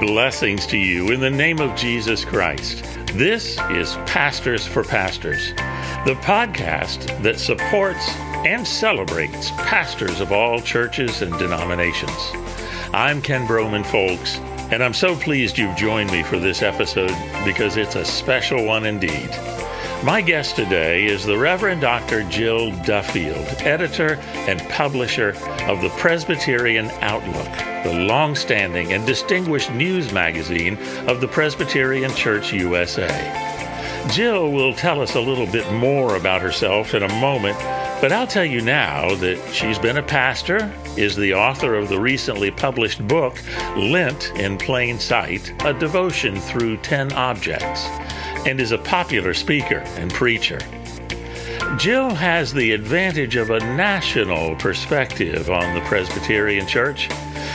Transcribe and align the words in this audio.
Blessings 0.00 0.66
to 0.66 0.76
you 0.76 1.10
in 1.12 1.20
the 1.20 1.30
name 1.30 1.60
of 1.60 1.74
Jesus 1.74 2.24
Christ. 2.24 2.84
This 3.14 3.58
is 3.70 3.94
Pastors 4.04 4.66
for 4.66 4.84
Pastors, 4.84 5.54
the 6.04 6.18
podcast 6.20 7.22
that 7.22 7.38
supports 7.38 8.10
and 8.44 8.66
celebrates 8.66 9.50
pastors 9.52 10.20
of 10.20 10.32
all 10.32 10.60
churches 10.60 11.22
and 11.22 11.32
denominations. 11.38 12.32
I'm 12.92 13.22
Ken 13.22 13.46
Broman, 13.46 13.86
folks, 13.86 14.36
and 14.70 14.82
I'm 14.82 14.94
so 14.94 15.16
pleased 15.16 15.56
you've 15.56 15.76
joined 15.76 16.10
me 16.10 16.22
for 16.22 16.38
this 16.38 16.62
episode 16.62 17.16
because 17.44 17.78
it's 17.78 17.96
a 17.96 18.04
special 18.04 18.66
one 18.66 18.84
indeed. 18.84 19.30
My 20.04 20.20
guest 20.20 20.56
today 20.56 21.06
is 21.06 21.24
the 21.24 21.38
Reverend 21.38 21.80
Dr. 21.80 22.24
Jill 22.24 22.72
Duffield, 22.82 23.46
editor 23.62 24.16
and 24.34 24.60
publisher 24.68 25.30
of 25.62 25.80
the 25.80 25.88
Presbyterian 25.96 26.90
Outlook, 27.00 27.50
the 27.84 28.04
long 28.06 28.34
standing 28.34 28.92
and 28.92 29.06
distinguished 29.06 29.72
news 29.72 30.12
magazine 30.12 30.76
of 31.08 31.22
the 31.22 31.26
Presbyterian 31.28 32.12
Church 32.14 32.52
USA. 32.52 33.08
Jill 34.10 34.52
will 34.52 34.74
tell 34.74 35.00
us 35.00 35.14
a 35.14 35.20
little 35.20 35.46
bit 35.46 35.72
more 35.72 36.16
about 36.16 36.42
herself 36.42 36.92
in 36.92 37.02
a 37.02 37.18
moment, 37.18 37.56
but 38.02 38.12
I'll 38.12 38.26
tell 38.26 38.44
you 38.44 38.60
now 38.60 39.14
that 39.14 39.42
she's 39.54 39.78
been 39.78 39.96
a 39.96 40.02
pastor, 40.02 40.70
is 40.98 41.16
the 41.16 41.32
author 41.32 41.76
of 41.76 41.88
the 41.88 41.98
recently 41.98 42.50
published 42.50 43.08
book, 43.08 43.42
Lent 43.74 44.30
in 44.36 44.58
Plain 44.58 44.98
Sight 44.98 45.54
A 45.64 45.72
Devotion 45.72 46.38
Through 46.40 46.76
Ten 46.78 47.10
Objects 47.14 47.88
and 48.46 48.60
is 48.60 48.72
a 48.72 48.78
popular 48.78 49.34
speaker 49.34 49.78
and 49.96 50.12
preacher. 50.12 50.60
Jill 51.78 52.10
has 52.10 52.52
the 52.52 52.72
advantage 52.72 53.36
of 53.36 53.50
a 53.50 53.58
national 53.58 54.54
perspective 54.56 55.50
on 55.50 55.74
the 55.74 55.80
Presbyterian 55.82 56.66
Church, 56.66 57.10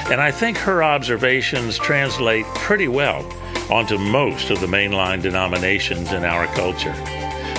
and 0.10 0.20
I 0.20 0.32
think 0.32 0.58
her 0.58 0.84
observations 0.84 1.78
translate 1.78 2.46
pretty 2.56 2.88
well 2.88 3.26
onto 3.72 3.98
most 3.98 4.50
of 4.50 4.60
the 4.60 4.68
mainline 4.68 5.22
denominations 5.22 6.12
in 6.12 6.26
our 6.26 6.48
culture. 6.48 6.94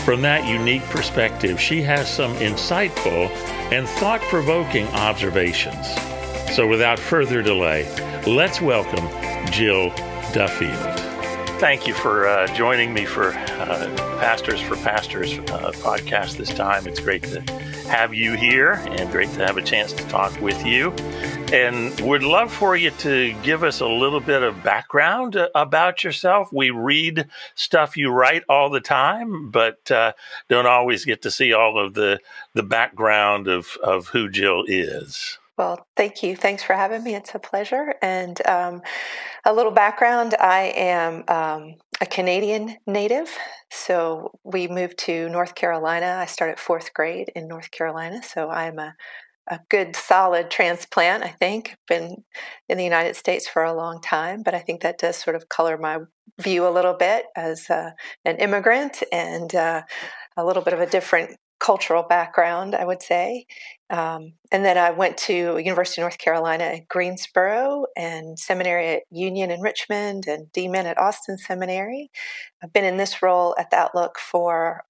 From 0.04 0.22
that 0.22 0.46
unique 0.46 0.84
perspective, 0.84 1.60
she 1.60 1.80
has 1.82 2.12
some 2.12 2.34
insightful 2.36 3.30
and 3.70 3.88
thought 3.88 4.20
provoking 4.22 4.86
observations. 4.88 5.94
So, 6.54 6.66
without 6.66 6.98
further 6.98 7.42
delay, 7.42 7.88
let's 8.26 8.60
welcome 8.60 9.08
Jill 9.52 9.90
Duffield 10.32 10.99
thank 11.60 11.86
you 11.86 11.92
for 11.92 12.26
uh, 12.26 12.46
joining 12.54 12.94
me 12.94 13.04
for 13.04 13.34
uh, 13.34 13.94
Pastors 14.18 14.62
for 14.62 14.76
Pastors 14.76 15.38
uh, 15.38 15.72
podcast 15.72 16.38
this 16.38 16.48
time. 16.48 16.86
It's 16.86 17.00
great 17.00 17.22
to 17.24 17.42
have 17.86 18.14
you 18.14 18.34
here 18.34 18.82
and 18.88 19.10
great 19.10 19.28
to 19.32 19.46
have 19.46 19.58
a 19.58 19.62
chance 19.62 19.92
to 19.92 20.02
talk 20.08 20.40
with 20.40 20.64
you. 20.64 20.90
And 21.52 22.00
would 22.00 22.22
love 22.22 22.50
for 22.50 22.76
you 22.76 22.90
to 22.92 23.34
give 23.42 23.62
us 23.62 23.80
a 23.80 23.86
little 23.86 24.20
bit 24.20 24.42
of 24.42 24.62
background 24.62 25.36
uh, 25.36 25.50
about 25.54 26.02
yourself. 26.02 26.50
We 26.50 26.70
read 26.70 27.28
stuff 27.56 27.94
you 27.94 28.08
write 28.08 28.42
all 28.48 28.70
the 28.70 28.80
time, 28.80 29.50
but 29.50 29.90
uh, 29.90 30.14
don't 30.48 30.66
always 30.66 31.04
get 31.04 31.20
to 31.22 31.30
see 31.30 31.52
all 31.52 31.78
of 31.78 31.92
the, 31.92 32.20
the 32.54 32.62
background 32.62 33.48
of, 33.48 33.76
of 33.82 34.06
who 34.06 34.30
Jill 34.30 34.64
is. 34.66 35.39
Well, 35.60 35.86
thank 35.94 36.22
you. 36.22 36.36
Thanks 36.36 36.62
for 36.62 36.72
having 36.72 37.04
me. 37.04 37.14
It's 37.14 37.34
a 37.34 37.38
pleasure. 37.38 37.92
And 38.00 38.40
um, 38.46 38.80
a 39.44 39.52
little 39.52 39.72
background 39.72 40.34
I 40.40 40.72
am 40.74 41.22
um, 41.28 41.74
a 42.00 42.06
Canadian 42.06 42.78
native. 42.86 43.28
So 43.70 44.32
we 44.42 44.68
moved 44.68 44.96
to 45.00 45.28
North 45.28 45.54
Carolina. 45.54 46.16
I 46.18 46.24
started 46.24 46.58
fourth 46.58 46.94
grade 46.94 47.30
in 47.36 47.46
North 47.46 47.70
Carolina. 47.72 48.22
So 48.22 48.48
I'm 48.48 48.78
a, 48.78 48.94
a 49.50 49.60
good, 49.68 49.96
solid 49.96 50.50
transplant, 50.50 51.24
I 51.24 51.28
think. 51.28 51.76
Been 51.86 52.24
in 52.70 52.78
the 52.78 52.84
United 52.84 53.16
States 53.16 53.46
for 53.46 53.62
a 53.62 53.74
long 53.74 54.00
time, 54.00 54.42
but 54.42 54.54
I 54.54 54.60
think 54.60 54.80
that 54.80 54.98
does 54.98 55.16
sort 55.16 55.36
of 55.36 55.50
color 55.50 55.76
my 55.76 55.98
view 56.40 56.66
a 56.66 56.72
little 56.72 56.94
bit 56.94 57.26
as 57.36 57.68
uh, 57.68 57.90
an 58.24 58.36
immigrant 58.38 59.02
and 59.12 59.54
uh, 59.54 59.82
a 60.38 60.44
little 60.46 60.62
bit 60.62 60.72
of 60.72 60.80
a 60.80 60.86
different 60.86 61.36
cultural 61.60 62.02
background, 62.02 62.74
I 62.74 62.84
would 62.84 63.02
say. 63.02 63.46
Um, 63.90 64.32
and 64.50 64.64
then 64.64 64.78
I 64.78 64.90
went 64.90 65.16
to 65.18 65.58
University 65.58 66.00
of 66.00 66.04
North 66.04 66.18
Carolina 66.18 66.64
at 66.64 66.88
Greensboro 66.88 67.86
and 67.96 68.38
seminary 68.38 68.88
at 68.88 69.02
Union 69.10 69.50
in 69.50 69.60
Richmond 69.60 70.26
and 70.26 70.46
DMin 70.52 70.84
at 70.84 70.98
Austin 70.98 71.38
Seminary. 71.38 72.10
I've 72.62 72.72
been 72.72 72.84
in 72.84 72.96
this 72.96 73.22
role 73.22 73.54
at 73.58 73.70
the 73.70 73.76
Outlook 73.76 74.18
for 74.18 74.84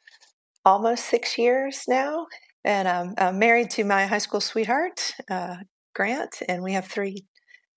almost 0.65 1.07
six 1.07 1.39
years 1.39 1.85
now. 1.89 2.27
And 2.65 2.87
I'm, 2.87 3.15
I'm 3.19 3.39
married 3.39 3.71
to 3.71 3.85
my 3.85 4.07
high 4.07 4.19
school 4.19 4.41
sweetheart, 4.41 5.15
uh, 5.31 5.57
Grant, 5.95 6.43
and 6.47 6.63
we 6.63 6.75
have 6.75 6.87
three 6.87 7.25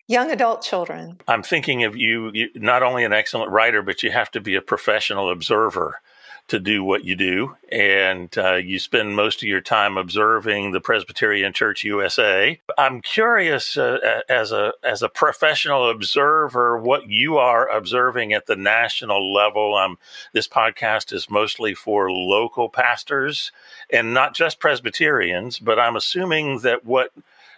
young 0.08 0.30
adult 0.30 0.62
children. 0.62 1.18
I'm 1.28 1.44
thinking 1.44 1.86
of 1.86 1.96
you, 1.96 2.32
you, 2.34 2.50
not 2.56 2.84
only 2.84 3.06
an 3.06 3.14
excellent 3.14 3.52
writer, 3.52 3.82
but 3.82 4.04
you 4.04 4.12
have 4.12 4.30
to 4.32 4.42
be 4.42 4.56
a 4.56 4.62
professional 4.62 5.32
observer 5.32 6.02
to 6.48 6.60
do 6.60 6.84
what 6.84 7.06
you 7.06 7.16
do. 7.16 7.56
And 7.72 8.36
uh, 8.38 8.56
you 8.56 8.78
spend 8.78 9.16
most 9.16 9.42
of 9.42 9.48
your 9.48 9.62
time 9.62 9.98
observing 9.98 10.72
the 10.72 10.82
Presbyterian 10.82 11.54
Church 11.54 11.84
USA. 11.84 12.60
I'm 12.78 13.02
curious, 13.02 13.78
uh, 13.78 14.22
as 14.30 14.52
a 14.52 14.74
as 14.84 15.02
a 15.02 15.10
professional 15.10 15.90
observer, 15.90 16.78
what 16.78 17.10
you 17.10 17.38
are 17.38 17.68
observing 17.70 18.34
at 18.34 18.46
the 18.46 18.56
national 18.56 19.34
level. 19.34 19.76
Um, 19.76 19.98
this 20.34 20.48
podcast 20.48 21.14
is 21.14 21.30
mostly 21.30 21.74
for 21.74 22.12
local 22.12 22.70
pastors 22.70 23.52
and 23.90 24.14
not 24.14 24.36
just 24.36 24.60
Presbyterians, 24.60 25.60
but 25.60 25.80
I'm 25.80 25.96
assuming 25.96 26.60
that 26.60 26.86
what 26.86 27.12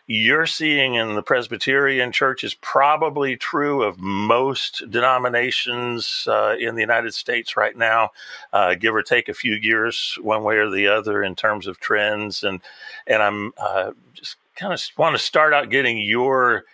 you're 0.08 0.46
seeing 0.46 0.96
in 0.96 1.16
the 1.16 1.24
Presbyterian 1.24 2.12
Church 2.12 2.44
is 2.44 2.54
probably 2.54 3.36
true 3.36 3.84
of 3.84 4.00
most 4.00 4.84
denominations 4.90 6.28
uh, 6.30 6.56
in 6.60 6.76
the 6.76 6.82
United 6.82 7.14
States 7.14 7.58
right 7.58 7.76
now, 7.76 8.12
uh, 8.54 8.76
give 8.76 8.94
or 8.94 9.02
take 9.02 9.30
a 9.30 9.34
few 9.34 9.56
years, 9.56 10.18
one 10.22 10.44
way 10.44 10.58
or 10.58 10.70
the 10.70 10.88
other, 10.88 11.24
in 11.24 11.36
terms 11.36 11.66
of 11.66 11.80
trends. 11.80 12.44
And 12.44 12.62
and 13.08 13.24
I'm 13.24 13.54
uh, 13.58 13.92
just 14.14 14.36
kind 14.56 14.74
of 14.74 14.82
want 14.98 15.16
to 15.16 15.24
start 15.24 15.54
out 15.54 15.72
getting 15.72 15.98
your 15.98 16.66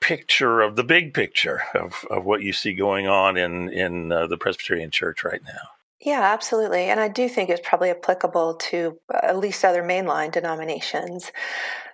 picture 0.00 0.60
of 0.60 0.76
the 0.76 0.84
big 0.84 1.14
picture 1.14 1.62
of, 1.74 2.04
of 2.10 2.24
what 2.24 2.42
you 2.42 2.52
see 2.52 2.74
going 2.74 3.06
on 3.06 3.38
in 3.38 3.70
in 3.70 4.12
uh, 4.12 4.26
the 4.26 4.36
Presbyterian 4.36 4.90
Church 4.90 5.24
right 5.24 5.42
now. 5.44 5.70
Yeah, 6.00 6.20
absolutely. 6.20 6.84
And 6.84 7.00
I 7.00 7.08
do 7.08 7.28
think 7.28 7.48
it's 7.48 7.66
probably 7.66 7.90
applicable 7.90 8.54
to 8.54 8.98
uh, 9.12 9.20
at 9.22 9.38
least 9.38 9.64
other 9.64 9.82
mainline 9.82 10.30
denominations. 10.30 11.32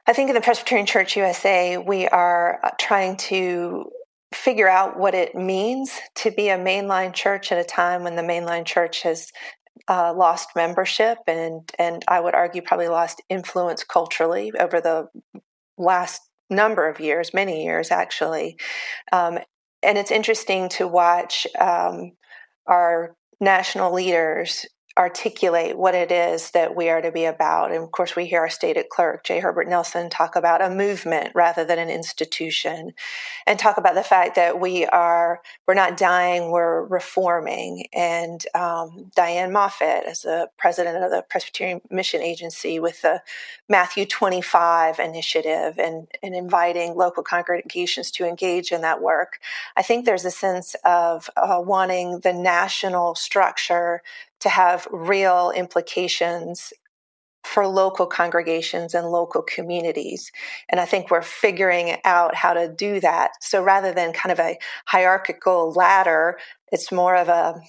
I 0.07 0.13
think 0.13 0.29
in 0.29 0.35
the 0.35 0.41
Presbyterian 0.41 0.87
Church 0.87 1.17
USA, 1.17 1.79
we 1.79 2.09
are 2.09 2.59
uh, 2.65 2.71
trying 2.79 3.17
to 3.19 3.91
figure 4.35 4.69
out 4.69 4.99
what 4.99 5.15
it 5.15 5.35
means 5.35 5.99
to 6.17 6.31
be 6.31 6.49
a 6.49 6.59
mainline 6.59 7.13
church 7.13 7.53
at 7.53 7.59
a 7.59 7.65
time 7.65 8.03
when 8.03 8.17
the 8.17 8.23
mainline 8.23 8.65
church 8.65 9.03
has 9.03 9.31
uh, 9.89 10.13
lost 10.15 10.51
membership 10.55 11.19
and 11.27 11.71
and 11.79 12.05
I 12.09 12.21
would 12.21 12.35
argue 12.35 12.63
probably 12.63 12.89
lost 12.89 13.23
influence 13.29 13.85
culturally 13.85 14.53
over 14.59 14.81
the 14.81 15.09
last 15.77 16.23
number 16.49 16.89
of 16.89 17.01
years, 17.01 17.35
many 17.35 17.65
years 17.65 17.91
actually. 17.91 18.57
Um, 19.13 19.39
and 19.83 19.99
it's 19.99 20.11
interesting 20.11 20.69
to 20.71 20.87
watch 20.87 21.47
um, 21.59 22.13
our 22.67 23.17
national 23.41 23.93
leaders 23.93 24.67
articulate 24.99 25.79
what 25.79 25.95
it 25.95 26.13
is 26.13 26.51
that 26.51 26.77
we 26.77 26.89
are 26.91 27.01
to 27.01 27.11
be 27.11 27.25
about. 27.25 27.73
And 27.73 27.83
of 27.83 27.91
course, 27.93 28.15
we 28.15 28.27
hear 28.27 28.41
our 28.41 28.51
stated 28.51 28.89
clerk, 28.91 29.25
J. 29.25 29.41
Herbert 29.41 29.69
Nelson, 29.69 30.11
talk 30.11 30.37
about 30.37 30.63
a 30.63 30.69
movement 30.69 31.33
rather 31.35 31.65
than 31.65 31.79
an 31.79 31.89
institution, 31.89 32.93
and 33.47 33.59
talk 33.59 33.79
about 33.79 33.95
the 33.95 34.03
fact 34.03 34.35
that 34.35 34.61
we 34.61 34.85
are 34.87 35.41
we're 35.67 35.75
not 35.75 35.97
dying, 35.97 36.51
we're 36.51 36.85
reforming. 36.85 37.87
And 37.95 38.45
um, 38.55 39.11
Diane 39.17 39.51
Moffett, 39.51 40.05
as 40.05 40.23
the 40.23 40.51
president 40.59 41.03
of 41.03 41.11
the 41.11 41.25
Presbyterian 41.29 41.81
Mission 41.91 42.21
Agency, 42.21 42.79
with 42.79 43.03
the 43.03 43.23
Matthew 43.69 44.05
25 44.05 44.99
initiative 44.99 45.79
and, 45.79 46.09
and 46.23 46.35
inviting 46.35 46.95
local 46.95 47.23
congregations 47.23 48.11
to 48.13 48.27
engage 48.27 48.73
in 48.73 48.83
that 48.83 49.01
work, 49.01 49.39
I 49.77 49.83
think 49.83 50.05
there's 50.05 50.25
a 50.25 50.31
sense 50.31 50.77
of 50.85 51.31
uh, 51.37 51.63
wanting 51.65 52.21
the 52.21 52.33
national 52.33 53.15
structure 53.15 54.03
to 54.43 54.49
have 54.49 54.87
real 54.91 55.51
implications 55.51 56.73
for 57.45 57.67
local 57.67 58.07
congregations 58.07 58.95
and 58.95 59.09
local 59.09 59.43
communities. 59.43 60.31
And 60.69 60.81
I 60.81 60.85
think 60.85 61.11
we're 61.11 61.23
figuring 61.23 61.97
out 62.05 62.35
how 62.35 62.55
to 62.55 62.73
do 62.73 63.01
that. 63.01 63.33
So 63.41 63.63
rather 63.63 63.93
than 63.93 64.13
kind 64.13 64.33
of 64.33 64.39
a 64.39 64.59
hierarchical 64.87 65.73
ladder, 65.73 66.39
it's 66.71 66.93
more 66.93 67.17
of 67.17 67.29
a 67.29 67.61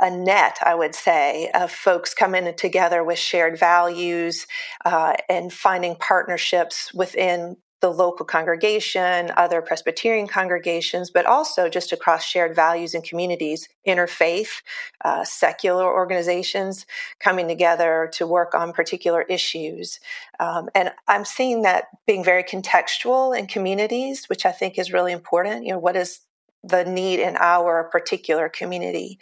a 0.00 0.10
net, 0.10 0.58
I 0.60 0.74
would 0.74 0.94
say, 0.94 1.50
of 1.54 1.70
folks 1.70 2.14
coming 2.14 2.52
together 2.56 3.04
with 3.04 3.18
shared 3.18 3.58
values 3.58 4.46
uh, 4.84 5.14
and 5.28 5.52
finding 5.52 5.94
partnerships 5.94 6.92
within 6.92 7.56
the 7.84 7.90
local 7.90 8.24
congregation, 8.24 9.30
other 9.36 9.60
Presbyterian 9.60 10.26
congregations, 10.26 11.10
but 11.10 11.26
also 11.26 11.68
just 11.68 11.92
across 11.92 12.24
shared 12.24 12.56
values 12.56 12.94
and 12.94 13.04
communities, 13.04 13.68
interfaith, 13.86 14.62
uh, 15.04 15.22
secular 15.22 15.84
organizations 15.84 16.86
coming 17.20 17.46
together 17.46 18.08
to 18.14 18.26
work 18.26 18.54
on 18.54 18.72
particular 18.72 19.20
issues. 19.28 20.00
Um, 20.40 20.70
and 20.74 20.92
I'm 21.08 21.26
seeing 21.26 21.60
that 21.62 21.88
being 22.06 22.24
very 22.24 22.42
contextual 22.42 23.38
in 23.38 23.48
communities, 23.48 24.30
which 24.30 24.46
I 24.46 24.52
think 24.52 24.78
is 24.78 24.90
really 24.90 25.12
important. 25.12 25.66
You 25.66 25.72
know, 25.72 25.78
what 25.78 25.94
is 25.94 26.20
the 26.66 26.84
need 26.84 27.20
in 27.20 27.36
our 27.36 27.84
particular 27.84 28.48
community 28.48 29.18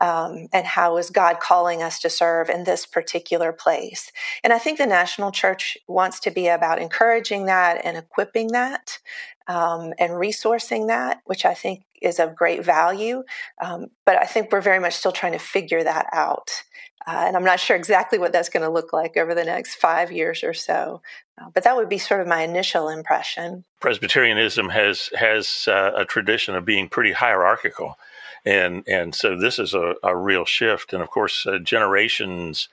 um, 0.00 0.48
and 0.52 0.66
how 0.66 0.96
is 0.96 1.10
god 1.10 1.40
calling 1.40 1.82
us 1.82 1.98
to 1.98 2.08
serve 2.10 2.48
in 2.48 2.64
this 2.64 2.86
particular 2.86 3.52
place. 3.52 4.12
And 4.42 4.52
i 4.52 4.58
think 4.58 4.78
the 4.78 4.86
national 4.86 5.32
church 5.32 5.76
wants 5.88 6.20
to 6.20 6.30
be 6.30 6.48
about 6.48 6.80
encouraging 6.80 7.46
that 7.46 7.80
and 7.84 7.96
equipping 7.96 8.48
that 8.48 8.98
um, 9.46 9.92
and 9.98 10.12
resourcing 10.12 10.88
that 10.88 11.20
which 11.24 11.44
i 11.44 11.54
think 11.54 11.84
is 12.00 12.18
of 12.18 12.36
great 12.36 12.64
value. 12.64 13.24
Um, 13.62 13.86
but 14.04 14.16
i 14.16 14.24
think 14.24 14.52
we're 14.52 14.60
very 14.60 14.80
much 14.80 14.94
still 14.94 15.12
trying 15.12 15.32
to 15.32 15.38
figure 15.38 15.82
that 15.82 16.06
out 16.12 16.64
uh, 17.06 17.24
and 17.26 17.36
I'm 17.36 17.44
not 17.44 17.60
sure 17.60 17.76
exactly 17.76 18.18
what 18.18 18.32
that's 18.32 18.48
going 18.48 18.62
to 18.62 18.70
look 18.70 18.92
like 18.92 19.16
over 19.16 19.34
the 19.34 19.44
next 19.44 19.76
five 19.76 20.10
years 20.10 20.42
or 20.42 20.54
so. 20.54 21.02
Uh, 21.38 21.50
but 21.52 21.64
that 21.64 21.76
would 21.76 21.88
be 21.88 21.98
sort 21.98 22.20
of 22.20 22.26
my 22.26 22.42
initial 22.42 22.88
impression. 22.88 23.64
Presbyterianism 23.80 24.70
has 24.70 25.10
has 25.14 25.68
uh, 25.68 25.92
a 25.96 26.04
tradition 26.04 26.54
of 26.54 26.64
being 26.64 26.88
pretty 26.88 27.12
hierarchical, 27.12 27.98
and 28.44 28.84
and 28.88 29.14
so 29.14 29.38
this 29.38 29.58
is 29.58 29.74
a, 29.74 29.94
a 30.02 30.16
real 30.16 30.44
shift. 30.44 30.92
And 30.92 31.02
of 31.02 31.10
course, 31.10 31.46
uh, 31.46 31.58
generations 31.58 32.68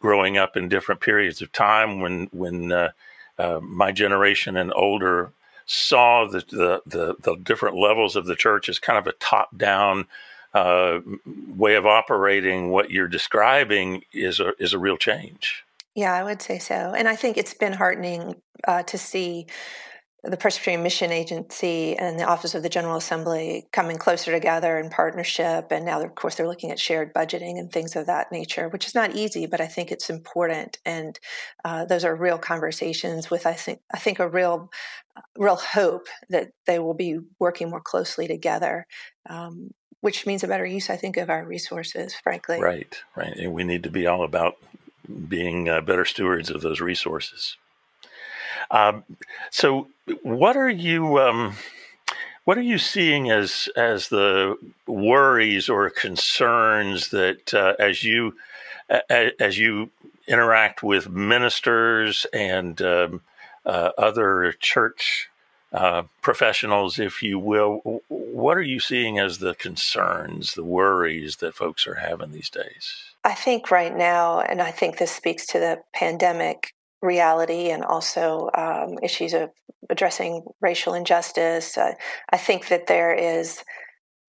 growing 0.00 0.38
up 0.38 0.56
in 0.56 0.68
different 0.68 1.00
periods 1.00 1.42
of 1.42 1.52
time 1.52 2.00
when 2.00 2.28
when 2.32 2.72
uh, 2.72 2.90
uh, 3.38 3.60
my 3.62 3.92
generation 3.92 4.56
and 4.56 4.72
older 4.74 5.32
saw 5.66 6.26
the, 6.26 6.40
the, 6.50 6.82
the 6.86 7.14
the 7.20 7.36
different 7.36 7.76
levels 7.76 8.16
of 8.16 8.26
the 8.26 8.36
church 8.36 8.68
as 8.68 8.78
kind 8.78 8.98
of 8.98 9.06
a 9.06 9.12
top 9.12 9.56
down 9.56 10.06
uh, 10.54 11.00
way 11.48 11.74
of 11.74 11.84
operating, 11.84 12.70
what 12.70 12.90
you're 12.90 13.08
describing 13.08 14.02
is 14.12 14.40
a 14.40 14.52
is 14.58 14.72
a 14.72 14.78
real 14.78 14.96
change. 14.96 15.64
Yeah, 15.94 16.12
I 16.12 16.24
would 16.24 16.42
say 16.42 16.58
so, 16.58 16.94
and 16.96 17.08
I 17.08 17.16
think 17.16 17.36
it's 17.36 17.54
been 17.54 17.72
heartening 17.72 18.36
uh, 18.66 18.82
to 18.84 18.98
see 18.98 19.46
the 20.24 20.36
Presbyterian 20.36 20.82
Mission 20.82 21.12
Agency 21.12 21.96
and 21.96 22.18
the 22.18 22.24
Office 22.24 22.54
of 22.54 22.62
the 22.62 22.68
General 22.68 22.96
Assembly 22.96 23.66
coming 23.72 23.98
closer 23.98 24.32
together 24.32 24.78
in 24.78 24.88
partnership. 24.88 25.66
And 25.70 25.84
now, 25.84 26.00
of 26.00 26.14
course, 26.14 26.36
they're 26.36 26.48
looking 26.48 26.70
at 26.70 26.80
shared 26.80 27.12
budgeting 27.12 27.58
and 27.58 27.70
things 27.70 27.94
of 27.94 28.06
that 28.06 28.32
nature, 28.32 28.68
which 28.68 28.86
is 28.86 28.94
not 28.94 29.14
easy, 29.14 29.46
but 29.46 29.60
I 29.60 29.66
think 29.66 29.92
it's 29.92 30.08
important. 30.08 30.78
And 30.86 31.18
uh, 31.64 31.84
those 31.84 32.04
are 32.04 32.16
real 32.16 32.38
conversations 32.38 33.30
with, 33.30 33.46
I 33.46 33.52
think, 33.52 33.80
I 33.92 33.98
think 33.98 34.18
a 34.18 34.28
real, 34.28 34.70
real 35.36 35.56
hope 35.56 36.06
that 36.30 36.52
they 36.66 36.78
will 36.78 36.94
be 36.94 37.18
working 37.38 37.68
more 37.68 37.82
closely 37.82 38.26
together. 38.26 38.86
Um, 39.28 39.72
which 40.04 40.26
means 40.26 40.44
a 40.44 40.46
better 40.46 40.66
use, 40.66 40.90
I 40.90 40.96
think, 40.98 41.16
of 41.16 41.30
our 41.30 41.42
resources, 41.42 42.14
frankly. 42.14 42.60
Right, 42.60 42.94
right. 43.16 43.34
And 43.38 43.54
we 43.54 43.64
need 43.64 43.84
to 43.84 43.90
be 43.90 44.06
all 44.06 44.22
about 44.22 44.58
being 45.30 45.66
uh, 45.66 45.80
better 45.80 46.04
stewards 46.04 46.50
of 46.50 46.60
those 46.60 46.78
resources. 46.78 47.56
Um, 48.70 49.04
so, 49.50 49.88
what 50.22 50.58
are 50.58 50.68
you 50.68 51.18
um, 51.20 51.54
what 52.44 52.58
are 52.58 52.62
you 52.62 52.76
seeing 52.76 53.30
as 53.30 53.70
as 53.76 54.10
the 54.10 54.58
worries 54.86 55.70
or 55.70 55.88
concerns 55.88 57.08
that 57.08 57.54
uh, 57.54 57.72
as 57.78 58.04
you 58.04 58.36
as 59.08 59.58
you 59.58 59.88
interact 60.28 60.82
with 60.82 61.08
ministers 61.08 62.26
and 62.30 62.82
um, 62.82 63.22
uh, 63.64 63.92
other 63.96 64.52
church 64.60 65.30
uh, 65.74 66.04
professionals, 66.22 67.00
if 67.00 67.22
you 67.22 67.38
will. 67.38 68.02
What 68.08 68.56
are 68.56 68.62
you 68.62 68.78
seeing 68.78 69.18
as 69.18 69.38
the 69.38 69.56
concerns, 69.56 70.54
the 70.54 70.62
worries 70.62 71.36
that 71.36 71.56
folks 71.56 71.86
are 71.86 71.96
having 71.96 72.30
these 72.30 72.48
days? 72.48 72.94
I 73.24 73.34
think 73.34 73.72
right 73.72 73.94
now, 73.94 74.40
and 74.40 74.62
I 74.62 74.70
think 74.70 74.98
this 74.98 75.10
speaks 75.10 75.46
to 75.46 75.58
the 75.58 75.82
pandemic 75.92 76.74
reality 77.02 77.70
and 77.70 77.84
also 77.84 78.50
um, 78.56 78.98
issues 79.02 79.34
of 79.34 79.50
addressing 79.90 80.44
racial 80.60 80.94
injustice. 80.94 81.76
Uh, 81.76 81.94
I 82.30 82.38
think 82.38 82.68
that 82.68 82.86
there 82.86 83.12
is, 83.12 83.64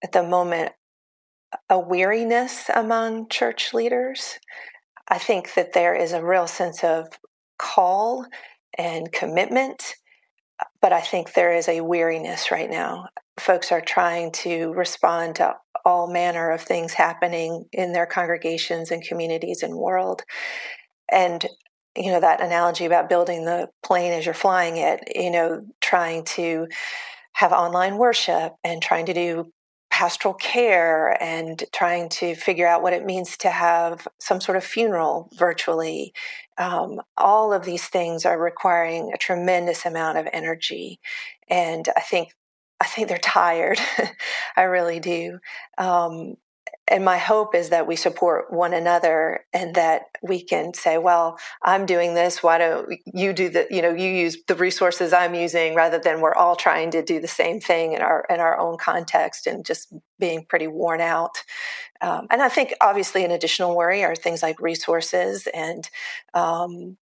at 0.03 0.13
the 0.13 0.23
moment, 0.23 0.71
a 1.69 1.79
weariness 1.79 2.69
among 2.73 3.29
church 3.29 3.71
leaders. 3.71 4.39
I 5.07 5.19
think 5.19 5.53
that 5.53 5.73
there 5.73 5.93
is 5.93 6.11
a 6.11 6.25
real 6.25 6.47
sense 6.47 6.83
of 6.83 7.07
call 7.59 8.25
and 8.77 9.11
commitment 9.11 9.95
but 10.81 10.93
I 10.93 11.01
think 11.01 11.33
there 11.33 11.53
is 11.53 11.67
a 11.67 11.81
weariness 11.81 12.51
right 12.51 12.69
now. 12.69 13.07
Folks 13.39 13.71
are 13.71 13.81
trying 13.81 14.31
to 14.31 14.73
respond 14.73 15.35
to 15.35 15.55
all 15.83 16.11
manner 16.11 16.51
of 16.51 16.61
things 16.61 16.93
happening 16.93 17.65
in 17.71 17.93
their 17.93 18.05
congregations 18.05 18.91
and 18.91 19.03
communities 19.03 19.61
and 19.61 19.75
world. 19.75 20.23
And 21.11 21.45
you 21.97 22.11
know 22.11 22.19
that 22.19 22.41
analogy 22.41 22.85
about 22.85 23.09
building 23.09 23.45
the 23.45 23.69
plane 23.83 24.11
as 24.11 24.25
you're 24.25 24.33
flying 24.33 24.77
it, 24.77 24.99
you 25.15 25.31
know, 25.31 25.61
trying 25.81 26.25
to 26.25 26.67
have 27.33 27.51
online 27.51 27.97
worship 27.97 28.53
and 28.63 28.81
trying 28.81 29.05
to 29.05 29.13
do 29.13 29.51
pastoral 29.95 30.33
care 30.33 31.17
and 31.23 31.63
trying 31.71 32.09
to 32.09 32.35
figure 32.35 32.67
out 32.67 32.81
what 32.81 32.91
it 32.91 33.05
means 33.05 33.37
to 33.37 33.49
have 33.49 34.05
some 34.19 34.41
sort 34.41 34.57
of 34.57 34.63
funeral 34.65 35.29
virtually. 35.37 36.13
Um, 36.57 36.99
all 37.15 37.53
of 37.53 37.63
these 37.63 37.87
things 37.87 38.25
are 38.25 38.37
requiring 38.37 39.13
a 39.13 39.17
tremendous 39.17 39.85
amount 39.85 40.17
of 40.17 40.27
energy, 40.33 40.99
and 41.49 41.87
I 41.95 42.01
think 42.01 42.35
I 42.81 42.87
think 42.87 43.07
they're 43.07 43.17
tired. 43.19 43.79
I 44.57 44.63
really 44.63 44.99
do. 44.99 45.39
Um, 45.77 46.35
and 46.87 47.03
my 47.03 47.17
hope 47.17 47.55
is 47.55 47.69
that 47.69 47.87
we 47.87 47.95
support 47.95 48.53
one 48.53 48.73
another 48.73 49.45
and 49.53 49.75
that 49.75 50.03
we 50.21 50.43
can 50.43 50.73
say 50.73 50.97
well 50.97 51.37
i'm 51.63 51.85
doing 51.85 52.13
this. 52.13 52.43
Why 52.43 52.57
don't 52.57 52.93
you 53.05 53.33
do 53.33 53.49
the 53.49 53.67
you 53.69 53.81
know 53.81 53.93
you 53.93 54.09
use 54.09 54.37
the 54.47 54.55
resources 54.55 55.13
i'm 55.13 55.35
using 55.35 55.75
rather 55.75 55.99
than 55.99 56.21
we're 56.21 56.35
all 56.35 56.55
trying 56.55 56.91
to 56.91 57.01
do 57.03 57.19
the 57.19 57.27
same 57.27 57.59
thing 57.59 57.93
in 57.93 58.01
our 58.01 58.25
in 58.29 58.39
our 58.39 58.57
own 58.59 58.77
context 58.77 59.47
and 59.47 59.65
just 59.65 59.93
being 60.19 60.45
pretty 60.45 60.67
worn 60.67 61.01
out. 61.01 61.43
Um, 62.01 62.27
and 62.29 62.41
i 62.41 62.49
think 62.49 62.73
obviously 62.81 63.23
an 63.25 63.31
additional 63.31 63.75
worry 63.75 64.03
are 64.03 64.15
things 64.15 64.43
like 64.43 64.59
resources 64.61 65.47
and 65.53 65.89
um, 66.33 66.97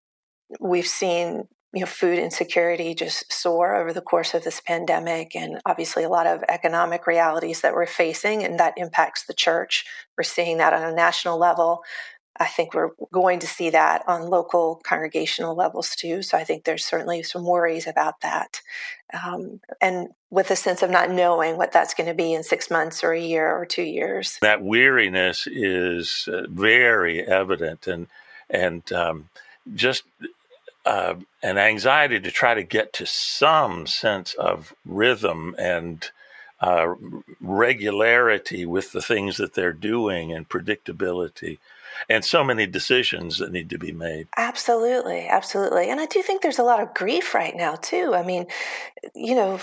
we've 0.60 0.88
seen 0.88 1.48
you 1.73 1.79
know, 1.79 1.85
food 1.85 2.19
insecurity 2.19 2.94
just 2.94 3.31
soar 3.31 3.75
over 3.75 3.94
the 3.94 4.01
course 4.01 4.33
of 4.33 4.44
this 4.44 4.59
pandemic, 4.59 5.35
and 5.35 5.62
obviously 5.65 6.03
a 6.03 6.09
lot 6.09 6.27
of 6.27 6.44
economic 6.50 7.07
realities 7.07 7.62
that 7.62 7.73
we're 7.73 7.85
facing, 7.85 8.44
and 8.44 8.59
that 8.59 8.73
impacts 8.77 9.25
the 9.25 9.33
church. 9.33 9.85
We're 10.18 10.23
seeing 10.23 10.57
that 10.57 10.73
on 10.73 10.83
a 10.83 10.94
national 10.94 11.38
level. 11.38 11.83
I 12.39 12.47
think 12.47 12.73
we're 12.73 12.91
going 13.13 13.39
to 13.39 13.47
see 13.47 13.69
that 13.69 14.03
on 14.07 14.29
local 14.29 14.81
congregational 14.83 15.54
levels 15.54 15.95
too. 15.95 16.21
So 16.21 16.37
I 16.37 16.44
think 16.44 16.63
there's 16.63 16.85
certainly 16.85 17.23
some 17.23 17.45
worries 17.45 17.87
about 17.87 18.21
that. 18.21 18.61
Um, 19.13 19.59
and 19.81 20.09
with 20.30 20.49
a 20.49 20.56
sense 20.56 20.81
of 20.81 20.90
not 20.90 21.11
knowing 21.11 21.57
what 21.57 21.73
that's 21.73 21.94
going 21.94 22.07
to 22.07 22.16
be 22.16 22.33
in 22.33 22.44
six 22.44 22.71
months 22.71 23.04
or 23.04 23.11
a 23.11 23.19
year 23.19 23.54
or 23.54 23.66
two 23.66 23.83
years. 23.83 24.40
That 24.42 24.63
weariness 24.63 25.45
is 25.45 26.28
uh, 26.31 26.44
very 26.49 27.21
evident. 27.21 27.85
And, 27.85 28.07
and 28.49 28.92
um, 28.94 29.30
just 29.75 30.04
uh, 30.85 31.16
an 31.44 31.57
anxiety 31.57 32.19
to 32.19 32.31
try 32.31 32.54
to 32.54 32.64
get 32.64 32.94
to 32.94 33.06
some 33.06 33.88
sense 33.88 34.33
of 34.33 34.73
rhythm 34.85 35.56
and 35.57 36.09
uh, 36.59 36.94
regularity 37.40 38.66
with 38.66 38.92
the 38.92 39.02
things 39.02 39.38
that 39.38 39.54
they're 39.54 39.73
doing 39.73 40.31
and 40.31 40.50
predictability 40.50 41.57
and 42.09 42.23
so 42.23 42.44
many 42.44 42.66
decisions 42.66 43.38
that 43.40 43.52
need 43.52 43.69
to 43.69 43.78
be 43.78 43.92
made. 43.92 44.28
Absolutely, 44.38 45.28
absolutely. 45.28 45.90
And 45.90 46.00
I 46.00 46.06
do 46.06 46.21
think 46.21 46.42
there's 46.42 46.59
a 46.59 46.64
lot 46.64 46.81
of 46.81 46.94
grief 46.94 47.33
right 47.33 47.56
now, 47.56 47.76
too. 47.76 48.14
I 48.14 48.23
mean, 48.23 48.45
you 49.16 49.35
know, 49.35 49.59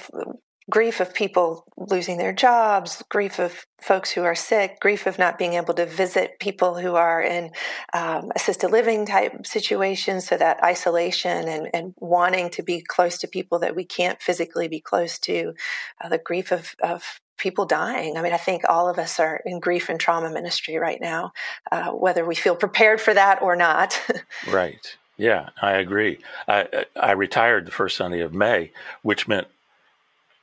grief 0.70 1.00
of 1.00 1.14
people 1.14 1.64
losing 1.76 2.18
their 2.18 2.32
jobs, 2.32 3.02
grief 3.08 3.38
of 3.38 3.64
folks 3.80 4.10
who 4.10 4.22
are 4.22 4.34
sick, 4.34 4.80
grief 4.80 5.06
of 5.06 5.18
not 5.18 5.38
being 5.38 5.54
able 5.54 5.72
to 5.75 5.87
visit 5.87 6.38
people 6.40 6.76
who 6.76 6.94
are 6.94 7.22
in 7.22 7.50
um, 7.94 8.30
assisted 8.34 8.70
living 8.70 9.06
type 9.06 9.46
situations. 9.46 10.26
So 10.26 10.37
that 10.37 10.62
isolation 10.62 11.48
and, 11.48 11.68
and 11.72 11.94
wanting 11.98 12.50
to 12.50 12.62
be 12.62 12.82
close 12.82 13.18
to 13.18 13.28
people 13.28 13.60
that 13.60 13.76
we 13.76 13.84
can't 13.84 14.20
physically 14.20 14.68
be 14.68 14.80
close 14.80 15.18
to, 15.20 15.54
uh, 16.02 16.08
the 16.08 16.18
grief 16.18 16.52
of, 16.52 16.75
of 16.82 17.20
people 17.38 17.64
dying. 17.64 18.16
I 18.16 18.22
mean, 18.22 18.32
I 18.32 18.38
think 18.38 18.64
all 18.68 18.90
of 18.90 18.98
us 18.98 19.18
are 19.20 19.40
in 19.46 19.60
grief 19.60 19.88
and 19.88 19.98
trauma 19.98 20.30
ministry 20.30 20.76
right 20.76 21.00
now, 21.00 21.32
uh, 21.70 21.90
whether 21.92 22.26
we 22.26 22.34
feel 22.34 22.56
prepared 22.56 23.00
for 23.00 23.14
that 23.14 23.40
or 23.40 23.56
not. 23.56 24.00
right. 24.48 24.96
Yeah, 25.16 25.50
I 25.60 25.72
agree. 25.72 26.18
I, 26.46 26.84
I 26.94 27.12
retired 27.12 27.66
the 27.66 27.72
first 27.72 27.96
Sunday 27.96 28.20
of 28.20 28.34
May, 28.34 28.70
which 29.02 29.26
meant 29.26 29.48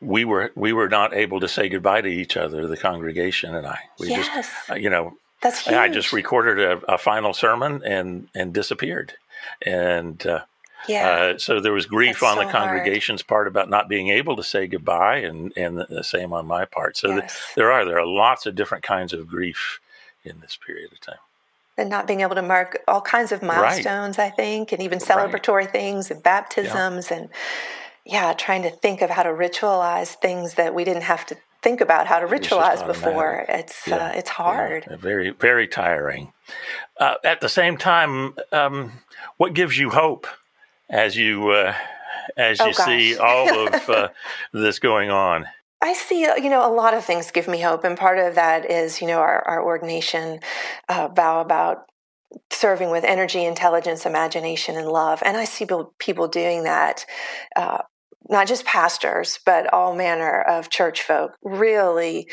we 0.06 0.26
were 0.26 0.52
we 0.56 0.74
were 0.74 0.90
not 0.90 1.14
able 1.14 1.40
to 1.40 1.48
say 1.48 1.70
goodbye 1.70 2.02
to 2.02 2.08
each 2.08 2.38
other, 2.38 2.68
the 2.68 2.78
congregation 2.78 3.56
and 3.56 3.66
I. 3.66 3.80
We 4.00 4.10
yes. 4.10 4.28
just, 4.28 4.70
uh, 4.70 4.76
you 4.76 4.90
know, 4.90 5.18
that's 5.42 5.66
huge. 5.66 5.76
I 5.76 5.90
just 5.90 6.14
recorded 6.14 6.60
a, 6.60 6.94
a, 6.94 6.98
final 6.98 7.34
sermon 7.34 7.82
and 7.86 8.28
and 8.34 8.54
disappeared, 8.54 9.14
and 9.66 10.26
uh, 10.26 10.42
Yeah. 10.88 11.10
Uh, 11.10 11.38
so 11.38 11.60
there 11.60 11.74
was 11.74 11.86
grief 11.86 12.20
That's 12.20 12.32
on 12.32 12.38
so 12.38 12.46
the 12.46 12.52
congregation's 12.52 13.22
hard. 13.22 13.28
part 13.28 13.48
about 13.48 13.70
not 13.70 13.90
being 13.90 14.10
able 14.10 14.36
to 14.36 14.44
say 14.44 14.68
goodbye, 14.68 15.18
and 15.18 15.52
and 15.58 15.78
the 15.78 16.04
same 16.04 16.34
on 16.34 16.46
my 16.46 16.66
part. 16.66 16.98
So 16.98 17.10
yes. 17.10 17.54
the, 17.56 17.62
there 17.62 17.72
are 17.72 17.86
there 17.86 18.00
are 18.00 18.06
lots 18.06 18.46
of 18.46 18.56
different 18.56 18.84
kinds 18.84 19.14
of 19.14 19.28
grief 19.28 19.80
in 20.24 20.40
this 20.40 20.58
period 20.66 20.92
of 20.92 21.00
time. 21.02 21.20
And 21.78 21.90
not 21.90 22.08
being 22.08 22.22
able 22.22 22.36
to 22.36 22.42
mark 22.42 22.82
all 22.88 23.02
kinds 23.02 23.34
of 23.34 23.44
milestones, 23.44 24.18
right. 24.18 24.32
I 24.32 24.36
think, 24.36 24.72
and 24.72 24.82
even 24.82 25.00
celebratory 25.00 25.66
right. 25.66 25.72
things 25.72 26.10
and 26.10 26.24
baptisms 26.24 27.12
yeah. 27.12 27.18
and 27.18 27.30
yeah, 28.06 28.34
trying 28.34 28.64
to 28.64 28.70
think 28.70 29.02
of 29.02 29.10
how 29.10 29.24
to 29.24 29.30
ritualize 29.30 30.16
things 30.16 30.56
that 30.56 30.74
we 30.76 30.84
didn't 30.84 31.04
have 31.04 31.26
to 31.28 31.38
think 31.62 31.82
about 31.82 32.06
how 32.06 32.20
to 32.20 32.28
ritualize 32.28 32.86
before. 32.86 33.46
It's 33.50 33.88
yeah. 33.88 33.96
uh, 33.96 34.12
it's 34.16 34.30
hard. 34.30 34.86
Yeah. 34.90 34.98
Very 34.98 35.32
very 35.32 35.68
tiring. 35.68 36.32
Uh, 37.00 37.16
at 37.24 37.42
the 37.42 37.50
same 37.50 37.78
time, 37.78 38.36
um, 38.52 38.92
what 39.38 39.54
gives 39.54 39.78
you 39.78 39.90
hope 39.90 40.28
as 40.90 41.16
you 41.16 41.50
uh, 41.50 41.74
as 42.38 42.60
you 42.60 42.68
oh, 42.68 42.72
see 42.72 43.18
all 43.18 43.68
of 43.68 43.90
uh, 43.90 44.10
this 44.54 44.78
going 44.80 45.10
on? 45.10 45.48
I 45.82 45.94
see, 45.94 46.26
uh, 46.26 46.36
you 46.36 46.50
know, 46.50 46.68
a 46.68 46.74
lot 46.74 46.94
of 46.94 47.04
things 47.04 47.32
give 47.32 47.48
me 47.48 47.60
hope, 47.60 47.84
and 47.84 47.98
part 47.98 48.18
of 48.18 48.36
that 48.36 48.70
is, 48.70 49.02
you 49.02 49.08
know, 49.08 49.20
our, 49.20 49.46
our 49.48 49.64
ordination 49.64 50.40
uh, 50.90 51.10
vow 51.10 51.42
about 51.42 51.86
serving 52.52 52.90
with 52.90 53.04
energy, 53.04 53.46
intelligence, 53.46 54.06
imagination, 54.06 54.78
and 54.78 54.88
love. 54.88 55.22
And 55.24 55.38
I 55.38 55.46
see 55.46 55.68
people 56.00 56.28
doing 56.28 56.64
that 56.64 57.06
uh, 57.56 57.80
not 58.30 58.48
just 58.48 58.66
pastors, 58.66 59.40
but 59.46 59.72
all 59.74 59.96
manner 59.96 60.42
of 60.42 60.70
church 60.70 61.02
folk 61.02 61.36
really 61.44 62.28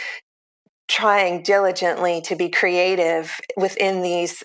trying 0.88 1.42
diligently 1.42 2.20
to 2.22 2.36
be 2.36 2.48
creative 2.48 3.40
within 3.56 4.02
these 4.02 4.42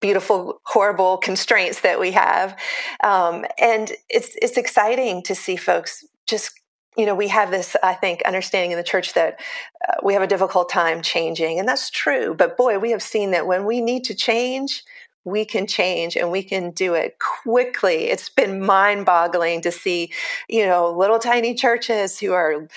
beautiful, 0.00 0.60
horrible 0.64 1.16
constraints 1.18 1.80
that 1.80 1.98
we 1.98 2.12
have. 2.12 2.56
Um, 3.02 3.44
and 3.58 3.92
it's, 4.08 4.36
it's 4.40 4.56
exciting 4.56 5.22
to 5.24 5.34
see 5.34 5.56
folks 5.56 6.04
just 6.26 6.52
you 6.98 7.06
know, 7.06 7.14
we 7.14 7.28
have 7.28 7.52
this, 7.52 7.76
I 7.80 7.94
think, 7.94 8.22
understanding 8.22 8.72
in 8.72 8.76
the 8.76 8.82
church 8.82 9.14
that 9.14 9.38
uh, 9.88 9.94
we 10.02 10.14
have 10.14 10.22
a 10.22 10.26
difficult 10.26 10.68
time 10.68 11.00
changing, 11.00 11.60
and 11.60 11.68
that's 11.68 11.90
true. 11.90 12.34
But 12.34 12.56
boy, 12.56 12.80
we 12.80 12.90
have 12.90 13.04
seen 13.04 13.30
that 13.30 13.46
when 13.46 13.64
we 13.64 13.80
need 13.80 14.02
to 14.04 14.16
change, 14.16 14.82
we 15.28 15.44
can 15.44 15.66
change 15.66 16.16
and 16.16 16.30
we 16.30 16.42
can 16.42 16.70
do 16.70 16.94
it 16.94 17.18
quickly. 17.18 18.06
It's 18.06 18.28
been 18.28 18.64
mind 18.64 19.06
boggling 19.06 19.62
to 19.62 19.72
see, 19.72 20.12
you 20.48 20.66
know, 20.66 20.90
little 20.90 21.18
tiny 21.18 21.54
churches 21.54 22.18
who 22.18 22.32
are 22.32 22.68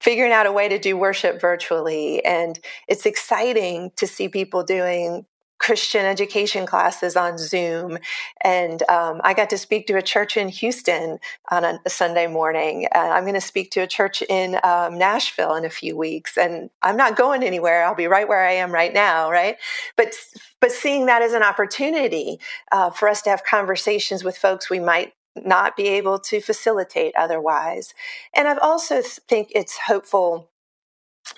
figuring 0.00 0.32
out 0.32 0.46
a 0.46 0.52
way 0.52 0.68
to 0.68 0.78
do 0.78 0.96
worship 0.96 1.40
virtually. 1.40 2.24
And 2.24 2.58
it's 2.88 3.06
exciting 3.06 3.90
to 3.96 4.06
see 4.06 4.28
people 4.28 4.62
doing 4.62 5.24
Christian 5.64 6.04
education 6.04 6.66
classes 6.66 7.16
on 7.16 7.38
Zoom. 7.38 7.98
And 8.42 8.82
um, 8.90 9.22
I 9.24 9.32
got 9.32 9.48
to 9.48 9.56
speak 9.56 9.86
to 9.86 9.96
a 9.96 10.02
church 10.02 10.36
in 10.36 10.50
Houston 10.50 11.18
on 11.50 11.64
a, 11.64 11.80
Sunday 11.88 12.26
morning. 12.26 12.86
Uh, 12.94 12.98
I'm 12.98 13.24
going 13.24 13.32
to 13.32 13.40
speak 13.40 13.70
to 13.70 13.80
a 13.80 13.86
church 13.86 14.22
in 14.28 14.58
um, 14.62 14.98
Nashville 14.98 15.54
in 15.54 15.64
a 15.64 15.70
few 15.70 15.96
weeks. 15.96 16.36
And 16.36 16.68
I'm 16.82 16.98
not 16.98 17.16
going 17.16 17.42
anywhere. 17.42 17.82
I'll 17.82 17.94
be 17.94 18.08
right 18.08 18.28
where 18.28 18.46
I 18.46 18.52
am 18.52 18.72
right 18.72 18.92
now, 18.92 19.30
right? 19.30 19.56
But 19.96 20.12
but 20.60 20.70
seeing 20.70 21.06
that 21.06 21.22
as 21.22 21.32
an 21.32 21.42
opportunity 21.42 22.40
uh, 22.70 22.90
for 22.90 23.08
us 23.08 23.22
to 23.22 23.30
have 23.30 23.42
conversations 23.42 24.22
with 24.22 24.36
folks 24.36 24.68
we 24.68 24.80
might 24.80 25.14
not 25.36 25.76
be 25.76 25.88
able 25.88 26.18
to 26.18 26.42
facilitate 26.42 27.14
otherwise. 27.16 27.94
And 28.34 28.46
I've 28.48 28.58
also 28.58 29.00
think 29.02 29.48
it's 29.54 29.78
hopeful. 29.86 30.50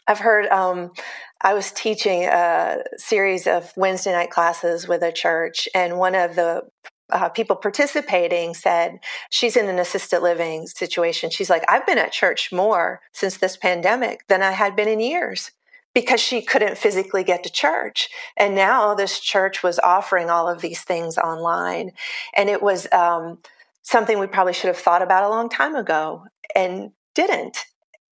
I've 0.07 0.19
heard 0.19 0.47
um, 0.47 0.93
I 1.41 1.55
was 1.55 1.73
teaching 1.73 2.25
a 2.25 2.83
series 2.97 3.47
of 3.47 3.73
Wednesday 3.77 4.13
night 4.13 4.31
classes 4.31 4.89
with 4.89 5.03
a 5.03 5.13
church, 5.13 5.69
and 5.75 5.99
one 5.99 6.15
of 6.15 6.37
the 6.37 6.63
uh, 7.11 7.29
people 7.29 7.57
participating 7.57 8.55
said 8.55 8.99
she's 9.31 9.57
in 9.57 9.69
an 9.69 9.79
assisted 9.79 10.21
living 10.21 10.67
situation. 10.67 11.31
She's 11.31 11.51
like, 11.51 11.65
I've 11.69 11.87
been 11.87 11.99
at 11.99 12.13
church 12.13 12.53
more 12.53 13.01
since 13.13 13.37
this 13.37 13.57
pandemic 13.57 14.27
than 14.29 14.43
I 14.43 14.53
had 14.53 14.75
been 14.75 14.89
in 14.89 15.01
years 15.01 15.53
because 15.95 16.21
she 16.21 16.43
couldn't 16.43 16.77
physically 16.77 17.25
get 17.25 17.43
to 17.45 17.51
church. 17.51 18.11
And 18.37 18.55
now 18.55 18.95
this 18.95 19.19
church 19.19 19.63
was 19.63 19.79
offering 19.79 20.29
all 20.29 20.49
of 20.49 20.61
these 20.61 20.83
things 20.83 21.17
online. 21.17 21.93
And 22.37 22.51
it 22.51 22.63
was 22.63 22.87
um, 22.93 23.39
something 23.83 24.19
we 24.19 24.27
probably 24.27 24.53
should 24.53 24.69
have 24.69 24.77
thought 24.77 25.01
about 25.01 25.25
a 25.25 25.31
long 25.31 25.49
time 25.49 25.75
ago 25.75 26.25
and 26.55 26.91
didn't. 27.15 27.65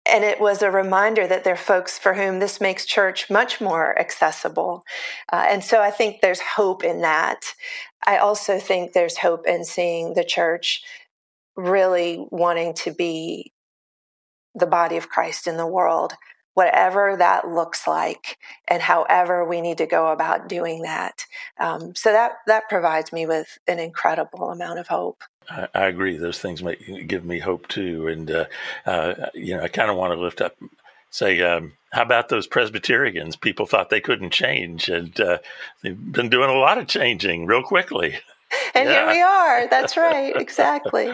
And 0.10 0.24
it 0.24 0.40
was 0.40 0.62
a 0.62 0.72
reminder 0.72 1.28
that 1.28 1.44
there 1.44 1.54
are 1.54 1.58
folks 1.58 2.00
for 2.00 2.14
whom 2.16 2.40
this 2.40 2.60
makes 2.60 2.86
church 2.86 3.30
much 3.30 3.62
more 3.62 3.98
accessible. 4.00 4.84
Uh, 5.32 5.46
and 5.48 5.64
so 5.64 5.82
I 5.82 5.92
think 5.92 6.22
there's 6.22 6.42
hope 6.42 6.84
in 6.84 7.02
that. 7.02 7.54
I 8.06 8.18
also 8.18 8.60
think 8.60 8.94
there's 8.94 9.18
hope 9.18 9.46
in 9.46 9.64
seeing 9.64 10.14
the 10.14 10.24
church 10.24 10.82
really 11.56 12.26
wanting 12.32 12.74
to 12.74 12.92
be 12.92 13.54
the 14.56 14.66
body 14.68 14.98
of 14.98 15.10
Christ 15.10 15.48
in 15.48 15.58
the 15.58 15.68
world, 15.68 16.14
whatever 16.54 17.16
that 17.18 17.48
looks 17.48 17.86
like, 17.88 18.38
and 18.68 18.82
however 18.82 19.46
we 19.46 19.62
need 19.62 19.78
to 19.78 19.86
go 19.86 20.12
about 20.12 20.50
doing 20.50 20.82
that. 20.82 21.26
Um, 21.60 21.94
so 21.96 22.12
that 22.12 22.34
that 22.48 22.70
provides 22.70 23.14
me 23.14 23.26
with 23.26 23.58
an 23.68 23.80
incredible 23.80 24.50
amount 24.50 24.80
of 24.80 24.88
hope. 24.88 25.24
I, 25.50 25.68
I 25.74 25.86
agree. 25.88 26.18
Those 26.18 26.40
things 26.40 26.64
make 26.64 27.08
give 27.08 27.26
me 27.26 27.40
hope 27.40 27.68
too, 27.68 28.08
and 28.08 28.30
uh, 28.30 28.46
uh, 28.86 29.30
you 29.34 29.56
know, 29.56 29.64
I 29.64 29.68
kind 29.68 29.90
of 29.90 29.98
want 29.98 30.14
to 30.14 30.20
lift 30.20 30.42
up, 30.42 30.56
say, 31.10 31.42
um, 31.42 31.74
how 31.92 32.04
about 32.04 32.30
those 32.30 32.48
Presbyterians? 32.48 33.36
People 33.36 33.66
thought 33.66 33.90
they 33.90 34.02
couldn't 34.02 34.32
change, 34.32 34.90
and 34.90 35.20
uh, 35.20 35.40
they've 35.82 36.12
been 36.12 36.30
doing 36.30 36.50
a 36.50 36.58
lot 36.58 36.78
of 36.78 36.88
changing 36.88 37.46
real 37.46 37.64
quickly. 37.64 38.18
And 38.74 38.90
yeah. 38.90 39.06
here 39.06 39.14
we 39.14 39.22
are. 39.22 39.68
That's 39.68 39.96
right. 39.96 40.36
Exactly. 40.42 41.12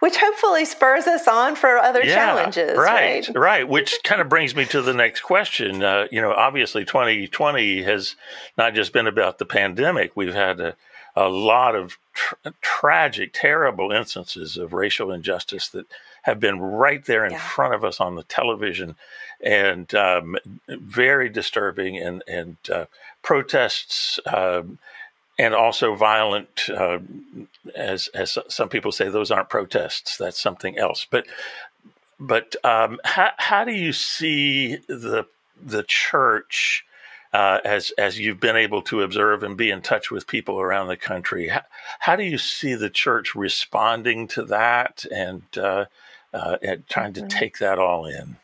Which 0.00 0.16
hopefully 0.16 0.64
spurs 0.64 1.06
us 1.06 1.28
on 1.28 1.54
for 1.54 1.78
other 1.78 2.02
yeah, 2.02 2.14
challenges. 2.14 2.76
Right, 2.76 3.28
right, 3.28 3.36
right. 3.36 3.68
Which 3.68 4.00
kind 4.02 4.20
of 4.20 4.28
brings 4.28 4.56
me 4.56 4.64
to 4.66 4.82
the 4.82 4.92
next 4.92 5.20
question. 5.20 5.84
Uh, 5.84 6.08
you 6.10 6.20
know, 6.20 6.32
obviously 6.32 6.84
2020 6.84 7.84
has 7.84 8.16
not 8.58 8.74
just 8.74 8.92
been 8.92 9.06
about 9.06 9.38
the 9.38 9.44
pandemic. 9.44 10.12
We've 10.16 10.34
had 10.34 10.58
a 10.58 10.74
a 11.16 11.28
lot 11.28 11.74
of 11.74 11.98
tra- 12.12 12.54
tragic, 12.60 13.30
terrible 13.32 13.92
instances 13.92 14.56
of 14.56 14.72
racial 14.72 15.12
injustice 15.12 15.68
that 15.68 15.86
have 16.22 16.40
been 16.40 16.60
right 16.60 17.04
there 17.04 17.24
in 17.24 17.32
yeah. 17.32 17.38
front 17.38 17.74
of 17.74 17.84
us 17.84 18.00
on 18.00 18.14
the 18.14 18.24
television, 18.24 18.96
and 19.40 19.94
um, 19.94 20.36
very 20.68 21.28
disturbing. 21.28 21.98
And 21.98 22.22
and 22.26 22.56
uh, 22.72 22.86
protests. 23.22 24.20
Um, 24.26 24.78
and 25.36 25.52
also 25.52 25.96
violent, 25.96 26.70
uh, 26.70 27.00
as 27.74 28.08
as 28.14 28.38
some 28.48 28.68
people 28.68 28.92
say, 28.92 29.08
those 29.08 29.32
aren't 29.32 29.48
protests. 29.48 30.16
That's 30.16 30.40
something 30.40 30.78
else. 30.78 31.08
But 31.10 31.26
but 32.20 32.54
um, 32.64 33.00
how 33.04 33.30
how 33.36 33.64
do 33.64 33.72
you 33.72 33.92
see 33.92 34.76
the 34.86 35.26
the 35.60 35.82
church 35.82 36.84
uh, 37.34 37.58
as 37.64 37.90
as 37.98 38.18
you've 38.18 38.38
been 38.38 38.56
able 38.56 38.80
to 38.80 39.02
observe 39.02 39.42
and 39.42 39.56
be 39.56 39.68
in 39.68 39.82
touch 39.82 40.08
with 40.08 40.28
people 40.28 40.60
around 40.60 40.86
the 40.86 40.96
country. 40.96 41.48
How, 41.48 41.62
how 41.98 42.16
do 42.16 42.22
you 42.22 42.38
see 42.38 42.74
the 42.74 42.88
church 42.88 43.34
responding 43.34 44.28
to 44.28 44.44
that 44.44 45.04
and 45.12 45.42
uh, 45.58 45.86
uh, 46.32 46.56
and 46.62 46.88
trying 46.88 47.12
to 47.14 47.22
mm-hmm. 47.22 47.28
take 47.28 47.58
that 47.58 47.80
all 47.80 48.06
in? 48.06 48.36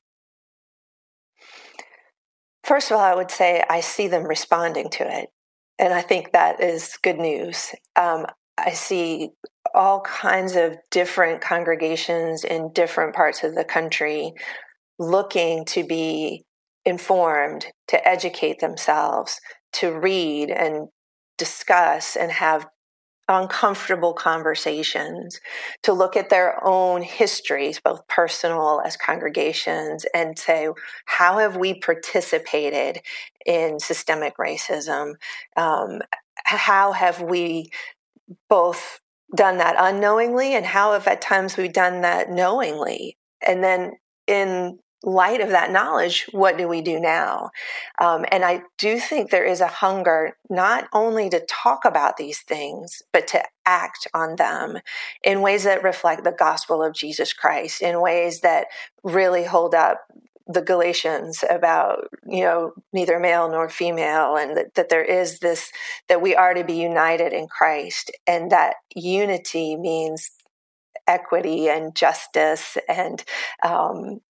First 2.65 2.91
of 2.91 2.97
all, 2.97 3.03
I 3.03 3.15
would 3.15 3.31
say 3.31 3.65
I 3.71 3.79
see 3.81 4.09
them 4.09 4.25
responding 4.25 4.91
to 4.91 5.21
it, 5.21 5.31
and 5.79 5.95
I 5.95 6.03
think 6.03 6.33
that 6.33 6.61
is 6.61 6.99
good 7.01 7.19
news. 7.19 7.71
Um, 7.95 8.27
I 8.59 8.73
see 8.73 9.31
all 9.73 10.01
kinds 10.01 10.57
of 10.57 10.77
different 10.91 11.41
congregations 11.41 12.43
in 12.43 12.73
different 12.73 13.15
parts 13.15 13.45
of 13.45 13.55
the 13.55 13.65
country 13.65 14.33
looking 14.99 15.65
to 15.67 15.85
be 15.85 16.45
informed, 16.85 17.67
to 17.89 18.09
educate 18.09 18.61
themselves, 18.61 19.41
to 19.73 19.93
read 19.99 20.51
and 20.51 20.89
discuss 21.39 22.17
and 22.17 22.33
have 22.33 22.67
uncomfortable 23.29 24.13
conversations, 24.13 25.41
to 25.85 25.93
look 25.93 26.17
at 26.17 26.31
their 26.31 26.63
own 26.65 27.03
histories, 27.03 27.79
both 27.79 28.07
personal 28.09 28.83
as 28.85 28.97
congregations, 28.97 30.05
and 30.13 30.37
say, 30.37 30.69
how 31.05 31.39
have 31.39 31.57
we 31.57 31.79
participated 31.79 33.01
in 33.47 33.79
systemic 33.79 34.37
racism? 34.37 35.13
Um, 35.57 36.01
how 36.45 36.93
have 36.93 37.23
we 37.23 37.71
both 38.49 39.01
done 39.37 39.59
that 39.59 39.77
unknowingly, 39.79 40.55
and 40.55 40.67
how 40.67 40.93
have 40.93 41.07
at 41.07 41.21
times 41.21 41.57
we 41.57 41.69
done 41.69 42.01
that 42.01 42.31
knowingly? 42.31 43.17
And 43.47 43.63
then 43.63 43.93
in 44.27 44.81
light 45.03 45.41
of 45.41 45.51
that 45.51 45.71
knowledge, 45.71 46.27
what 46.33 46.59
do 46.59 46.69
we 46.69 46.83
do 46.83 47.01
now? 47.01 47.51
Um, 48.01 48.25
and 48.31 48.45
I 48.45 48.63
do 48.77 48.99
think 48.99 49.31
there 49.31 49.45
is 49.45 49.61
a 49.61 49.67
hunger 49.67 50.37
not 50.51 50.89
only 50.93 51.31
to 51.31 51.45
talk 51.47 51.85
about 51.85 52.17
these 52.17 52.41
things, 52.41 53.03
but 53.13 53.27
to 53.29 53.43
act 53.65 54.07
on 54.13 54.37
them 54.37 54.79
in 55.25 55.41
ways 55.41 55.65
that 55.65 55.83
reflect 55.83 56.25
the 56.25 56.33
gospel 56.33 56.83
of 56.83 56.95
Jesus 56.95 57.33
Christ, 57.33 57.81
in 57.81 58.01
ways 58.01 58.41
that 58.41 58.67
really 59.03 59.45
hold 59.45 59.75
up 59.75 60.01
the 60.47 60.61
Galatians 60.61 61.45
about, 61.49 62.09
you 62.27 62.43
know, 62.43 62.73
neither 62.93 63.21
male 63.21 63.49
nor 63.49 63.69
female, 63.69 64.37
and 64.37 64.57
that, 64.57 64.75
that 64.75 64.89
there 64.89 65.05
is 65.05 65.39
this, 65.39 65.71
that 66.09 66.21
we 66.21 66.35
are 66.35 66.55
to 66.55 66.65
be 66.65 66.75
united 66.75 67.33
in 67.33 67.47
Christ, 67.47 68.11
and 68.27 68.51
that 68.51 68.75
unity 68.95 69.77
means 69.77 70.33
equity 71.07 71.69
and 71.69 71.95
justice 71.95 72.77
and 72.89 73.25
um, 73.65 74.21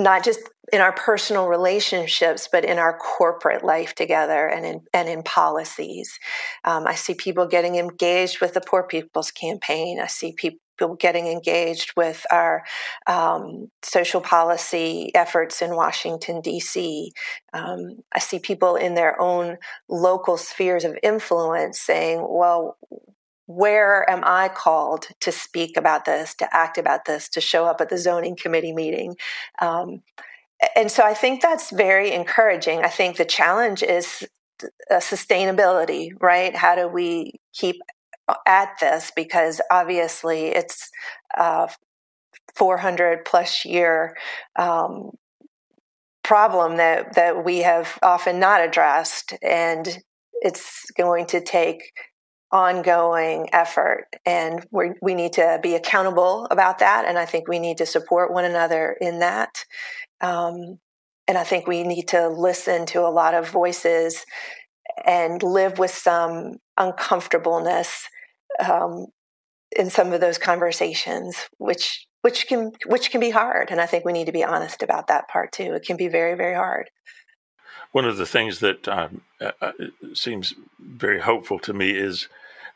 not 0.00 0.24
just 0.24 0.40
in 0.72 0.80
our 0.80 0.92
personal 0.92 1.48
relationships, 1.48 2.48
but 2.50 2.64
in 2.64 2.78
our 2.78 2.96
corporate 2.96 3.64
life 3.64 3.94
together 3.94 4.46
and 4.46 4.64
in, 4.64 4.80
and 4.94 5.08
in 5.08 5.22
policies. 5.22 6.18
Um, 6.64 6.86
I 6.86 6.94
see 6.94 7.14
people 7.14 7.46
getting 7.46 7.76
engaged 7.76 8.40
with 8.40 8.54
the 8.54 8.60
Poor 8.60 8.84
People's 8.84 9.30
Campaign. 9.30 10.00
I 10.00 10.06
see 10.06 10.32
people 10.32 10.60
getting 10.98 11.26
engaged 11.26 11.92
with 11.96 12.24
our 12.30 12.62
um, 13.06 13.70
social 13.82 14.20
policy 14.20 15.10
efforts 15.14 15.60
in 15.60 15.74
Washington, 15.74 16.40
D.C. 16.40 17.12
Um, 17.52 17.98
I 18.12 18.18
see 18.18 18.38
people 18.38 18.76
in 18.76 18.94
their 18.94 19.20
own 19.20 19.58
local 19.88 20.36
spheres 20.36 20.84
of 20.84 20.96
influence 21.02 21.80
saying, 21.80 22.24
well, 22.28 22.78
where 23.56 24.08
am 24.08 24.22
I 24.24 24.48
called 24.48 25.08
to 25.20 25.32
speak 25.32 25.76
about 25.76 26.04
this, 26.04 26.34
to 26.36 26.54
act 26.54 26.78
about 26.78 27.04
this, 27.04 27.28
to 27.30 27.40
show 27.40 27.66
up 27.66 27.80
at 27.80 27.88
the 27.88 27.98
zoning 27.98 28.36
committee 28.36 28.72
meeting? 28.72 29.16
Um, 29.60 30.02
and 30.76 30.90
so 30.90 31.02
I 31.02 31.14
think 31.14 31.42
that's 31.42 31.70
very 31.70 32.12
encouraging. 32.12 32.80
I 32.80 32.88
think 32.88 33.16
the 33.16 33.24
challenge 33.24 33.82
is 33.82 34.26
uh, 34.90 34.96
sustainability, 34.96 36.10
right? 36.20 36.54
How 36.54 36.76
do 36.76 36.86
we 36.86 37.40
keep 37.52 37.76
at 38.46 38.70
this? 38.80 39.10
Because 39.16 39.60
obviously 39.70 40.46
it's 40.46 40.90
a 41.36 41.68
400 42.54 43.24
plus 43.24 43.64
year 43.64 44.16
um, 44.56 45.10
problem 46.22 46.76
that, 46.76 47.14
that 47.16 47.44
we 47.44 47.58
have 47.60 47.98
often 48.02 48.38
not 48.38 48.60
addressed. 48.60 49.34
And 49.42 49.88
it's 50.42 50.90
going 50.96 51.26
to 51.26 51.40
take 51.40 51.92
ongoing 52.52 53.48
effort 53.52 54.06
and 54.26 54.66
we 54.72 54.90
we 55.00 55.14
need 55.14 55.32
to 55.32 55.60
be 55.62 55.74
accountable 55.74 56.48
about 56.50 56.80
that 56.80 57.04
and 57.06 57.16
i 57.16 57.24
think 57.24 57.46
we 57.46 57.60
need 57.60 57.78
to 57.78 57.86
support 57.86 58.32
one 58.32 58.44
another 58.44 58.96
in 59.00 59.20
that. 59.20 59.64
Um, 60.20 60.78
and 61.28 61.38
i 61.38 61.44
think 61.44 61.66
we 61.66 61.84
need 61.84 62.08
to 62.08 62.28
listen 62.28 62.86
to 62.86 63.00
a 63.00 63.10
lot 63.10 63.34
of 63.34 63.48
voices 63.48 64.26
and 65.06 65.42
live 65.42 65.78
with 65.78 65.92
some 65.92 66.56
uncomfortableness 66.76 68.08
um, 68.58 69.06
in 69.76 69.88
some 69.88 70.12
of 70.12 70.20
those 70.20 70.38
conversations 70.38 71.36
which 71.58 72.08
which 72.22 72.48
can 72.48 72.72
which 72.86 73.12
can 73.12 73.20
be 73.20 73.30
hard 73.30 73.70
and 73.70 73.80
i 73.80 73.86
think 73.86 74.04
we 74.04 74.12
need 74.12 74.26
to 74.26 74.32
be 74.32 74.44
honest 74.44 74.82
about 74.82 75.06
that 75.06 75.28
part 75.28 75.52
too. 75.52 75.74
It 75.74 75.84
can 75.84 75.96
be 75.96 76.08
very 76.08 76.34
very 76.34 76.54
hard. 76.54 76.90
One 77.92 78.04
of 78.04 78.18
the 78.18 78.26
things 78.26 78.60
that 78.60 78.86
um, 78.88 79.22
uh, 79.40 79.52
uh 79.60 79.72
seems 80.14 80.54
very 80.80 81.20
hopeful 81.20 81.58
to 81.60 81.72
me 81.72 81.90
is 81.90 82.28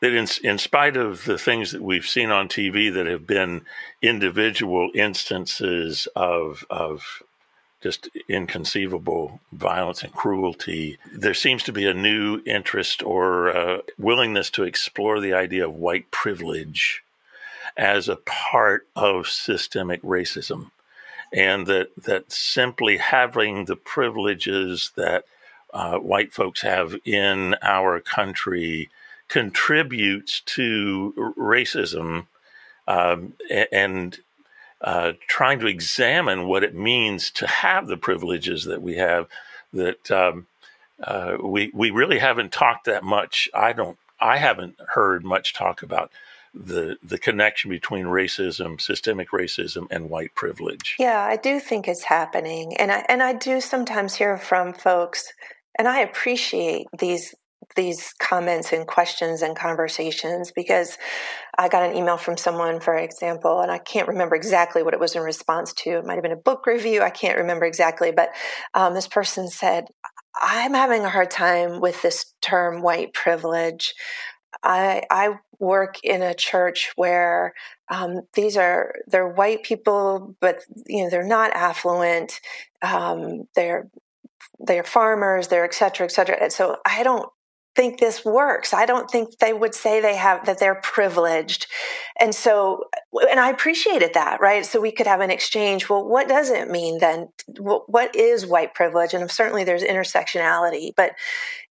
that 0.05 0.13
in, 0.13 0.27
in 0.43 0.57
spite 0.59 0.95
of 0.95 1.25
the 1.25 1.37
things 1.37 1.71
that 1.71 1.81
we've 1.81 2.05
seen 2.05 2.29
on 2.29 2.47
TV 2.47 2.93
that 2.93 3.07
have 3.07 3.25
been 3.25 3.65
individual 4.03 4.91
instances 4.93 6.07
of, 6.15 6.63
of 6.69 7.23
just 7.81 8.09
inconceivable 8.29 9.39
violence 9.51 10.03
and 10.03 10.13
cruelty, 10.13 10.99
there 11.11 11.33
seems 11.33 11.63
to 11.63 11.73
be 11.73 11.87
a 11.87 11.93
new 11.93 12.39
interest 12.45 13.01
or 13.01 13.49
uh, 13.49 13.77
willingness 13.97 14.51
to 14.51 14.63
explore 14.63 15.19
the 15.19 15.33
idea 15.33 15.67
of 15.67 15.73
white 15.73 16.11
privilege 16.11 17.03
as 17.75 18.07
a 18.07 18.17
part 18.17 18.87
of 18.95 19.27
systemic 19.27 20.03
racism. 20.03 20.69
And 21.33 21.65
that, 21.65 21.89
that 21.97 22.31
simply 22.31 22.97
having 22.97 23.65
the 23.65 23.75
privileges 23.75 24.91
that 24.95 25.25
uh, 25.73 25.97
white 25.97 26.31
folks 26.31 26.61
have 26.61 26.95
in 27.05 27.55
our 27.63 27.99
country 27.99 28.91
contributes 29.27 30.41
to 30.41 31.33
racism 31.37 32.27
um, 32.87 33.33
and 33.71 34.19
uh, 34.81 35.13
trying 35.27 35.59
to 35.59 35.67
examine 35.67 36.47
what 36.47 36.63
it 36.63 36.75
means 36.75 37.31
to 37.31 37.47
have 37.47 37.87
the 37.87 37.97
privileges 37.97 38.65
that 38.65 38.81
we 38.81 38.95
have 38.95 39.27
that 39.73 40.11
um, 40.11 40.47
uh, 41.03 41.37
we 41.41 41.71
we 41.73 41.91
really 41.91 42.19
haven't 42.19 42.51
talked 42.51 42.85
that 42.85 43.03
much. 43.03 43.49
I 43.53 43.73
don't. 43.73 43.97
I 44.19 44.37
haven't 44.37 44.75
heard 44.93 45.25
much 45.25 45.53
talk 45.53 45.81
about 45.81 46.11
the 46.53 46.97
the 47.03 47.17
connection 47.17 47.69
between 47.69 48.05
racism, 48.05 48.79
systemic 48.79 49.31
racism, 49.31 49.87
and 49.91 50.09
white 50.09 50.33
privilege. 50.35 50.95
Yeah, 50.99 51.19
I 51.19 51.35
do 51.35 51.59
think 51.59 51.87
it's 51.87 52.03
happening, 52.03 52.77
and 52.77 52.91
I 52.91 53.05
and 53.09 53.21
I 53.21 53.33
do 53.33 53.59
sometimes 53.59 54.15
hear 54.15 54.37
from 54.37 54.73
folks, 54.73 55.33
and 55.77 55.87
I 55.87 55.99
appreciate 55.99 56.87
these 56.97 57.35
these 57.75 58.13
comments 58.19 58.71
and 58.71 58.87
questions 58.87 59.41
and 59.41 59.55
conversations 59.55 60.51
because 60.51 60.97
I 61.57 61.67
got 61.67 61.89
an 61.89 61.95
email 61.95 62.17
from 62.17 62.37
someone, 62.37 62.79
for 62.79 62.95
example, 62.95 63.61
and 63.61 63.71
I 63.71 63.77
can't 63.77 64.07
remember 64.07 64.35
exactly 64.35 64.83
what 64.83 64.93
it 64.93 64.99
was 64.99 65.15
in 65.15 65.21
response 65.21 65.73
to. 65.73 65.91
It 65.91 66.05
might 66.05 66.15
have 66.15 66.23
been 66.23 66.31
a 66.31 66.37
book 66.37 66.65
review. 66.67 67.01
I 67.01 67.09
can't 67.09 67.37
remember 67.37 67.65
exactly, 67.65 68.11
but 68.11 68.29
um, 68.73 68.93
this 68.93 69.07
person 69.07 69.47
said, 69.47 69.85
I'm 70.39 70.73
having 70.73 71.05
a 71.05 71.09
hard 71.09 71.31
time 71.31 71.79
with 71.79 72.01
this 72.01 72.33
term 72.41 72.81
white 72.81 73.13
privilege. 73.13 73.93
I, 74.63 75.03
I 75.09 75.35
work 75.59 75.95
in 76.03 76.21
a 76.21 76.33
church 76.33 76.91
where 76.95 77.53
um, 77.89 78.21
these 78.33 78.57
are 78.57 78.95
they're 79.07 79.27
white 79.27 79.63
people, 79.63 80.35
but 80.41 80.59
you 80.87 81.03
know 81.03 81.09
they're 81.09 81.23
not 81.23 81.53
affluent. 81.53 82.39
Um, 82.81 83.47
they're 83.55 83.89
they're 84.59 84.83
farmers. 84.83 85.47
They're 85.47 85.65
et 85.65 85.73
cetera, 85.73 86.05
et 86.05 86.11
cetera. 86.11 86.49
So 86.49 86.77
I 86.85 87.03
don't 87.03 87.29
think 87.75 87.99
this 87.99 88.23
works. 88.23 88.73
I 88.73 88.85
don't 88.85 89.09
think 89.09 89.37
they 89.39 89.53
would 89.53 89.75
say 89.75 89.99
they 89.99 90.15
have 90.15 90.45
that 90.45 90.59
they're 90.59 90.75
privileged. 90.75 91.67
And 92.19 92.33
so, 92.33 92.85
and 93.29 93.39
I 93.39 93.49
appreciated 93.49 94.13
that, 94.13 94.39
right? 94.39 94.65
So 94.65 94.79
we 94.79 94.91
could 94.91 95.07
have 95.07 95.21
an 95.21 95.31
exchange. 95.31 95.89
Well, 95.89 96.07
what 96.07 96.27
does 96.27 96.49
it 96.49 96.69
mean 96.69 96.99
then? 96.99 97.29
What 97.59 98.15
is 98.15 98.45
white 98.45 98.73
privilege? 98.73 99.13
And 99.13 99.29
certainly 99.29 99.63
there's 99.63 99.83
intersectionality, 99.83 100.91
but 100.95 101.11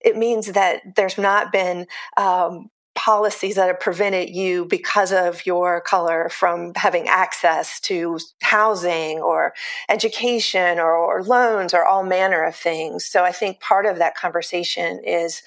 it 0.01 0.17
means 0.17 0.49
that 0.53 0.83
there's 0.97 1.19
not 1.19 1.53
been, 1.53 1.87
um, 2.17 2.71
policies 2.95 3.57
that 3.57 3.67
have 3.67 3.81
prevented 3.81 4.31
you 4.31 4.64
because 4.67 5.12
of 5.12 5.45
your 5.45 5.81
color 5.81 6.29
from 6.29 6.73
having 6.77 7.09
access 7.09 7.81
to 7.81 8.19
housing 8.40 9.19
or 9.19 9.53
education 9.88 10.79
or, 10.79 10.95
or, 10.95 11.23
loans 11.23 11.75
or 11.75 11.85
all 11.85 12.05
manner 12.05 12.45
of 12.45 12.55
things. 12.55 13.05
So 13.05 13.25
I 13.25 13.33
think 13.33 13.61
part 13.61 13.87
of 13.87 13.99
that 13.99 14.14
conversation 14.14 15.01
is 15.05 15.43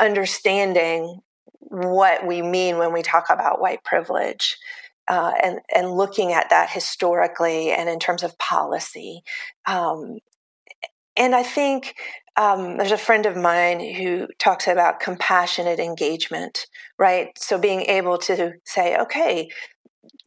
understanding 0.00 1.20
what 1.60 2.26
we 2.26 2.42
mean 2.42 2.78
when 2.78 2.92
we 2.92 3.02
talk 3.02 3.30
about 3.30 3.60
white 3.60 3.82
privilege 3.84 4.56
uh, 5.08 5.32
and 5.42 5.60
and 5.74 5.92
looking 5.92 6.32
at 6.32 6.50
that 6.50 6.70
historically 6.70 7.70
and 7.70 7.88
in 7.88 7.98
terms 7.98 8.22
of 8.22 8.38
policy. 8.38 9.22
Um, 9.66 10.18
and 11.16 11.34
I 11.34 11.42
think 11.42 11.94
um, 12.36 12.76
there's 12.78 12.90
a 12.90 12.98
friend 12.98 13.26
of 13.26 13.36
mine 13.36 13.80
who 13.80 14.26
talks 14.38 14.66
about 14.66 15.00
compassionate 15.00 15.78
engagement, 15.78 16.66
right? 16.98 17.28
So 17.38 17.58
being 17.58 17.82
able 17.82 18.18
to 18.18 18.54
say, 18.64 18.96
okay, 18.96 19.48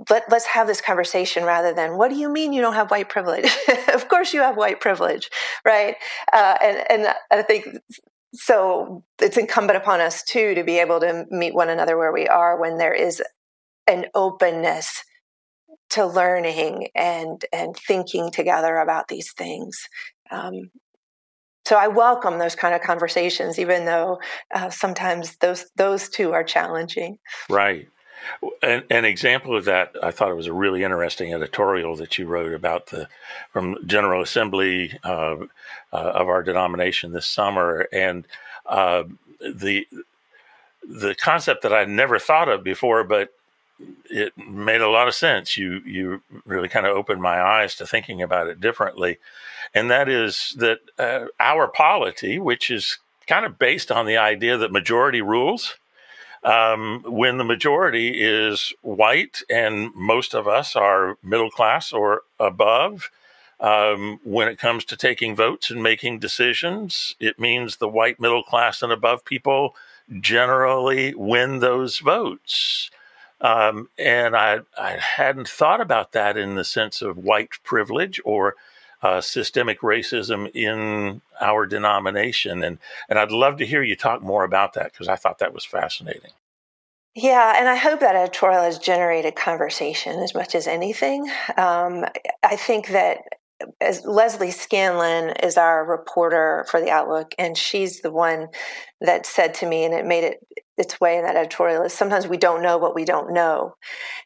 let, 0.10 0.24
let's 0.30 0.46
have 0.46 0.68
this 0.68 0.82
conversation 0.82 1.44
rather 1.44 1.74
than 1.74 1.98
what 1.98 2.10
do 2.10 2.16
you 2.16 2.30
mean 2.30 2.54
you 2.54 2.62
don't 2.62 2.74
have 2.74 2.92
white 2.92 3.10
privilege 3.10 3.50
of 3.94 4.08
course 4.08 4.34
you 4.34 4.42
have 4.42 4.56
white 4.58 4.80
privilege 4.80 5.30
right 5.66 5.96
uh, 6.34 6.56
and, 6.62 6.92
and 6.92 7.16
i 7.32 7.42
think 7.42 7.66
so 8.34 9.04
it's 9.20 9.38
incumbent 9.38 9.78
upon 9.78 10.02
us 10.02 10.24
too 10.24 10.54
to 10.54 10.64
be 10.64 10.80
able 10.80 11.00
to 11.00 11.26
meet 11.30 11.56
one 11.56 11.70
another 11.70 11.98
where 11.98 12.14
we 12.14 12.28
are 12.28 12.60
when 12.60 12.78
there 12.78 12.94
is 12.94 13.22
an 13.88 14.06
openness 14.14 15.04
to 15.90 16.06
learning 16.06 16.90
and 16.96 17.46
and 17.54 17.76
thinking 17.76 18.32
together 18.32 18.78
about 18.78 19.08
these 19.08 19.32
things 19.34 19.88
um, 20.32 20.72
so 21.68 21.76
I 21.76 21.90
welcome 21.90 22.40
those 22.40 22.56
kind 22.56 22.74
of 22.74 22.80
conversations, 22.80 23.60
even 23.60 23.84
though 23.84 24.22
uh, 24.56 24.70
sometimes 24.70 25.36
those 25.38 25.66
those 25.76 26.08
two 26.08 26.32
are 26.32 26.44
challenging. 26.44 27.18
Right. 27.50 27.90
An, 28.62 28.84
an, 28.90 29.06
example 29.06 29.56
of 29.56 29.66
that, 29.66 29.96
I 30.02 30.12
thought 30.12 30.32
it 30.32 30.36
was 30.36 30.48
a 30.48 30.54
really 30.54 30.84
interesting 30.84 31.34
editorial 31.34 31.96
that 31.98 32.18
you 32.18 32.26
wrote 32.26 32.54
about 32.54 32.88
the 32.88 33.08
from 33.52 33.78
General 33.86 34.22
Assembly 34.22 34.98
uh, 35.04 35.38
uh, 35.94 35.96
of 35.96 36.28
our 36.28 36.44
denomination 36.44 37.12
this 37.12 37.28
summer, 37.28 37.88
and 37.92 38.26
uh, 38.66 39.04
the 39.40 39.88
the 40.88 41.16
concept 41.16 41.64
that 41.64 41.74
I'd 41.74 41.90
never 41.90 42.20
thought 42.20 42.50
of 42.50 42.64
before, 42.64 43.04
but 43.04 43.34
it 44.10 44.34
made 44.38 44.82
a 44.82 44.90
lot 44.90 45.08
of 45.08 45.16
sense. 45.16 45.58
You 45.58 45.82
you 45.86 46.22
really 46.46 46.70
kind 46.70 46.86
of 46.86 46.96
opened 46.96 47.22
my 47.22 47.42
eyes 47.42 47.76
to 47.76 47.88
thinking 47.88 48.22
about 48.22 48.48
it 48.48 48.62
differently, 48.62 49.18
and 49.74 49.90
that 49.92 50.10
is 50.10 50.56
that 50.58 50.80
uh, 50.98 51.26
our 51.40 51.68
polity, 51.68 52.40
which 52.40 52.70
is 52.70 53.00
kind 53.28 53.46
of 53.46 53.60
based 53.60 53.92
on 53.92 54.06
the 54.06 54.18
idea 54.18 54.58
that 54.58 54.72
majority 54.72 55.22
rules 55.22 55.76
um, 56.48 57.04
when 57.06 57.38
the 57.38 57.44
majority 57.44 58.22
is 58.22 58.74
white 58.82 59.42
and 59.50 59.94
most 59.94 60.34
of 60.34 60.48
us 60.48 60.78
are 60.78 61.18
middle 61.22 61.52
class 61.52 61.92
or 61.92 62.22
above. 62.40 63.12
Um, 63.60 64.20
when 64.24 64.48
it 64.48 64.60
comes 64.60 64.86
to 64.86 64.96
taking 64.96 65.36
votes 65.36 65.70
and 65.70 65.84
making 65.84 66.20
decisions, 66.20 67.16
it 67.20 67.40
means 67.40 67.78
the 67.78 67.90
white 67.90 68.20
middle 68.20 68.44
class 68.44 68.82
and 68.82 68.94
above 68.94 69.26
people 69.26 69.76
generally 70.22 71.14
win 71.16 71.60
those 71.60 71.98
votes. 71.98 72.92
Um, 73.42 73.90
and 73.98 74.36
I, 74.36 74.60
I 74.78 74.92
hadn't 74.92 75.50
thought 75.50 75.82
about 75.82 76.14
that 76.14 76.38
in 76.38 76.56
the 76.56 76.64
sense 76.64 77.02
of 77.02 77.18
white 77.18 77.62
privilege 77.64 78.22
or 78.24 78.56
uh, 79.02 79.22
systemic 79.22 79.82
racism 79.82 80.50
in 80.54 81.22
our 81.40 81.66
denomination. 81.66 82.64
And, 82.64 82.80
and 83.10 83.20
I'd 83.20 83.32
love 83.32 83.58
to 83.58 83.66
hear 83.66 83.84
you 83.84 83.96
talk 83.96 84.22
more 84.22 84.44
about 84.44 84.74
that 84.74 84.92
because 84.92 85.08
I 85.08 85.16
thought 85.16 85.40
that 85.40 85.54
was 85.54 85.66
fascinating. 85.66 86.32
Yeah, 87.16 87.56
and 87.58 87.68
I 87.68 87.76
hope 87.76 88.00
that 88.02 88.16
editorial 88.16 88.62
has 88.62 88.78
generated 88.78 89.36
conversation 89.36 90.20
as 90.20 90.36
much 90.36 90.54
as 90.54 90.68
anything. 90.68 91.28
Um, 91.58 92.06
I 92.44 92.56
think 92.56 92.90
that 92.90 93.22
as 93.82 94.06
Leslie 94.06 94.52
Scanlon 94.52 95.34
is 95.42 95.58
our 95.58 95.84
reporter 95.84 96.68
for 96.70 96.80
the 96.80 96.92
Outlook, 96.92 97.34
and 97.40 97.58
she's 97.58 98.02
the 98.02 98.12
one 98.12 98.50
that 99.02 99.26
said 99.26 99.56
to 99.56 99.68
me, 99.68 99.84
and 99.84 99.96
it 99.96 100.06
made 100.06 100.26
it 100.26 100.38
its 100.78 101.02
way 101.02 101.18
in 101.18 101.24
that 101.24 101.36
editorial 101.36 101.82
is 101.82 101.94
sometimes 101.94 102.28
we 102.28 102.38
don't 102.38 102.62
know 102.62 102.78
what 102.78 102.94
we 102.94 103.04
don't 103.04 103.34
know, 103.34 103.74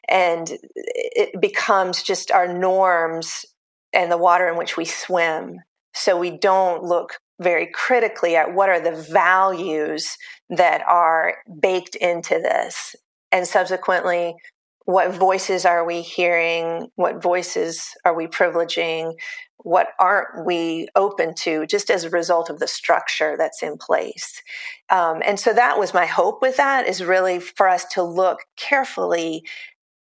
and 0.06 0.52
it 0.74 1.40
becomes 1.40 2.02
just 2.02 2.30
our 2.30 2.46
norms 2.46 3.46
and 3.92 4.10
the 4.10 4.18
water 4.18 4.48
in 4.48 4.56
which 4.56 4.76
we 4.76 4.84
swim. 4.84 5.58
So 5.94 6.18
we 6.18 6.30
don't 6.30 6.82
look 6.82 7.18
very 7.40 7.66
critically 7.66 8.36
at 8.36 8.54
what 8.54 8.68
are 8.68 8.80
the 8.80 8.96
values 8.96 10.16
that 10.48 10.82
are 10.88 11.36
baked 11.60 11.96
into 11.96 12.34
this. 12.34 12.94
And 13.30 13.46
subsequently, 13.46 14.36
what 14.84 15.14
voices 15.14 15.64
are 15.64 15.84
we 15.84 16.02
hearing? 16.02 16.88
What 16.96 17.22
voices 17.22 17.90
are 18.04 18.14
we 18.14 18.26
privileging? 18.26 19.14
What 19.58 19.88
aren't 20.00 20.44
we 20.44 20.88
open 20.96 21.34
to 21.36 21.66
just 21.66 21.88
as 21.88 22.04
a 22.04 22.10
result 22.10 22.50
of 22.50 22.58
the 22.58 22.66
structure 22.66 23.36
that's 23.38 23.62
in 23.62 23.78
place? 23.78 24.42
Um, 24.90 25.22
and 25.24 25.38
so 25.38 25.52
that 25.52 25.78
was 25.78 25.94
my 25.94 26.06
hope 26.06 26.42
with 26.42 26.56
that 26.56 26.88
is 26.88 27.02
really 27.02 27.38
for 27.38 27.68
us 27.68 27.84
to 27.92 28.02
look 28.02 28.40
carefully 28.56 29.44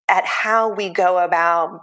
at 0.07 0.25
how 0.25 0.73
we 0.73 0.89
go 0.89 1.17
about 1.17 1.81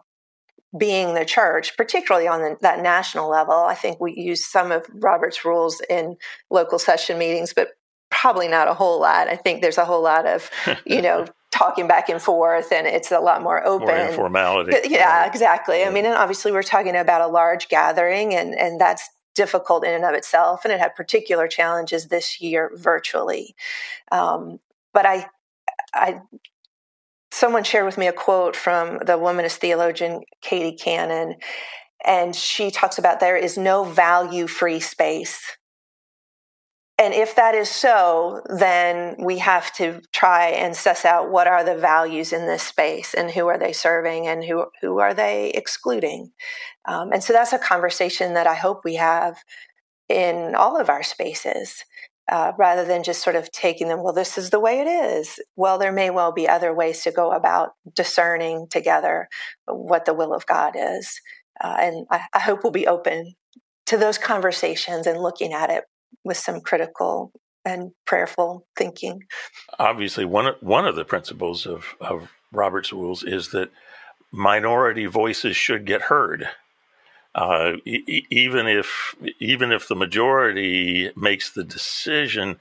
being 0.79 1.15
the 1.15 1.25
church, 1.25 1.77
particularly 1.77 2.29
on 2.29 2.41
the, 2.41 2.57
that 2.61 2.83
national 2.83 3.31
level. 3.31 3.55
I 3.55 3.75
think 3.75 4.01
we 4.01 4.15
use 4.15 4.45
some 4.45 4.73
of 4.73 4.87
Robert's 4.93 5.45
rules 5.45 5.81
in 5.89 6.17
local 6.51 6.79
session 6.79 7.19
meetings, 7.19 7.53
but 7.53 7.71
probably 8.11 8.49
not 8.49 8.69
a 8.69 8.75
whole 8.75 9.01
lot. 9.01 9.29
I 9.29 9.37
think 9.37 9.63
there's 9.63 9.79
a 9.79 9.85
whole 9.85 10.03
lot 10.03 10.27
of, 10.27 10.51
you 10.87 11.03
know, 11.03 11.27
talking 11.51 11.87
back 11.87 12.09
and 12.09 12.21
forth 12.21 12.71
and 12.73 12.87
it's 12.87 13.11
a 13.11 13.19
lot 13.19 13.43
more 13.43 13.65
open. 13.67 13.89
More 13.89 13.97
informality. 13.97 14.77
Yeah, 14.89 15.21
right. 15.21 15.27
exactly. 15.27 15.81
Yeah. 15.81 15.89
I 15.89 15.91
mean, 15.91 16.05
and 16.05 16.15
obviously 16.15 16.53
we're 16.53 16.63
talking 16.63 16.97
about 16.97 17.23
a 17.23 17.27
large 17.27 17.69
gathering 17.69 18.35
and, 18.35 18.55
and 18.55 18.81
that's 18.81 19.09
difficult 19.35 19.85
in 19.85 19.95
and 19.95 20.05
of 20.05 20.15
itself. 20.15 20.65
And 20.65 20.73
it 20.73 20.81
had 20.81 20.95
particular 20.95 21.49
challenges 21.49 22.09
this 22.09 22.41
year 22.41 22.71
virtually. 22.75 23.55
Um, 24.13 24.61
but 24.93 25.07
I, 25.07 25.27
I 25.95 26.21
someone 27.37 27.65
shared 27.65 27.85
with 27.85 27.99
me 27.99 28.07
a 28.07 28.13
quote 28.13 28.57
from 28.57 28.99
the 28.99 29.19
womanist 29.19 29.57
theologian 29.57 30.23
Katie 30.41 30.77
Cannon, 30.77 31.37
and 32.05 32.35
she 32.35 32.71
talks 32.71 32.99
about 32.99 33.21
there 33.21 33.37
is 33.37 33.59
no 33.59 33.85
value 33.85 34.47
free 34.47 34.81
space. 34.81 35.57
And 36.99 37.13
if 37.13 37.37
that 37.37 37.55
is 37.55 37.69
so, 37.69 38.41
then 38.59 39.17
we 39.23 39.37
have 39.39 39.71
to 39.75 40.01
try 40.13 40.47
and 40.47 40.75
suss 40.75 41.05
out 41.05 41.31
what 41.31 41.47
are 41.47 41.63
the 41.63 41.77
values 41.77 42.33
in 42.33 42.47
this 42.47 42.63
space 42.63 43.13
and 43.13 43.31
who 43.31 43.49
are 43.49 43.59
they 43.59 43.75
serving 43.75 44.27
and 44.27 44.43
who, 44.43 44.65
who 44.81 44.99
are 44.99 45.13
they 45.13 45.51
excluding. 45.51 46.33
Um, 46.87 47.13
and 47.13 47.23
so 47.23 47.35
that's 47.35 47.53
a 47.53 47.59
conversation 47.59 48.33
that 48.33 48.47
I 48.47 48.55
hope 48.55 48.81
we 48.83 48.95
have 48.95 49.37
in 50.09 50.55
all 50.55 50.81
of 50.81 50.89
our 50.89 51.03
spaces 51.03 51.85
uh, 52.31 52.53
rather 52.59 52.85
than 52.85 53.03
just 53.03 53.23
sort 53.23 53.37
of 53.37 53.51
taking 53.53 53.89
them, 53.89 54.03
well, 54.03 54.13
this 54.13 54.37
is 54.37 54.51
the 54.51 54.61
way 54.61 54.81
it 54.81 54.89
is. 54.89 55.39
Well, 55.55 55.79
there 55.79 55.93
may 55.93 56.11
well 56.11 56.33
be 56.33 56.49
other 56.49 56.75
ways 56.75 57.03
to 57.03 57.13
go 57.13 57.33
about 57.33 57.71
discerning 57.95 58.67
together 58.69 59.29
what 59.67 60.05
the 60.05 60.15
will 60.15 60.35
of 60.35 60.47
God 60.47 60.75
is. 60.77 61.21
Uh, 61.63 61.77
and 61.79 62.07
I, 62.11 62.23
I 62.35 62.41
hope 62.41 62.63
we'll 62.63 62.73
be 62.73 62.87
open 62.87 63.35
to 63.87 63.97
those 63.97 64.19
conversations 64.19 65.07
and 65.07 65.21
looking 65.21 65.53
at 65.53 65.71
it 65.71 65.85
with 66.25 66.37
some 66.37 66.61
critical 66.61 67.33
and 67.65 67.93
prayerful 68.07 68.67
thinking. 68.77 69.23
Obviously, 69.79 70.25
one 70.25 70.55
one 70.61 70.87
of 70.87 70.97
the 70.97 71.05
principles 71.05 71.67
of, 71.67 71.95
of 72.01 72.31
Robert's 72.53 72.93
rules 72.93 73.23
is 73.23 73.51
that 73.51 73.71
minority 74.33 75.07
voices 75.07 75.57
should 75.57 75.87
get 75.87 76.03
heard 76.03 76.49
uh, 77.37 77.75
e- 77.87 78.27
even 78.31 78.69
if 78.69 79.17
even 79.41 79.73
if 79.73 79.89
the 79.89 79.97
majority 79.97 81.13
makes 81.17 81.51
the 81.53 81.65
decision, 81.65 82.59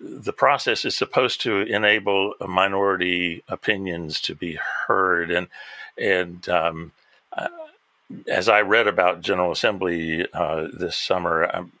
the 0.00 0.34
process 0.34 0.84
is 0.84 0.96
supposed 0.96 1.42
to 1.42 1.62
enable 1.62 2.34
minority 2.46 3.44
opinions 3.48 4.20
to 4.22 4.34
be 4.36 4.58
heard. 4.88 5.30
And 5.32 5.48
and 5.98 6.48
um, 6.48 6.92
uh, 7.36 7.48
as 8.28 8.48
I 8.48 8.62
read 8.62 8.88
about 8.88 9.22
General 9.22 9.52
Assembly 9.52 10.26
uh, 10.34 10.68
this 10.72 10.96
summer, 10.98 11.44
I'm, 11.44 11.72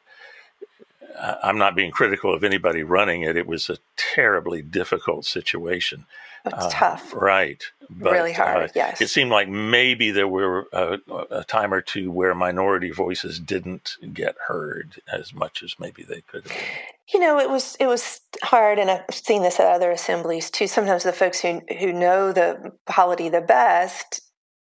I'm 1.42 1.58
not 1.58 1.76
being 1.76 1.92
critical 1.92 2.34
of 2.34 2.44
anybody 2.44 2.82
running 2.84 3.22
it. 3.22 3.36
It 3.36 3.46
was 3.46 3.70
a 3.70 3.78
terribly 3.96 4.62
difficult 4.62 5.26
situation. 5.26 6.06
It's 6.44 6.54
uh, 6.56 6.70
tough. 6.72 7.14
Right. 7.14 7.62
But, 7.90 8.12
really 8.12 8.32
hard, 8.32 8.70
uh, 8.70 8.72
yes. 8.74 9.00
It 9.00 9.08
seemed 9.08 9.30
like 9.30 9.48
maybe 9.48 10.10
there 10.10 10.28
were 10.28 10.66
a, 10.72 10.98
a, 11.30 11.44
time 11.44 11.74
or 11.74 11.80
two 11.80 12.10
where 12.10 12.34
minority 12.34 12.90
voices 12.90 13.40
didn't 13.40 13.96
get 14.12 14.36
heard 14.46 15.02
as 15.12 15.34
much 15.34 15.62
as 15.62 15.74
maybe 15.78 16.04
they 16.04 16.20
could 16.20 16.46
have. 16.46 16.62
You 17.12 17.18
know, 17.18 17.40
it 17.40 17.50
was 17.50 17.76
it 17.80 17.86
was 17.86 18.20
hard, 18.42 18.78
and 18.78 18.90
I've 18.90 19.04
seen 19.12 19.42
this 19.42 19.58
at 19.58 19.66
other 19.66 19.90
assemblies 19.90 20.50
too. 20.50 20.68
Sometimes 20.68 21.02
the 21.02 21.12
folks 21.12 21.40
who 21.40 21.60
who 21.80 21.92
know 21.92 22.32
the 22.32 22.72
polity 22.86 23.28
the 23.28 23.40
best 23.40 24.20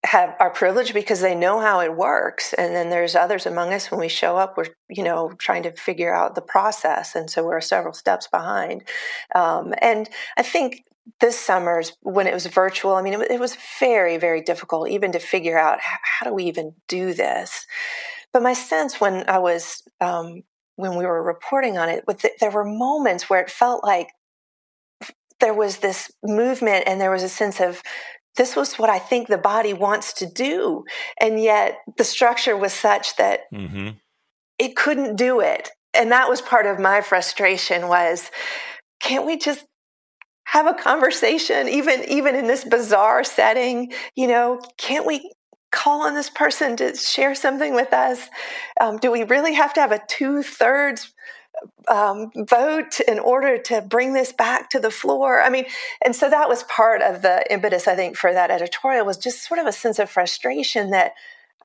have 0.06 0.36
are 0.40 0.52
privileged 0.52 0.94
because 0.94 1.22
they 1.22 1.36
know 1.36 1.60
how 1.60 1.80
it 1.82 1.96
works 1.96 2.54
and 2.54 2.76
then 2.76 2.90
there's 2.90 3.16
others 3.16 3.46
among 3.46 3.74
us 3.74 3.90
when 3.90 4.00
we 4.00 4.08
show 4.08 4.38
up 4.38 4.56
we're 4.56 4.68
you 4.90 5.04
know 5.04 5.32
trying 5.40 5.64
to 5.64 5.72
figure 5.72 6.14
out 6.14 6.36
the 6.36 6.42
process 6.42 7.16
and 7.16 7.30
so 7.30 7.44
we're 7.44 7.60
several 7.62 7.94
steps 7.94 8.28
behind 8.28 8.84
um, 9.34 9.74
and 9.82 10.10
i 10.38 10.44
think 10.44 10.84
this 11.20 11.40
summer's 11.40 11.94
when 12.02 12.28
it 12.28 12.34
was 12.34 12.46
virtual 12.48 12.96
i 12.96 13.02
mean 13.02 13.14
it, 13.14 13.32
it 13.32 13.40
was 13.40 13.58
very 13.80 14.18
very 14.18 14.42
difficult 14.42 14.90
even 14.90 15.12
to 15.12 15.20
figure 15.20 15.58
out 15.58 15.80
how, 15.80 15.98
how, 16.04 16.26
do 16.26 16.34
we 16.34 16.46
even 16.46 16.74
do 16.88 17.14
this 17.14 17.66
but 18.34 18.42
my 18.42 18.54
sense 18.54 19.00
when 19.00 19.28
i 19.30 19.38
was 19.38 19.84
um, 20.02 20.44
when 20.76 20.96
we 20.98 21.06
were 21.06 21.24
reporting 21.24 21.78
on 21.78 21.90
it 21.90 22.06
the, 22.06 22.32
there 22.40 22.52
were 22.52 22.66
moments 22.66 23.30
where 23.30 23.42
it 23.42 23.50
felt 23.50 23.84
like 23.84 24.08
there 25.40 25.54
was 25.54 25.78
this 25.78 26.12
movement 26.24 26.86
and 26.88 27.00
there 27.00 27.12
was 27.12 27.24
a 27.24 27.30
sense 27.30 27.60
of 27.60 27.82
this 28.36 28.56
was 28.56 28.76
what 28.76 28.90
i 28.90 29.00
think 29.00 29.28
the 29.28 29.38
body 29.38 29.74
wants 29.74 30.14
to 30.14 30.26
do 30.26 30.84
and 31.20 31.42
yet 31.42 31.78
the 31.98 32.04
structure 32.04 32.58
was 32.58 32.74
such 32.74 33.16
that 33.18 33.42
mm-hmm. 33.54 33.90
it 34.58 34.76
couldn't 34.76 35.16
do 35.16 35.40
it 35.40 35.70
and 35.94 36.12
that 36.12 36.30
was 36.30 36.42
part 36.42 36.66
of 36.66 36.80
my 36.80 37.02
frustration 37.02 37.88
was 37.88 38.32
can't 39.00 39.26
we 39.26 39.38
just 39.38 39.66
have 40.46 40.68
a 40.68 40.74
conversation 40.74 41.68
even 41.68 42.04
even 42.06 42.36
in 42.36 42.48
this 42.48 42.64
bizarre 42.64 43.24
setting 43.24 43.92
you 44.16 44.28
know 44.28 44.60
can't 44.78 45.06
we 45.06 45.32
call 45.76 46.02
on 46.02 46.16
this 46.16 46.30
person 46.30 46.78
to 46.78 46.96
share 46.96 47.36
something 47.36 47.76
with 47.76 47.92
us? 47.92 48.30
Um, 48.80 48.98
do 48.98 49.12
we 49.12 49.24
really 49.24 49.54
have 49.54 49.74
to 49.74 49.82
have 49.82 49.92
a 49.92 50.02
two-thirds 50.08 51.14
um, 51.90 52.32
vote 52.36 53.02
in 53.08 53.20
order 53.20 53.58
to 53.58 53.82
bring 53.82 54.14
this 54.14 54.32
back 54.32 54.70
to 54.70 54.80
the 54.80 54.90
floor? 54.90 55.42
I 55.42 55.50
mean 55.50 55.66
and 56.04 56.16
so 56.16 56.30
that 56.30 56.48
was 56.48 56.64
part 56.64 57.02
of 57.02 57.22
the 57.22 57.46
impetus 57.52 57.88
i 57.88 57.96
think 57.96 58.16
for 58.18 58.32
that 58.34 58.52
editorial 58.52 59.06
was 59.06 59.18
just 59.18 59.48
sort 59.48 59.60
of 59.60 59.68
a 59.68 59.72
sense 59.72 60.00
of 60.00 60.10
frustration 60.10 60.92
that 60.92 61.14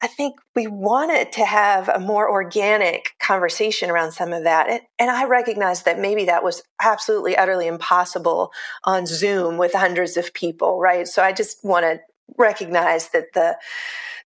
I 0.02 0.06
think 0.06 0.36
we 0.56 0.66
wanted 0.66 1.32
to 1.32 1.44
have 1.44 1.88
a 1.88 2.00
more 2.00 2.30
organic 2.30 3.09
conversation 3.30 3.90
around 3.90 4.10
some 4.10 4.32
of 4.32 4.42
that. 4.42 4.68
And, 4.68 4.80
and, 4.98 5.08
I 5.08 5.24
recognized 5.26 5.84
that 5.84 6.00
maybe 6.00 6.24
that 6.24 6.42
was 6.42 6.64
absolutely, 6.82 7.36
utterly 7.36 7.68
impossible 7.68 8.50
on 8.82 9.06
Zoom 9.06 9.56
with 9.56 9.72
hundreds 9.72 10.16
of 10.16 10.34
people, 10.34 10.80
right? 10.80 11.06
So 11.06 11.22
I 11.22 11.32
just 11.32 11.64
want 11.64 11.84
to 11.84 12.00
recognize 12.36 13.10
that 13.10 13.32
the 13.34 13.56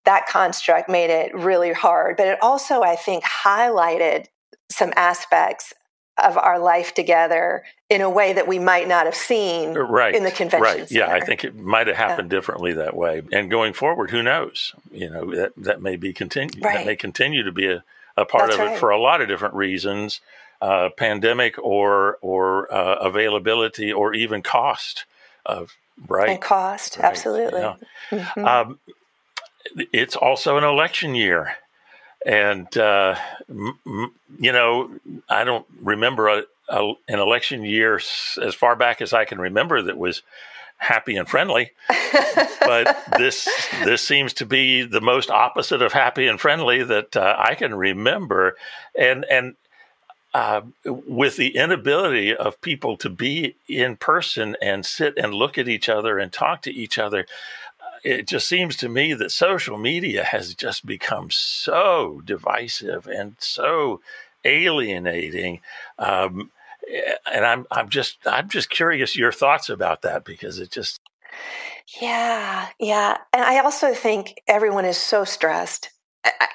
that 0.05 0.25
construct 0.27 0.89
made 0.89 1.11
it 1.11 1.35
really 1.35 1.71
hard. 1.71 2.17
But 2.17 2.27
it 2.27 2.39
also, 2.41 2.81
I 2.81 2.95
think, 2.95 3.23
highlighted 3.23 4.25
some 4.71 4.91
aspects 4.95 5.71
of 6.17 6.37
our 6.37 6.57
life 6.57 6.93
together 6.95 7.63
in 7.89 8.01
a 8.01 8.09
way 8.09 8.33
that 8.33 8.47
we 8.47 8.57
might 8.57 8.87
not 8.87 9.05
have 9.05 9.15
seen 9.15 9.77
uh, 9.77 9.81
right, 9.81 10.15
in 10.15 10.23
the 10.23 10.31
convention 10.31 10.61
right. 10.61 10.89
Center. 10.89 10.99
Yeah, 10.99 11.11
I 11.11 11.19
think 11.19 11.43
it 11.43 11.55
might 11.55 11.85
have 11.87 11.95
happened 11.95 12.31
yeah. 12.31 12.37
differently 12.37 12.73
that 12.73 12.95
way. 12.95 13.21
And 13.31 13.51
going 13.51 13.73
forward, 13.73 14.09
who 14.09 14.23
knows? 14.23 14.73
You 14.91 15.09
know, 15.11 15.35
that, 15.35 15.53
that 15.57 15.81
may 15.81 15.95
be 15.95 16.11
continue 16.11 16.61
right. 16.63 16.77
that 16.77 16.85
may 16.85 16.95
continue 16.95 17.43
to 17.43 17.51
be 17.51 17.67
a, 17.67 17.83
a 18.17 18.25
part 18.25 18.49
That's 18.49 18.55
of 18.55 18.65
right. 18.65 18.75
it 18.75 18.79
for 18.79 18.89
a 18.89 18.99
lot 18.99 19.21
of 19.21 19.27
different 19.27 19.55
reasons, 19.55 20.21
uh, 20.61 20.89
pandemic 20.95 21.57
or 21.59 22.17
or 22.21 22.73
uh, 22.73 22.95
availability 22.95 23.91
or 23.91 24.13
even 24.13 24.41
cost 24.41 25.05
of 25.45 25.75
right 26.07 26.29
and 26.29 26.41
cost. 26.41 26.99
Absolutely. 26.99 27.61
Yeah. 27.61 27.75
Mm-hmm. 28.11 28.45
Um, 28.45 28.79
it's 29.91 30.15
also 30.15 30.57
an 30.57 30.63
election 30.63 31.15
year. 31.15 31.55
And, 32.25 32.75
uh, 32.75 33.15
m- 33.49 34.11
you 34.39 34.51
know, 34.51 34.89
I 35.29 35.43
don't 35.43 35.65
remember 35.79 36.27
a, 36.27 36.43
a, 36.69 36.93
an 37.07 37.19
election 37.19 37.63
year 37.63 37.97
as 37.97 38.55
far 38.55 38.75
back 38.75 39.01
as 39.01 39.13
I 39.13 39.25
can 39.25 39.39
remember 39.39 39.83
that 39.83 39.97
was 39.97 40.23
happy 40.77 41.15
and 41.15 41.27
friendly. 41.27 41.71
but 42.59 42.97
this 43.17 43.47
this 43.83 44.01
seems 44.01 44.33
to 44.33 44.45
be 44.45 44.83
the 44.83 45.01
most 45.01 45.29
opposite 45.29 45.81
of 45.81 45.93
happy 45.93 46.27
and 46.27 46.39
friendly 46.39 46.83
that 46.83 47.15
uh, 47.15 47.35
I 47.37 47.55
can 47.55 47.75
remember, 47.75 48.55
and 48.97 49.25
and. 49.29 49.55
Uh, 50.33 50.63
with 50.83 51.37
the 51.37 51.55
inability 51.55 52.35
of 52.35 52.59
people 52.59 52.97
to 52.97 53.09
be 53.09 53.55
in 53.69 53.95
person 53.95 54.57
and 54.61 54.85
sit 54.85 55.17
and 55.17 55.33
look 55.33 55.57
at 55.57 55.69
each 55.69 55.87
other 55.87 56.19
and 56.19 56.33
talk 56.33 56.61
to 56.61 56.73
each 56.73 56.99
other, 56.99 57.25
it 58.05 58.27
just 58.27 58.47
seems 58.47 58.75
to 58.77 58.87
me 58.87 59.13
that 59.13 59.31
social 59.31 59.77
media 59.77 60.23
has 60.23 60.53
just 60.53 60.85
become 60.85 61.31
so 61.31 62.21
divisive 62.23 63.07
and 63.07 63.35
so 63.39 64.01
alienating. 64.43 65.59
Um, 65.97 66.51
and 67.31 67.45
I'm 67.45 67.65
I'm 67.71 67.89
just 67.89 68.17
I'm 68.25 68.49
just 68.49 68.69
curious 68.69 69.15
your 69.15 69.31
thoughts 69.31 69.69
about 69.69 70.01
that 70.03 70.25
because 70.25 70.59
it 70.59 70.71
just 70.71 70.99
yeah 72.01 72.69
yeah 72.79 73.17
and 73.33 73.43
I 73.43 73.59
also 73.59 73.93
think 73.93 74.41
everyone 74.47 74.85
is 74.85 74.97
so 74.97 75.23
stressed 75.23 75.89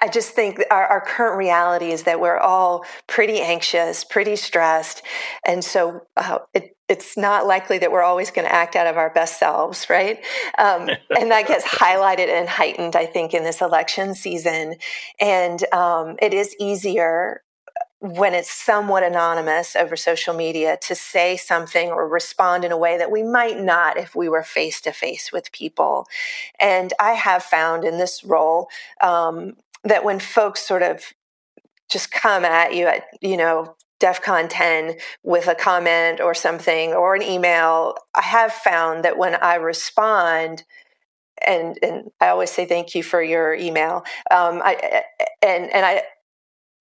I 0.02 0.08
just 0.08 0.30
think 0.30 0.60
our, 0.70 0.84
our, 0.86 1.00
current 1.00 1.36
reality 1.36 1.92
is 1.92 2.02
that 2.04 2.20
we're 2.20 2.38
all 2.38 2.84
pretty 3.06 3.40
anxious, 3.40 4.02
pretty 4.02 4.34
stressed, 4.34 5.02
and 5.46 5.64
so 5.64 6.06
uh, 6.16 6.38
it, 6.54 6.76
it's 6.88 7.16
not 7.16 7.46
likely 7.46 7.78
that 7.78 7.92
we're 7.92 8.02
always 8.02 8.30
going 8.30 8.46
to 8.46 8.52
act 8.52 8.74
out 8.74 8.88
of 8.88 8.96
our 8.96 9.10
best 9.10 9.38
selves, 9.38 9.88
right? 9.88 10.18
Um, 10.58 10.88
and 11.16 11.30
that 11.30 11.46
gets 11.46 11.64
highlighted 11.66 12.28
and 12.28 12.48
heightened, 12.48 12.96
I 12.96 13.06
think, 13.06 13.32
in 13.32 13.44
this 13.44 13.60
election 13.60 14.14
season. 14.14 14.74
And 15.20 15.62
um, 15.72 16.16
it 16.20 16.34
is 16.34 16.56
easier 16.58 17.42
when 18.00 18.32
it's 18.32 18.50
somewhat 18.50 19.02
anonymous 19.02 19.76
over 19.76 19.94
social 19.94 20.34
media 20.34 20.78
to 20.80 20.94
say 20.94 21.36
something 21.36 21.90
or 21.90 22.08
respond 22.08 22.64
in 22.64 22.72
a 22.72 22.78
way 22.78 22.96
that 22.96 23.10
we 23.10 23.22
might 23.22 23.60
not 23.60 23.98
if 23.98 24.16
we 24.16 24.28
were 24.28 24.42
face 24.42 24.80
to 24.80 24.90
face 24.90 25.30
with 25.30 25.52
people. 25.52 26.06
And 26.58 26.94
I 26.98 27.12
have 27.12 27.42
found 27.42 27.84
in 27.84 27.98
this 27.98 28.24
role 28.24 28.68
um, 29.02 29.56
that 29.84 30.02
when 30.02 30.18
folks 30.18 30.66
sort 30.66 30.82
of 30.82 31.12
just 31.90 32.10
come 32.10 32.44
at 32.44 32.74
you 32.74 32.86
at, 32.86 33.04
you 33.20 33.36
know, 33.36 33.76
DEFCON 34.00 34.46
10 34.48 34.94
with 35.22 35.46
a 35.46 35.54
comment 35.54 36.20
or 36.22 36.32
something 36.32 36.94
or 36.94 37.14
an 37.14 37.22
email, 37.22 37.96
I 38.14 38.22
have 38.22 38.52
found 38.52 39.04
that 39.04 39.18
when 39.18 39.34
I 39.34 39.56
respond, 39.56 40.64
and 41.46 41.78
and 41.82 42.10
I 42.18 42.28
always 42.28 42.50
say 42.50 42.64
thank 42.64 42.94
you 42.94 43.02
for 43.02 43.22
your 43.22 43.54
email. 43.54 44.04
Um, 44.30 44.62
I 44.64 45.02
and 45.42 45.70
and 45.70 45.84
I 45.84 46.02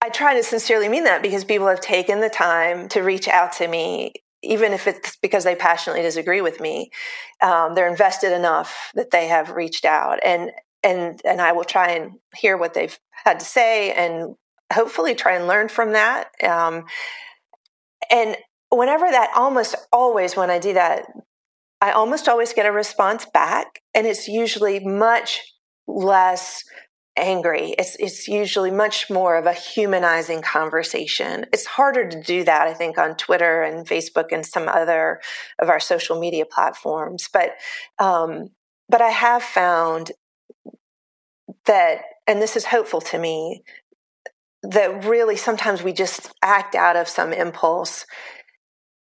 I 0.02 0.08
try 0.08 0.34
to 0.34 0.42
sincerely 0.42 0.88
mean 0.88 1.04
that 1.04 1.22
because 1.22 1.44
people 1.44 1.68
have 1.68 1.80
taken 1.80 2.20
the 2.20 2.30
time 2.30 2.88
to 2.90 3.00
reach 3.00 3.28
out 3.28 3.52
to 3.54 3.68
me, 3.68 4.12
even 4.42 4.72
if 4.72 4.86
it's 4.86 5.16
because 5.16 5.44
they 5.44 5.54
passionately 5.54 6.02
disagree 6.02 6.40
with 6.40 6.60
me. 6.60 6.90
Um, 7.42 7.74
they're 7.74 7.88
invested 7.88 8.32
enough 8.32 8.90
that 8.94 9.10
they 9.10 9.28
have 9.28 9.50
reached 9.50 9.84
out, 9.84 10.18
and 10.24 10.50
and 10.82 11.20
and 11.24 11.40
I 11.40 11.52
will 11.52 11.64
try 11.64 11.90
and 11.90 12.12
hear 12.34 12.56
what 12.56 12.72
they've 12.72 12.98
had 13.12 13.40
to 13.40 13.44
say, 13.44 13.92
and 13.92 14.36
hopefully 14.72 15.14
try 15.14 15.36
and 15.36 15.46
learn 15.46 15.68
from 15.68 15.92
that. 15.92 16.30
Um, 16.42 16.84
and 18.10 18.36
whenever 18.70 19.10
that, 19.10 19.30
almost 19.36 19.74
always 19.92 20.34
when 20.34 20.50
I 20.50 20.58
do 20.58 20.72
that, 20.72 21.06
I 21.82 21.92
almost 21.92 22.28
always 22.28 22.54
get 22.54 22.66
a 22.66 22.72
response 22.72 23.26
back, 23.26 23.82
and 23.94 24.06
it's 24.06 24.28
usually 24.28 24.80
much 24.80 25.42
less 25.86 26.64
angry. 27.20 27.74
It's 27.78 27.96
it's 27.96 28.28
usually 28.28 28.70
much 28.70 29.10
more 29.10 29.36
of 29.36 29.46
a 29.46 29.52
humanizing 29.52 30.42
conversation. 30.42 31.46
It's 31.52 31.66
harder 31.66 32.08
to 32.08 32.22
do 32.22 32.44
that, 32.44 32.66
I 32.66 32.74
think, 32.74 32.98
on 32.98 33.16
Twitter 33.16 33.62
and 33.62 33.86
Facebook 33.86 34.32
and 34.32 34.44
some 34.44 34.68
other 34.68 35.20
of 35.58 35.68
our 35.68 35.80
social 35.80 36.18
media 36.18 36.44
platforms. 36.46 37.28
But 37.32 37.52
um, 37.98 38.50
but 38.88 39.00
I 39.00 39.10
have 39.10 39.42
found 39.42 40.12
that, 41.66 42.02
and 42.26 42.42
this 42.42 42.56
is 42.56 42.64
hopeful 42.64 43.00
to 43.02 43.18
me, 43.18 43.62
that 44.62 45.04
really 45.04 45.36
sometimes 45.36 45.82
we 45.82 45.92
just 45.92 46.32
act 46.42 46.74
out 46.74 46.96
of 46.96 47.08
some 47.08 47.32
impulse. 47.32 48.04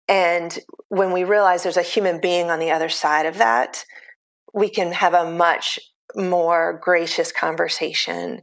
And 0.07 0.57
when 0.89 1.11
we 1.11 1.23
realize 1.23 1.63
there's 1.63 1.77
a 1.77 1.81
human 1.81 2.19
being 2.19 2.49
on 2.49 2.59
the 2.59 2.71
other 2.71 2.89
side 2.89 3.25
of 3.25 3.37
that, 3.37 3.83
we 4.53 4.69
can 4.69 4.91
have 4.91 5.13
a 5.13 5.29
much 5.29 5.79
more 6.15 6.79
gracious 6.81 7.31
conversation. 7.31 8.41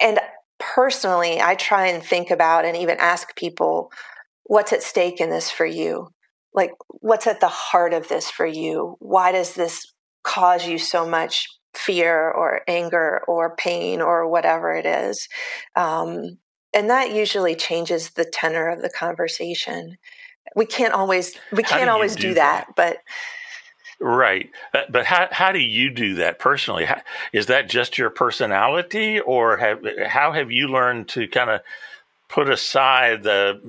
And 0.00 0.18
personally, 0.58 1.40
I 1.40 1.54
try 1.54 1.88
and 1.88 2.02
think 2.02 2.30
about 2.30 2.64
and 2.64 2.76
even 2.76 2.96
ask 2.98 3.36
people 3.36 3.90
what's 4.44 4.72
at 4.72 4.82
stake 4.82 5.20
in 5.20 5.30
this 5.30 5.50
for 5.50 5.66
you? 5.66 6.08
Like, 6.52 6.72
what's 6.88 7.26
at 7.26 7.40
the 7.40 7.48
heart 7.48 7.92
of 7.92 8.08
this 8.08 8.30
for 8.30 8.46
you? 8.46 8.96
Why 9.00 9.32
does 9.32 9.54
this 9.54 9.92
cause 10.22 10.66
you 10.66 10.78
so 10.78 11.08
much 11.08 11.48
fear 11.74 12.30
or 12.30 12.60
anger 12.68 13.22
or 13.26 13.56
pain 13.56 14.00
or 14.00 14.28
whatever 14.28 14.74
it 14.74 14.86
is? 14.86 15.28
Um, 15.74 16.38
and 16.72 16.90
that 16.90 17.14
usually 17.14 17.54
changes 17.54 18.10
the 18.10 18.24
tenor 18.24 18.68
of 18.68 18.82
the 18.82 18.90
conversation. 18.90 19.96
We 20.54 20.66
can't 20.66 20.92
always 20.92 21.34
we 21.52 21.62
can't 21.62 21.90
always 21.90 22.14
do, 22.14 22.28
do 22.28 22.34
that, 22.34 22.66
that, 22.66 22.76
but 22.76 22.98
Right. 24.00 24.50
But 24.72 25.06
how, 25.06 25.28
how 25.30 25.52
do 25.52 25.60
you 25.60 25.90
do 25.90 26.16
that 26.16 26.38
personally? 26.38 26.84
How, 26.84 27.00
is 27.32 27.46
that 27.46 27.68
just 27.68 27.96
your 27.96 28.10
personality 28.10 29.20
or 29.20 29.56
have, 29.56 29.84
how 30.06 30.32
have 30.32 30.50
you 30.50 30.68
learned 30.68 31.08
to 31.10 31.28
kind 31.28 31.50
of 31.50 31.60
put 32.28 32.50
aside 32.50 33.22
the, 33.22 33.60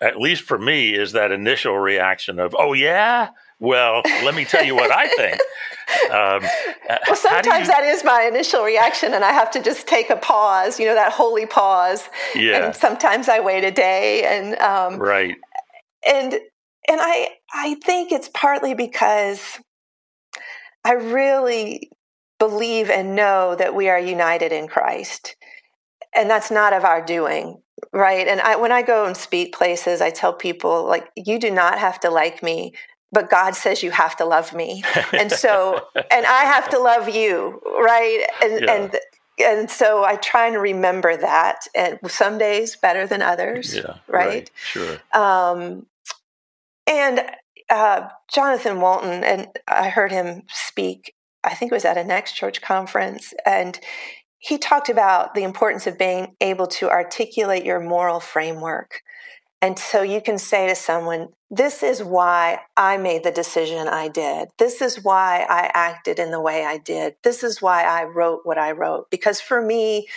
at 0.00 0.18
least 0.18 0.42
for 0.42 0.58
me, 0.58 0.94
is 0.94 1.12
that 1.12 1.30
initial 1.30 1.78
reaction 1.78 2.38
of, 2.38 2.54
oh, 2.58 2.72
yeah? 2.72 3.28
Well, 3.60 4.02
let 4.24 4.34
me 4.34 4.44
tell 4.44 4.64
you 4.64 4.74
what 4.74 4.90
I 4.90 5.08
think. 5.08 5.38
Um, 6.10 6.42
well, 7.06 7.16
sometimes 7.16 7.66
you... 7.66 7.72
that 7.72 7.84
is 7.84 8.02
my 8.02 8.22
initial 8.22 8.64
reaction, 8.64 9.12
and 9.12 9.24
I 9.24 9.32
have 9.32 9.50
to 9.50 9.62
just 9.62 9.86
take 9.86 10.08
a 10.08 10.16
pause, 10.16 10.80
you 10.80 10.86
know, 10.86 10.94
that 10.94 11.12
holy 11.12 11.44
pause. 11.44 12.08
Yeah. 12.34 12.66
And 12.66 12.76
sometimes 12.76 13.28
I 13.28 13.40
wait 13.40 13.62
a 13.62 13.70
day, 13.70 14.24
and 14.24 14.58
um, 14.58 14.98
right. 14.98 15.36
And 16.06 16.32
and 16.32 17.00
I 17.00 17.28
I 17.52 17.74
think 17.74 18.12
it's 18.12 18.30
partly 18.32 18.74
because 18.74 19.60
I 20.84 20.92
really 20.92 21.90
believe 22.38 22.90
and 22.90 23.14
know 23.14 23.54
that 23.54 23.74
we 23.74 23.88
are 23.88 23.98
united 23.98 24.52
in 24.52 24.66
Christ. 24.66 25.36
And 26.14 26.28
that's 26.28 26.50
not 26.50 26.72
of 26.72 26.84
our 26.84 27.04
doing, 27.04 27.62
right? 27.92 28.26
And 28.26 28.40
I, 28.40 28.56
when 28.56 28.72
I 28.72 28.82
go 28.82 29.06
and 29.06 29.16
speak 29.16 29.54
places, 29.54 30.00
I 30.00 30.10
tell 30.10 30.32
people, 30.32 30.84
like, 30.84 31.08
you 31.16 31.38
do 31.38 31.50
not 31.50 31.78
have 31.78 32.00
to 32.00 32.10
like 32.10 32.42
me, 32.42 32.74
but 33.12 33.30
God 33.30 33.54
says 33.54 33.82
you 33.82 33.90
have 33.90 34.16
to 34.16 34.24
love 34.24 34.52
me. 34.52 34.82
And 35.12 35.30
so, 35.30 35.86
and 36.10 36.26
I 36.26 36.44
have 36.44 36.68
to 36.70 36.78
love 36.78 37.08
you, 37.08 37.60
right? 37.64 38.26
And, 38.42 38.60
yeah. 38.60 38.74
and, 38.74 38.98
and 39.38 39.70
so 39.70 40.02
I 40.04 40.16
try 40.16 40.48
and 40.48 40.60
remember 40.60 41.16
that, 41.16 41.66
and 41.74 41.98
some 42.08 42.38
days 42.38 42.76
better 42.76 43.06
than 43.06 43.22
others, 43.22 43.76
yeah, 43.76 43.98
right? 44.08 44.26
right? 44.26 44.50
Sure. 44.56 44.98
Um, 45.14 45.86
and 46.86 47.24
uh, 47.72 48.08
Jonathan 48.32 48.80
Walton, 48.80 49.24
and 49.24 49.48
I 49.66 49.88
heard 49.88 50.12
him 50.12 50.42
speak, 50.48 51.14
I 51.42 51.54
think 51.54 51.72
it 51.72 51.74
was 51.74 51.86
at 51.86 51.96
a 51.96 52.04
Next 52.04 52.34
Church 52.34 52.60
conference, 52.60 53.32
and 53.46 53.80
he 54.38 54.58
talked 54.58 54.90
about 54.90 55.34
the 55.34 55.42
importance 55.42 55.86
of 55.86 55.98
being 55.98 56.36
able 56.40 56.66
to 56.66 56.90
articulate 56.90 57.64
your 57.64 57.80
moral 57.80 58.20
framework. 58.20 59.00
And 59.62 59.78
so 59.78 60.02
you 60.02 60.20
can 60.20 60.36
say 60.38 60.66
to 60.68 60.74
someone, 60.74 61.28
This 61.48 61.82
is 61.82 62.02
why 62.02 62.60
I 62.76 62.98
made 62.98 63.22
the 63.22 63.30
decision 63.30 63.88
I 63.88 64.08
did. 64.08 64.48
This 64.58 64.82
is 64.82 65.02
why 65.02 65.46
I 65.48 65.70
acted 65.72 66.18
in 66.18 66.30
the 66.30 66.40
way 66.40 66.64
I 66.64 66.76
did. 66.76 67.14
This 67.22 67.42
is 67.42 67.62
why 67.62 67.84
I 67.84 68.04
wrote 68.04 68.40
what 68.42 68.58
I 68.58 68.72
wrote. 68.72 69.10
Because 69.10 69.40
for 69.40 69.62
me, 69.62 70.08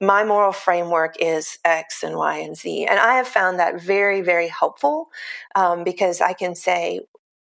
my 0.00 0.24
moral 0.24 0.52
framework 0.52 1.16
is 1.20 1.58
X 1.64 2.02
and 2.02 2.16
Y 2.16 2.38
and 2.38 2.56
Z. 2.56 2.86
And 2.86 2.98
I 2.98 3.14
have 3.14 3.28
found 3.28 3.58
that 3.58 3.80
very, 3.80 4.20
very 4.20 4.48
helpful 4.48 5.08
um, 5.54 5.84
because 5.84 6.20
I 6.20 6.32
can 6.32 6.54
say, 6.54 7.00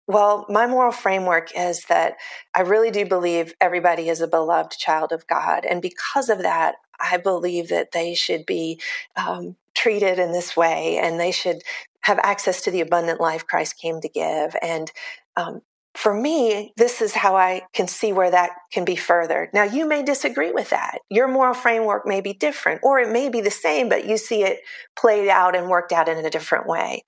well, 0.07 0.45
my 0.49 0.67
moral 0.67 0.91
framework 0.91 1.51
is 1.55 1.85
that 1.85 2.15
I 2.53 2.61
really 2.61 2.91
do 2.91 3.05
believe 3.05 3.53
everybody 3.61 4.09
is 4.09 4.19
a 4.19 4.27
beloved 4.27 4.77
child 4.77 5.13
of 5.13 5.25
God. 5.27 5.65
And 5.65 5.81
because 5.81 6.29
of 6.29 6.39
that, 6.39 6.75
I 6.99 7.17
believe 7.17 7.69
that 7.69 7.93
they 7.93 8.13
should 8.13 8.45
be 8.45 8.81
um, 9.15 9.55
treated 9.73 10.19
in 10.19 10.33
this 10.33 10.57
way 10.57 10.99
and 11.01 11.19
they 11.19 11.31
should 11.31 11.61
have 12.01 12.19
access 12.19 12.61
to 12.63 12.71
the 12.71 12.81
abundant 12.81 13.21
life 13.21 13.47
Christ 13.47 13.79
came 13.79 14.01
to 14.01 14.09
give. 14.09 14.55
And 14.61 14.91
um, 15.37 15.61
for 15.93 16.13
me, 16.13 16.73
this 16.77 17.01
is 17.01 17.13
how 17.13 17.35
I 17.35 17.63
can 17.73 17.87
see 17.87 18.13
where 18.13 18.31
that 18.31 18.51
can 18.71 18.85
be 18.85 18.95
furthered. 18.95 19.49
Now, 19.53 19.63
you 19.63 19.85
may 19.87 20.03
disagree 20.03 20.51
with 20.51 20.69
that. 20.69 20.99
Your 21.09 21.27
moral 21.27 21.53
framework 21.53 22.07
may 22.07 22.21
be 22.21 22.33
different, 22.33 22.79
or 22.83 22.99
it 22.99 23.09
may 23.09 23.29
be 23.29 23.41
the 23.41 23.51
same, 23.51 23.89
but 23.89 24.05
you 24.05 24.17
see 24.17 24.43
it 24.43 24.61
played 24.95 25.27
out 25.27 25.55
and 25.55 25.69
worked 25.69 25.91
out 25.91 26.07
in 26.07 26.23
a 26.23 26.29
different 26.29 26.65
way. 26.65 27.03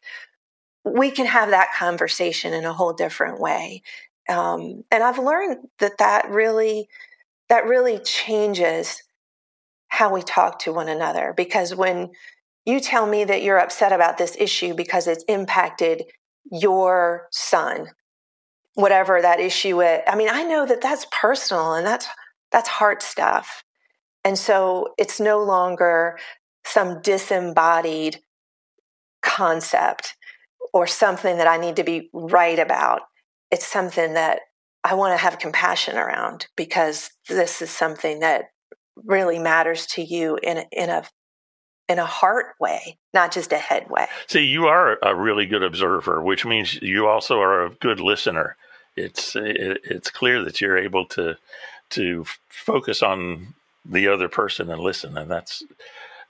We 0.84 1.12
can 1.12 1.26
have 1.26 1.52
that 1.52 1.74
conversation 1.74 2.54
in 2.54 2.66
a 2.66 2.74
whole 2.74 2.94
different 2.94 3.40
way. 3.40 3.84
Um, 4.28 4.84
and 4.92 5.02
I've 5.02 5.20
learned 5.20 5.68
that 5.80 5.98
that 6.00 6.30
really, 6.30 6.90
that 7.48 7.66
really 7.66 8.00
changes 8.00 9.02
how 9.88 10.14
we 10.14 10.24
talk 10.24 10.60
to 10.60 10.74
one 10.74 10.90
another. 10.90 11.34
Because 11.36 11.74
when 11.74 12.12
you 12.66 12.82
tell 12.82 13.06
me 13.06 13.24
that 13.24 13.44
you're 13.44 13.60
upset 13.60 13.94
about 13.94 14.18
this 14.18 14.36
issue 14.38 14.74
because 14.74 15.08
it's 15.08 15.24
impacted 15.26 16.04
your 16.52 17.28
son 17.32 17.88
whatever 18.76 19.22
that 19.22 19.40
issue 19.40 19.82
is. 19.82 20.02
I 20.08 20.16
mean, 20.16 20.30
I 20.32 20.44
know 20.44 20.66
that 20.66 20.82
that's 20.82 21.06
personal 21.12 21.74
and 21.74 21.86
that's 21.86 22.08
that's 22.52 22.70
heart 22.70 23.02
stuff. 23.02 23.64
And 24.24 24.38
so 24.38 24.94
it's 24.98 25.20
no 25.20 25.44
longer 25.44 26.18
some 26.66 27.02
disembodied 27.02 28.20
concept 29.22 30.16
or 30.74 30.88
something 30.88 31.38
that 31.38 31.48
I 31.48 31.58
need 31.58 31.76
to 31.78 31.84
be 31.84 32.10
right 32.14 32.60
about. 32.60 33.02
It's 33.52 33.66
something 33.66 34.14
that 34.14 34.40
I 34.84 34.96
want 34.96 35.14
to 35.14 35.24
have 35.24 35.40
compassion 35.40 35.98
around 35.98 36.48
because 36.56 37.10
this 37.28 37.62
is 37.62 37.70
something 37.70 38.20
that 38.20 38.46
really 38.96 39.40
matters 39.40 39.86
to 39.88 40.04
you 40.04 40.38
in 40.42 40.60
a, 40.60 40.66
in 40.72 40.90
a 40.90 41.04
in 41.90 42.00
a 42.00 42.06
heart 42.06 42.56
way, 42.62 42.98
not 43.14 43.32
just 43.32 43.52
a 43.52 43.58
head 43.58 43.90
way. 43.90 44.08
See, 44.28 44.46
you 44.46 44.68
are 44.68 44.98
a 45.04 45.14
really 45.14 45.46
good 45.46 45.64
observer, 45.64 46.24
which 46.24 46.46
means 46.46 46.82
you 46.82 47.08
also 47.08 47.40
are 47.42 47.66
a 47.66 47.72
good 47.72 48.00
listener. 48.00 48.56
It's 48.96 49.36
it, 49.36 49.82
it's 49.84 50.10
clear 50.10 50.44
that 50.44 50.62
you're 50.62 50.78
able 50.78 51.06
to 51.08 51.38
to 51.92 52.26
focus 52.50 53.04
on 53.04 53.54
the 53.86 54.08
other 54.08 54.30
person 54.30 54.70
and 54.70 54.82
listen, 54.82 55.18
and 55.18 55.30
that's 55.30 55.64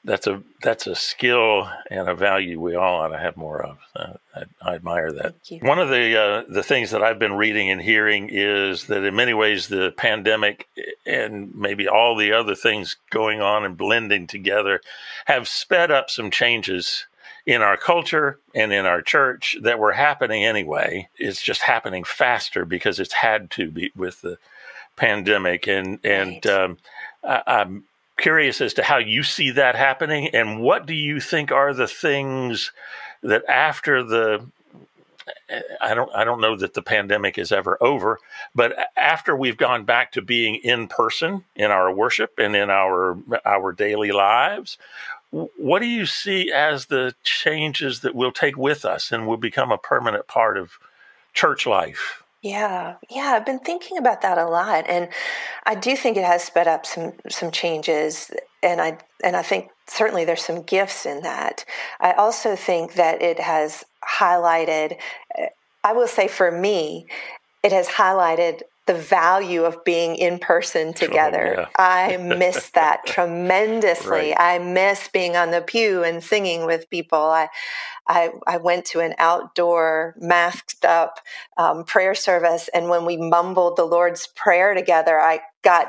that's 0.05 0.27
a 0.27 0.43
that's 0.61 0.85
a 0.85 0.95
skill 0.95 1.69
and 1.89 2.09
a 2.09 2.15
value 2.15 2.59
we 2.59 2.75
all 2.75 3.01
ought 3.01 3.09
to 3.09 3.17
have 3.17 3.37
more 3.37 3.63
of. 3.63 3.77
Uh, 3.95 4.13
I, 4.35 4.43
I, 4.61 4.75
admire 4.75 5.11
that. 5.13 5.35
One 5.61 5.79
of 5.79 5.89
the 5.89 6.19
uh, 6.19 6.43
the 6.49 6.63
things 6.63 6.91
that 6.91 7.01
I've 7.01 7.19
been 7.19 7.33
reading 7.33 7.69
and 7.69 7.81
hearing 7.81 8.29
is 8.29 8.87
that 8.87 9.03
in 9.03 9.15
many 9.15 9.33
ways 9.33 9.67
the 9.67 9.93
pandemic 9.95 10.67
and 11.05 11.55
maybe 11.55 11.87
all 11.87 12.17
the 12.17 12.33
other 12.33 12.55
things 12.55 12.97
going 13.11 13.41
on 13.41 13.63
and 13.63 13.77
blending 13.77 14.27
together 14.27 14.81
have 15.25 15.47
sped 15.47 15.89
up 15.89 16.09
some 16.09 16.31
changes 16.31 17.05
in 17.45 17.61
our 17.61 17.77
culture 17.77 18.39
and 18.55 18.71
in 18.71 18.85
our 18.85 19.01
church 19.01 19.57
that 19.61 19.79
were 19.79 19.91
happening 19.91 20.45
anyway. 20.45 21.09
It's 21.17 21.41
just 21.41 21.61
happening 21.61 22.03
faster 22.03 22.65
because 22.65 22.99
it's 22.99 23.13
had 23.13 23.51
to 23.51 23.69
be 23.69 23.91
with 23.95 24.21
the 24.21 24.37
pandemic 24.95 25.67
and 25.67 25.99
and 26.03 26.45
right. 26.45 26.45
um, 26.45 26.77
I, 27.23 27.41
I'm 27.47 27.83
curious 28.17 28.61
as 28.61 28.73
to 28.75 28.83
how 28.83 28.97
you 28.97 29.23
see 29.23 29.51
that 29.51 29.75
happening 29.75 30.29
and 30.29 30.61
what 30.61 30.85
do 30.85 30.93
you 30.93 31.19
think 31.19 31.51
are 31.51 31.73
the 31.73 31.87
things 31.87 32.71
that 33.23 33.43
after 33.49 34.03
the 34.03 34.45
I 35.81 35.93
don't 35.93 36.13
I 36.13 36.23
don't 36.23 36.41
know 36.41 36.55
that 36.57 36.73
the 36.73 36.81
pandemic 36.81 37.37
is 37.37 37.51
ever 37.51 37.77
over, 37.81 38.19
but 38.53 38.75
after 38.97 39.35
we've 39.35 39.57
gone 39.57 39.85
back 39.85 40.11
to 40.13 40.21
being 40.21 40.55
in 40.55 40.87
person 40.87 41.45
in 41.55 41.71
our 41.71 41.93
worship 41.93 42.33
and 42.37 42.55
in 42.55 42.69
our 42.69 43.17
our 43.45 43.71
daily 43.71 44.11
lives, 44.11 44.77
what 45.33 45.79
do 45.79 45.87
you 45.87 46.05
see 46.05 46.51
as 46.51 46.85
the 46.85 47.15
changes 47.23 48.01
that 48.01 48.13
we'll 48.13 48.31
take 48.31 48.55
with 48.55 48.85
us 48.85 49.11
and 49.11 49.27
will 49.27 49.37
become 49.37 49.71
a 49.71 49.77
permanent 49.79 50.27
part 50.27 50.57
of 50.57 50.73
church 51.33 51.65
life? 51.65 52.23
Yeah, 52.43 52.95
yeah, 53.09 53.33
I've 53.35 53.45
been 53.45 53.59
thinking 53.59 53.97
about 53.97 54.21
that 54.21 54.37
a 54.37 54.45
lot, 54.45 54.85
and 54.87 55.07
I 55.65 55.75
do 55.75 55.95
think 55.95 56.17
it 56.17 56.25
has 56.25 56.43
sped 56.43 56.67
up 56.67 56.85
some 56.85 57.13
some 57.29 57.51
changes, 57.51 58.31
and 58.61 58.81
I 58.81 58.97
and 59.23 59.37
I 59.37 59.41
think 59.43 59.69
certainly 59.87 60.25
there's 60.25 60.43
some 60.43 60.61
gifts 60.61 61.05
in 61.05 61.21
that. 61.21 61.63
I 62.01 62.11
also 62.11 62.57
think 62.57 62.95
that 62.95 63.21
it 63.21 63.39
has 63.39 63.85
highlighted. 64.05 64.97
Eh, 65.35 65.47
I 65.85 65.93
will 65.93 66.07
say 66.07 66.27
for 66.27 66.51
me, 66.51 67.07
it 67.63 67.71
has 67.71 67.87
highlighted 67.87 68.61
the 68.85 68.93
value 68.93 69.63
of 69.63 69.83
being 69.83 70.15
in 70.15 70.39
person 70.39 70.93
together. 70.93 71.55
Oh, 71.57 71.61
yeah. 71.61 71.67
I 71.77 72.17
miss 72.17 72.69
that 72.75 73.05
tremendously. 73.05 74.31
Right. 74.31 74.35
I 74.37 74.59
miss 74.59 75.07
being 75.07 75.35
on 75.35 75.51
the 75.51 75.61
pew 75.61 76.03
and 76.03 76.23
singing 76.23 76.65
with 76.65 76.89
people. 76.89 77.19
I 77.19 77.49
I, 78.07 78.31
I 78.45 78.57
went 78.57 78.85
to 78.87 78.99
an 78.99 79.15
outdoor, 79.17 80.15
masked 80.17 80.83
up 80.83 81.19
um, 81.57 81.83
prayer 81.85 82.15
service. 82.15 82.69
And 82.73 82.89
when 82.89 83.05
we 83.05 83.17
mumbled 83.17 83.77
the 83.77 83.85
Lord's 83.85 84.27
Prayer 84.27 84.73
together, 84.73 85.19
I 85.19 85.39
got 85.63 85.87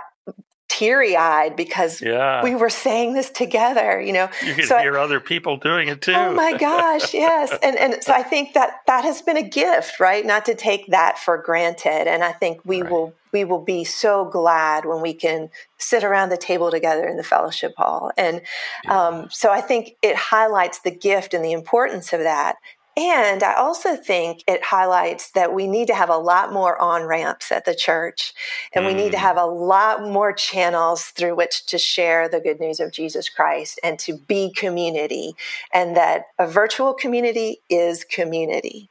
teary 0.69 1.17
eyed 1.17 1.57
because 1.57 2.01
yeah. 2.01 2.43
we 2.43 2.55
were 2.55 2.71
saying 2.71 3.15
this 3.15 3.31
together, 3.31 4.01
you 4.01 4.13
know. 4.13 4.29
You 4.45 4.55
could 4.55 4.65
so 4.65 4.79
hear 4.79 4.99
I, 4.99 5.03
other 5.03 5.21
people 5.21 5.57
doing 5.57 5.89
it 5.89 6.01
too. 6.01 6.13
Oh 6.13 6.33
my 6.33 6.57
gosh, 6.57 7.15
yes. 7.15 7.57
And 7.63 7.77
and 7.77 8.03
so 8.03 8.13
I 8.13 8.23
think 8.23 8.55
that 8.55 8.81
that 8.87 9.05
has 9.05 9.23
been 9.23 9.37
a 9.37 9.49
gift, 9.49 10.01
right? 10.01 10.25
Not 10.25 10.45
to 10.47 10.55
take 10.55 10.89
that 10.89 11.19
for 11.19 11.39
granted. 11.39 12.09
And 12.09 12.25
I 12.25 12.33
think 12.33 12.61
we 12.65 12.83
right. 12.83 12.91
will 12.91 13.15
we 13.33 13.45
will 13.45 13.63
be 13.63 13.85
so 13.85 14.25
glad 14.25 14.85
when 14.85 15.01
we 15.01 15.13
can 15.13 15.51
sit 15.77 16.05
around 16.05 16.31
the 16.31 16.37
table 16.37 16.71
together 16.71 17.07
in 17.07 17.17
the 17.17 17.25
fellowship 17.25 17.75
hall. 17.77 18.11
And 18.17 18.41
yeah. 18.85 19.07
um, 19.07 19.29
so 19.31 19.51
I 19.51 19.61
think 19.61 19.97
it 20.03 20.17
highlights 20.17 20.81
the 20.81 20.93
gift 20.93 21.35
and 21.35 21.45
the 21.45 21.53
importance 21.53 22.13
of 22.13 22.21
that. 22.21 22.57
And 22.97 23.43
I 23.43 23.55
also 23.55 23.97
think 23.97 24.45
it 24.47 24.63
highlights 24.63 25.33
that 25.33 25.53
we 25.53 25.67
need 25.67 25.89
to 25.89 25.95
have 25.95 26.11
a 26.11 26.17
lot 26.17 26.53
more 26.53 26.81
on 26.81 27.03
ramps 27.05 27.51
at 27.51 27.65
the 27.65 27.75
church, 27.75 28.33
and 28.73 28.85
mm. 28.85 28.89
we 28.89 28.95
need 28.95 29.11
to 29.13 29.17
mm. 29.17 29.23
have 29.23 29.37
a 29.37 29.47
lot 29.47 30.03
more 30.03 30.33
channels 30.33 31.07
through 31.07 31.35
which 31.35 31.67
to 31.67 31.79
share 31.79 32.29
the 32.29 32.41
good 32.41 32.61
news 32.61 32.79
of 32.79 32.93
Jesus 32.93 33.29
Christ 33.29 33.81
and 33.83 33.99
to 34.01 34.17
be 34.17 34.53
community, 34.53 35.35
and 35.73 35.97
that 35.97 36.27
a 36.39 36.47
virtual 36.47 36.95
community 36.95 37.59
is 37.69 38.05
community. 38.05 38.91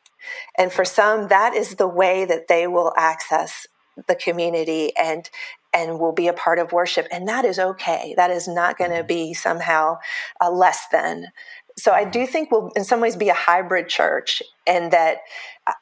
And 0.58 0.72
for 0.72 0.86
some, 0.86 1.30
that 1.30 1.54
is 1.54 1.76
the 1.76 1.88
way 1.88 2.26
that 2.26 2.48
they 2.48 2.68
will 2.68 2.94
access 2.98 3.68
the 4.08 4.16
community 4.16 4.92
and 4.98 5.30
and 5.74 6.00
will 6.00 6.12
be 6.12 6.28
a 6.28 6.34
part 6.34 6.60
of 6.60 6.72
worship 6.72 7.08
and 7.12 7.28
that 7.28 7.46
is 7.46 7.60
okay 7.60 8.14
that 8.18 8.32
is 8.32 8.48
not 8.48 8.78
going 8.78 8.90
to 8.90 8.98
mm-hmm. 8.98 9.08
be 9.08 9.34
somehow 9.34 9.98
uh, 10.42 10.50
less 10.50 10.88
than 10.92 11.28
so 11.78 11.92
I 11.92 12.06
do 12.06 12.26
think 12.28 12.52
we'll 12.52 12.72
in 12.76 12.84
some 12.84 13.02
ways 13.02 13.16
be 13.16 13.30
a 13.30 13.34
hybrid 13.34 13.90
church 13.90 14.42
and 14.68 14.92
that 14.92 15.18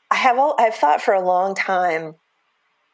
I 0.10 0.16
have 0.16 0.38
all, 0.38 0.56
I've 0.60 0.76
thought 0.76 1.02
for 1.02 1.14
a 1.14 1.22
long 1.22 1.56
time 1.56 2.16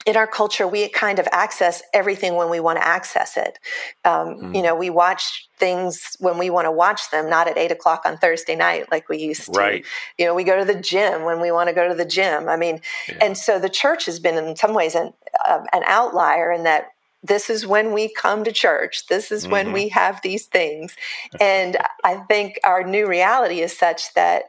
in 0.07 0.15
our 0.15 0.25
culture, 0.25 0.65
we 0.65 0.87
kind 0.87 1.19
of 1.19 1.27
access 1.33 1.83
everything 1.93 2.35
when 2.35 2.49
we 2.49 2.61
want 2.61 2.77
to 2.77 2.87
access 2.87 3.35
it. 3.35 3.59
Um, 4.05 4.39
mm. 4.39 4.55
You 4.55 4.61
know, 4.61 4.73
we 4.73 4.89
watch 4.89 5.49
things 5.57 6.15
when 6.19 6.37
we 6.37 6.49
want 6.49 6.65
to 6.65 6.71
watch 6.71 7.11
them, 7.11 7.29
not 7.29 7.49
at 7.49 7.57
eight 7.57 7.73
o'clock 7.73 8.03
on 8.05 8.17
Thursday 8.17 8.55
night 8.55 8.89
like 8.89 9.09
we 9.09 9.17
used 9.17 9.51
to. 9.53 9.59
Right. 9.59 9.85
You 10.17 10.25
know, 10.25 10.33
we 10.33 10.45
go 10.45 10.57
to 10.57 10.63
the 10.63 10.79
gym 10.79 11.25
when 11.25 11.41
we 11.41 11.51
want 11.51 11.67
to 11.67 11.75
go 11.75 11.89
to 11.89 11.93
the 11.93 12.05
gym. 12.05 12.47
I 12.47 12.55
mean, 12.55 12.79
yeah. 13.09 13.17
and 13.21 13.37
so 13.37 13.59
the 13.59 13.69
church 13.69 14.05
has 14.05 14.17
been 14.17 14.35
in 14.41 14.55
some 14.55 14.73
ways 14.73 14.95
an, 14.95 15.11
uh, 15.45 15.59
an 15.73 15.83
outlier 15.85 16.53
in 16.53 16.63
that 16.63 16.93
this 17.27 17.49
is 17.49 17.67
when 17.67 17.93
we 17.93 18.11
come 18.13 18.43
to 18.43 18.51
church. 18.51 19.07
This 19.07 19.31
is 19.31 19.43
mm-hmm. 19.43 19.51
when 19.51 19.71
we 19.71 19.89
have 19.89 20.21
these 20.21 20.45
things. 20.45 20.95
And 21.39 21.77
I 22.03 22.17
think 22.27 22.59
our 22.63 22.83
new 22.83 23.07
reality 23.07 23.61
is 23.61 23.77
such 23.77 24.13
that 24.13 24.43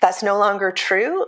that's 0.00 0.22
no 0.22 0.38
longer 0.38 0.70
true. 0.72 1.26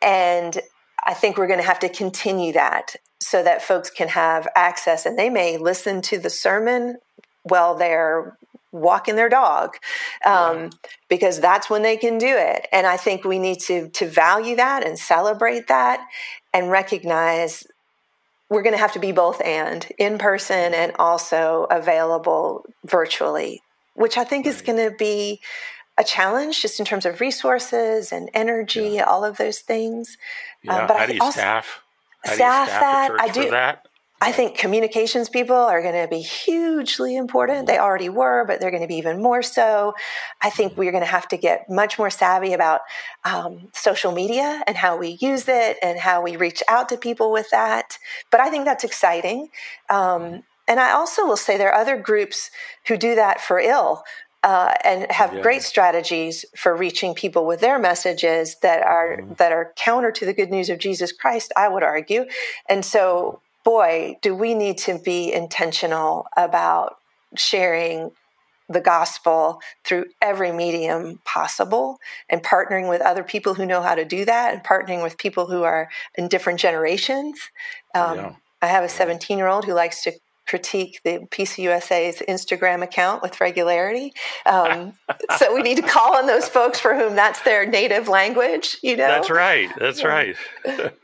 And 0.00 0.60
I 1.04 1.14
think 1.14 1.36
we're 1.36 1.46
going 1.46 1.60
to 1.60 1.66
have 1.66 1.80
to 1.80 1.88
continue 1.88 2.52
that 2.52 2.96
so 3.20 3.42
that 3.42 3.62
folks 3.62 3.90
can 3.90 4.08
have 4.08 4.48
access 4.56 5.06
and 5.06 5.18
they 5.18 5.30
may 5.30 5.56
listen 5.56 6.02
to 6.02 6.18
the 6.18 6.30
sermon 6.30 6.98
while 7.44 7.74
they're 7.76 8.36
walking 8.72 9.16
their 9.16 9.28
dog 9.28 9.76
um, 10.24 10.70
because 11.08 11.40
that's 11.40 11.68
when 11.68 11.82
they 11.82 11.96
can 11.96 12.16
do 12.16 12.26
it 12.26 12.66
and 12.72 12.86
i 12.86 12.96
think 12.96 13.22
we 13.22 13.38
need 13.38 13.60
to 13.60 13.90
to 13.90 14.08
value 14.08 14.56
that 14.56 14.84
and 14.84 14.98
celebrate 14.98 15.68
that 15.68 16.00
and 16.54 16.70
recognize 16.70 17.66
we're 18.52 18.62
going 18.62 18.74
to 18.74 18.78
have 18.78 18.92
to 18.92 18.98
be 18.98 19.12
both 19.12 19.40
and 19.40 19.86
in 19.98 20.18
person 20.18 20.74
and 20.74 20.92
also 20.98 21.66
available 21.70 22.66
virtually, 22.84 23.62
which 23.94 24.18
I 24.18 24.24
think 24.24 24.44
right. 24.44 24.54
is 24.54 24.62
going 24.62 24.78
to 24.90 24.94
be 24.96 25.40
a 25.98 26.04
challenge 26.04 26.60
just 26.60 26.78
in 26.78 26.86
terms 26.86 27.06
of 27.06 27.20
resources 27.20 28.12
and 28.12 28.30
energy, 28.34 28.90
yeah. 28.96 29.04
all 29.04 29.24
of 29.24 29.38
those 29.38 29.60
things. 29.60 30.18
Yeah. 30.62 30.76
Um, 30.76 30.86
but 30.86 30.96
How 30.96 31.02
I 31.02 31.06
do 31.06 31.14
you 31.14 31.20
also, 31.22 31.40
staff? 31.40 31.80
How 32.24 32.34
staff, 32.34 32.66
do 32.66 32.72
you 32.72 32.78
staff 32.78 33.08
that 33.08 33.20
I 33.20 33.28
do. 33.28 33.50
That? 33.50 33.88
I 34.22 34.30
think 34.30 34.56
communications 34.56 35.28
people 35.28 35.56
are 35.56 35.82
going 35.82 36.00
to 36.00 36.06
be 36.06 36.20
hugely 36.20 37.16
important. 37.16 37.66
They 37.66 37.78
already 37.78 38.08
were, 38.08 38.44
but 38.46 38.60
they're 38.60 38.70
going 38.70 38.84
to 38.84 38.88
be 38.88 38.94
even 38.94 39.20
more 39.20 39.42
so. 39.42 39.94
I 40.40 40.48
think 40.48 40.76
we're 40.76 40.92
going 40.92 41.02
to 41.02 41.10
have 41.10 41.26
to 41.28 41.36
get 41.36 41.68
much 41.68 41.98
more 41.98 42.08
savvy 42.08 42.52
about 42.52 42.82
um, 43.24 43.68
social 43.72 44.12
media 44.12 44.62
and 44.68 44.76
how 44.76 44.96
we 44.96 45.18
use 45.20 45.48
it 45.48 45.76
and 45.82 45.98
how 45.98 46.22
we 46.22 46.36
reach 46.36 46.62
out 46.68 46.88
to 46.90 46.96
people 46.96 47.32
with 47.32 47.50
that. 47.50 47.98
But 48.30 48.38
I 48.38 48.48
think 48.48 48.64
that's 48.64 48.84
exciting. 48.84 49.48
Um, 49.90 50.44
and 50.68 50.78
I 50.78 50.92
also 50.92 51.26
will 51.26 51.36
say 51.36 51.58
there 51.58 51.72
are 51.72 51.80
other 51.80 51.96
groups 51.96 52.52
who 52.86 52.96
do 52.96 53.16
that 53.16 53.40
for 53.40 53.58
ill. 53.58 54.04
Uh, 54.44 54.74
and 54.82 55.08
have 55.12 55.32
yeah. 55.32 55.40
great 55.40 55.62
strategies 55.62 56.44
for 56.56 56.74
reaching 56.74 57.14
people 57.14 57.46
with 57.46 57.60
their 57.60 57.78
messages 57.78 58.56
that 58.60 58.82
are 58.82 59.18
mm-hmm. 59.18 59.34
that 59.34 59.52
are 59.52 59.72
counter 59.76 60.10
to 60.10 60.26
the 60.26 60.34
good 60.34 60.50
news 60.50 60.68
of 60.68 60.80
Jesus 60.80 61.12
Christ. 61.12 61.52
I 61.56 61.68
would 61.68 61.84
argue, 61.84 62.24
and 62.68 62.84
so 62.84 63.40
boy, 63.64 64.16
do 64.22 64.34
we 64.34 64.54
need 64.54 64.78
to 64.78 64.98
be 64.98 65.32
intentional 65.32 66.26
about 66.36 66.96
sharing 67.36 68.10
the 68.68 68.80
gospel 68.80 69.60
through 69.84 70.06
every 70.20 70.52
medium 70.52 71.20
possible 71.24 71.98
and 72.28 72.42
partnering 72.42 72.88
with 72.88 73.00
other 73.00 73.22
people 73.22 73.54
who 73.54 73.66
know 73.66 73.82
how 73.82 73.94
to 73.94 74.04
do 74.04 74.24
that 74.24 74.54
and 74.54 74.64
partnering 74.64 75.02
with 75.02 75.18
people 75.18 75.46
who 75.46 75.62
are 75.62 75.88
in 76.14 76.28
different 76.28 76.58
generations. 76.58 77.38
Um, 77.94 78.16
yeah. 78.16 78.34
I 78.62 78.66
have 78.68 78.84
a 78.84 78.88
17 78.88 79.36
year 79.36 79.48
old 79.48 79.64
who 79.64 79.74
likes 79.74 80.02
to 80.04 80.12
critique 80.52 81.00
the 81.02 81.18
PCUSA's 81.30 82.22
Instagram 82.28 82.82
account 82.82 83.22
with 83.22 83.40
regularity. 83.40 84.12
Um, 84.44 84.92
so 85.38 85.54
we 85.54 85.62
need 85.62 85.76
to 85.76 85.82
call 85.82 86.14
on 86.14 86.26
those 86.26 86.46
folks 86.46 86.78
for 86.78 86.94
whom 86.94 87.16
that's 87.16 87.40
their 87.40 87.64
native 87.64 88.06
language. 88.06 88.76
You 88.82 88.98
know, 88.98 89.08
that's 89.08 89.30
right. 89.30 89.70
That's 89.78 90.04
right. 90.04 90.36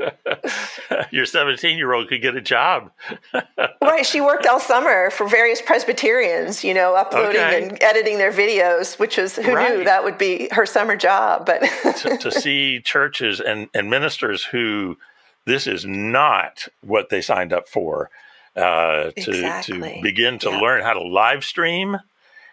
Your 1.10 1.24
17 1.24 1.78
year 1.78 1.94
old 1.94 2.08
could 2.08 2.20
get 2.20 2.36
a 2.36 2.42
job. 2.42 2.90
right. 3.82 4.04
She 4.04 4.20
worked 4.20 4.44
all 4.44 4.60
summer 4.60 5.08
for 5.08 5.26
various 5.26 5.62
Presbyterians. 5.62 6.62
You 6.62 6.74
know, 6.74 6.94
uploading 6.94 7.40
okay. 7.40 7.62
and 7.68 7.82
editing 7.82 8.18
their 8.18 8.32
videos, 8.32 8.98
which 8.98 9.16
is 9.16 9.36
who 9.36 9.54
right. 9.54 9.78
knew 9.78 9.84
that 9.84 10.04
would 10.04 10.18
be 10.18 10.50
her 10.52 10.66
summer 10.66 10.94
job. 10.94 11.46
But 11.46 11.60
to, 12.00 12.18
to 12.18 12.30
see 12.30 12.82
churches 12.82 13.40
and, 13.40 13.70
and 13.72 13.88
ministers 13.88 14.44
who 14.44 14.98
this 15.46 15.66
is 15.66 15.86
not 15.86 16.68
what 16.82 17.08
they 17.08 17.22
signed 17.22 17.54
up 17.54 17.66
for 17.66 18.10
uh, 18.56 19.10
to 19.10 19.30
exactly. 19.30 19.96
to 19.96 20.02
begin 20.02 20.38
to 20.40 20.50
yeah. 20.50 20.58
learn 20.58 20.82
how 20.82 20.92
to 20.92 21.02
live 21.02 21.44
stream 21.44 21.98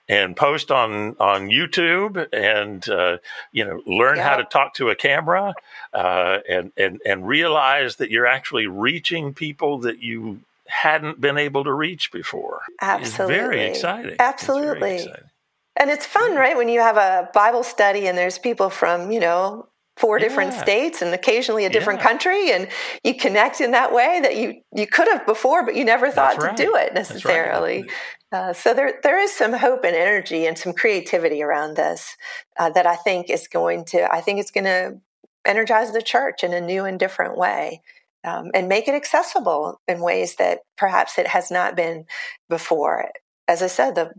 and 0.07 0.35
post 0.35 0.71
on 0.71 1.15
on 1.19 1.49
YouTube 1.49 2.27
and 2.31 2.87
uh, 2.89 3.17
you 3.51 3.65
know 3.65 3.81
learn 3.85 4.17
how 4.17 4.37
to 4.37 4.43
talk 4.43 4.73
to 4.75 4.89
a 4.89 4.95
camera 4.95 5.53
uh, 5.93 6.39
and 6.47 6.71
and 6.77 7.01
and 7.05 7.27
realize 7.27 7.97
that 7.97 8.11
you're 8.11 8.27
actually 8.27 8.67
reaching 8.67 9.33
people 9.33 9.79
that 9.79 10.01
you 10.01 10.39
hadn't 10.67 11.21
been 11.21 11.37
able 11.37 11.63
to 11.63 11.73
reach 11.73 12.11
before. 12.11 12.61
Absolutely, 12.81 13.35
it's 13.35 13.43
very 13.43 13.63
exciting. 13.65 14.15
Absolutely. 14.19 14.79
Very 14.79 14.95
exciting. 14.95 15.29
And 15.77 15.89
it's 15.89 16.05
fun, 16.05 16.35
right? 16.35 16.55
When 16.55 16.69
you 16.69 16.79
have 16.79 16.95
a 16.95 17.29
Bible 17.33 17.63
study 17.63 18.07
and 18.07 18.17
there's 18.17 18.39
people 18.39 18.69
from, 18.69 19.11
you 19.11 19.19
know, 19.19 19.67
four 19.97 20.19
yeah. 20.19 20.27
different 20.27 20.53
states 20.53 21.01
and 21.01 21.13
occasionally 21.13 21.65
a 21.65 21.69
different 21.69 21.99
yeah. 21.99 22.07
country 22.07 22.51
and 22.51 22.67
you 23.03 23.15
connect 23.15 23.61
in 23.61 23.71
that 23.71 23.93
way 23.93 24.19
that 24.21 24.35
you 24.35 24.61
you 24.75 24.85
could 24.85 25.07
have 25.07 25.25
before 25.25 25.65
but 25.65 25.75
you 25.75 25.85
never 25.85 26.11
thought 26.11 26.37
right. 26.37 26.55
to 26.55 26.63
do 26.63 26.75
it 26.75 26.93
necessarily 26.93 27.83
right. 28.31 28.49
uh, 28.49 28.53
so 28.53 28.73
there 28.73 28.99
there 29.03 29.19
is 29.19 29.31
some 29.31 29.53
hope 29.53 29.83
and 29.83 29.95
energy 29.95 30.45
and 30.45 30.57
some 30.57 30.73
creativity 30.73 31.41
around 31.41 31.75
this 31.75 32.15
uh, 32.59 32.69
that 32.69 32.85
i 32.85 32.95
think 32.95 33.29
is 33.29 33.47
going 33.47 33.85
to 33.85 34.11
i 34.13 34.19
think 34.19 34.39
it's 34.39 34.51
going 34.51 34.65
to 34.65 34.99
energize 35.45 35.91
the 35.93 36.01
church 36.01 36.43
in 36.43 36.53
a 36.53 36.61
new 36.61 36.85
and 36.85 36.99
different 36.99 37.37
way 37.37 37.81
um, 38.25 38.49
and 38.53 38.67
make 38.67 38.87
it 38.87 38.95
accessible 38.95 39.79
in 39.87 40.01
ways 40.01 40.35
that 40.35 40.59
perhaps 40.77 41.17
it 41.17 41.27
has 41.27 41.49
not 41.49 41.75
been 41.75 42.05
before 42.49 43.09
as 43.47 43.61
i 43.61 43.67
said 43.67 43.95
the 43.95 44.11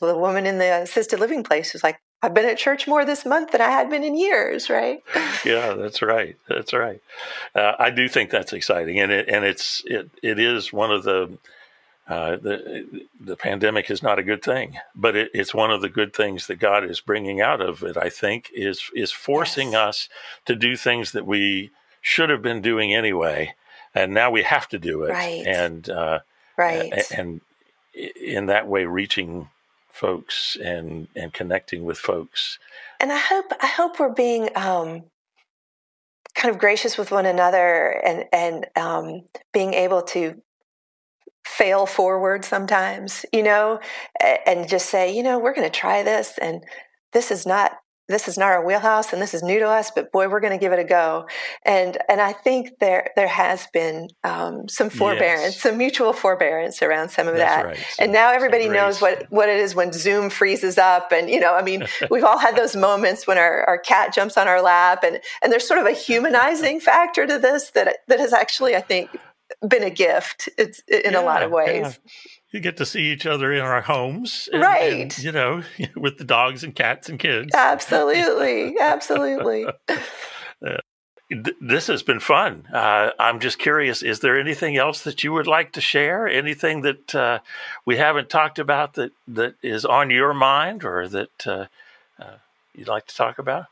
the 0.00 0.16
woman 0.16 0.46
in 0.46 0.56
the 0.56 0.82
assisted 0.82 1.20
living 1.20 1.42
place 1.42 1.74
was 1.74 1.82
like 1.82 1.98
I've 2.22 2.34
been 2.34 2.46
at 2.46 2.56
church 2.56 2.86
more 2.88 3.04
this 3.04 3.26
month 3.26 3.52
than 3.52 3.60
I 3.60 3.68
had 3.68 3.90
been 3.90 4.02
in 4.02 4.16
years, 4.16 4.70
right? 4.70 5.02
yeah, 5.44 5.74
that's 5.74 6.00
right. 6.00 6.36
That's 6.48 6.72
right. 6.72 7.02
Uh, 7.54 7.72
I 7.78 7.90
do 7.90 8.08
think 8.08 8.30
that's 8.30 8.52
exciting, 8.52 8.98
and 8.98 9.12
it 9.12 9.28
and 9.28 9.44
it's 9.44 9.82
it 9.84 10.10
it 10.22 10.38
is 10.38 10.72
one 10.72 10.90
of 10.90 11.02
the 11.02 11.36
uh, 12.08 12.36
the 12.36 13.06
the 13.20 13.36
pandemic 13.36 13.90
is 13.90 14.02
not 14.02 14.18
a 14.18 14.22
good 14.22 14.42
thing, 14.42 14.78
but 14.94 15.16
it, 15.16 15.30
it's 15.32 15.54
one 15.54 15.70
of 15.70 15.80
the 15.80 15.88
good 15.88 16.14
things 16.14 16.46
that 16.46 16.56
God 16.56 16.84
is 16.84 17.00
bringing 17.00 17.40
out 17.40 17.60
of 17.60 17.82
it. 17.82 17.96
I 17.96 18.10
think 18.10 18.50
is 18.54 18.90
is 18.94 19.10
forcing 19.10 19.72
yes. 19.72 19.80
us 19.80 20.08
to 20.46 20.54
do 20.54 20.76
things 20.76 21.12
that 21.12 21.26
we 21.26 21.70
should 22.02 22.28
have 22.28 22.42
been 22.42 22.60
doing 22.60 22.94
anyway, 22.94 23.54
and 23.94 24.12
now 24.12 24.30
we 24.30 24.42
have 24.42 24.68
to 24.68 24.78
do 24.78 25.04
it. 25.04 25.10
Right. 25.10 25.46
And 25.46 25.88
uh, 25.88 26.18
right. 26.58 26.92
And 27.10 27.40
in 27.94 28.46
that 28.46 28.66
way, 28.66 28.84
reaching 28.84 29.48
folks 29.94 30.56
and 30.62 31.08
and 31.14 31.32
connecting 31.32 31.84
with 31.84 31.98
folks. 31.98 32.58
And 33.00 33.12
I 33.12 33.18
hope 33.18 33.52
I 33.60 33.66
hope 33.66 34.00
we're 34.00 34.12
being 34.12 34.50
um, 34.56 35.04
kind 36.34 36.52
of 36.52 36.58
gracious 36.58 36.98
with 36.98 37.10
one 37.10 37.26
another 37.26 38.02
and 38.04 38.24
and 38.32 38.66
um, 38.76 39.22
being 39.52 39.72
able 39.72 40.02
to 40.02 40.42
fail 41.46 41.86
forward 41.86 42.44
sometimes, 42.44 43.24
you 43.32 43.42
know, 43.42 43.78
and 44.46 44.68
just 44.68 44.88
say, 44.88 45.14
you 45.14 45.22
know, 45.22 45.38
we're 45.38 45.54
going 45.54 45.70
to 45.70 45.78
try 45.78 46.02
this 46.02 46.38
and 46.38 46.64
this 47.12 47.30
is 47.30 47.46
not 47.46 47.72
this 48.08 48.28
is 48.28 48.36
not 48.36 48.52
our 48.52 48.64
wheelhouse 48.64 49.12
and 49.12 49.22
this 49.22 49.32
is 49.32 49.42
new 49.42 49.58
to 49.58 49.66
us, 49.66 49.90
but 49.90 50.12
boy, 50.12 50.28
we're 50.28 50.40
going 50.40 50.52
to 50.52 50.58
give 50.58 50.72
it 50.72 50.78
a 50.78 50.84
go. 50.84 51.26
And 51.64 51.96
and 52.08 52.20
I 52.20 52.32
think 52.32 52.78
there 52.78 53.10
there 53.16 53.28
has 53.28 53.66
been 53.72 54.08
um, 54.22 54.68
some 54.68 54.90
forbearance, 54.90 55.54
yes. 55.54 55.62
some 55.62 55.78
mutual 55.78 56.12
forbearance 56.12 56.82
around 56.82 57.10
some 57.10 57.28
of 57.28 57.36
That's 57.36 57.62
that. 57.62 57.66
Right. 57.66 57.86
and 57.98 58.12
now 58.12 58.30
everybody 58.32 58.68
knows 58.68 59.00
what 59.00 59.26
what 59.30 59.48
it 59.48 59.58
is 59.58 59.74
when 59.74 59.92
Zoom 59.92 60.28
freezes 60.28 60.76
up. 60.76 61.12
And 61.12 61.30
you 61.30 61.40
know, 61.40 61.54
I 61.54 61.62
mean, 61.62 61.86
we've 62.10 62.24
all 62.24 62.38
had 62.38 62.56
those 62.56 62.76
moments 62.76 63.26
when 63.26 63.38
our, 63.38 63.64
our 63.64 63.78
cat 63.78 64.14
jumps 64.14 64.36
on 64.36 64.48
our 64.48 64.60
lap, 64.60 65.02
and 65.02 65.20
and 65.42 65.50
there's 65.50 65.66
sort 65.66 65.80
of 65.80 65.86
a 65.86 65.92
humanizing 65.92 66.80
factor 66.80 67.26
to 67.26 67.38
this 67.38 67.70
that 67.70 67.98
that 68.08 68.20
has 68.20 68.34
actually, 68.34 68.76
I 68.76 68.82
think, 68.82 69.16
been 69.66 69.82
a 69.82 69.90
gift. 69.90 70.50
It's 70.58 70.80
in 70.88 71.12
yeah, 71.12 71.20
a 71.20 71.24
lot 71.24 71.42
of 71.42 71.50
ways. 71.50 71.98
Yeah 72.04 72.10
you 72.54 72.60
get 72.60 72.76
to 72.76 72.86
see 72.86 73.10
each 73.10 73.26
other 73.26 73.52
in 73.52 73.60
our 73.60 73.80
homes, 73.80 74.48
and, 74.52 74.62
right? 74.62 75.02
And, 75.02 75.18
you 75.18 75.32
know, 75.32 75.64
with 75.96 76.18
the 76.18 76.24
dogs 76.24 76.62
and 76.62 76.72
cats 76.72 77.08
and 77.08 77.18
kids. 77.18 77.52
Absolutely, 77.52 78.78
absolutely. 78.78 79.66
uh, 79.88 80.76
this 81.60 81.88
has 81.88 82.04
been 82.04 82.20
fun. 82.20 82.68
Uh, 82.72 83.10
I'm 83.18 83.40
just 83.40 83.58
curious: 83.58 84.04
is 84.04 84.20
there 84.20 84.38
anything 84.38 84.76
else 84.76 85.02
that 85.02 85.24
you 85.24 85.32
would 85.32 85.48
like 85.48 85.72
to 85.72 85.80
share? 85.80 86.28
Anything 86.28 86.82
that 86.82 87.12
uh, 87.12 87.40
we 87.84 87.96
haven't 87.96 88.30
talked 88.30 88.60
about 88.60 88.94
that 88.94 89.10
that 89.26 89.56
is 89.60 89.84
on 89.84 90.10
your 90.10 90.32
mind, 90.32 90.84
or 90.84 91.08
that 91.08 91.46
uh, 91.48 91.66
uh, 92.20 92.36
you'd 92.72 92.86
like 92.86 93.06
to 93.06 93.16
talk 93.16 93.40
about? 93.40 93.66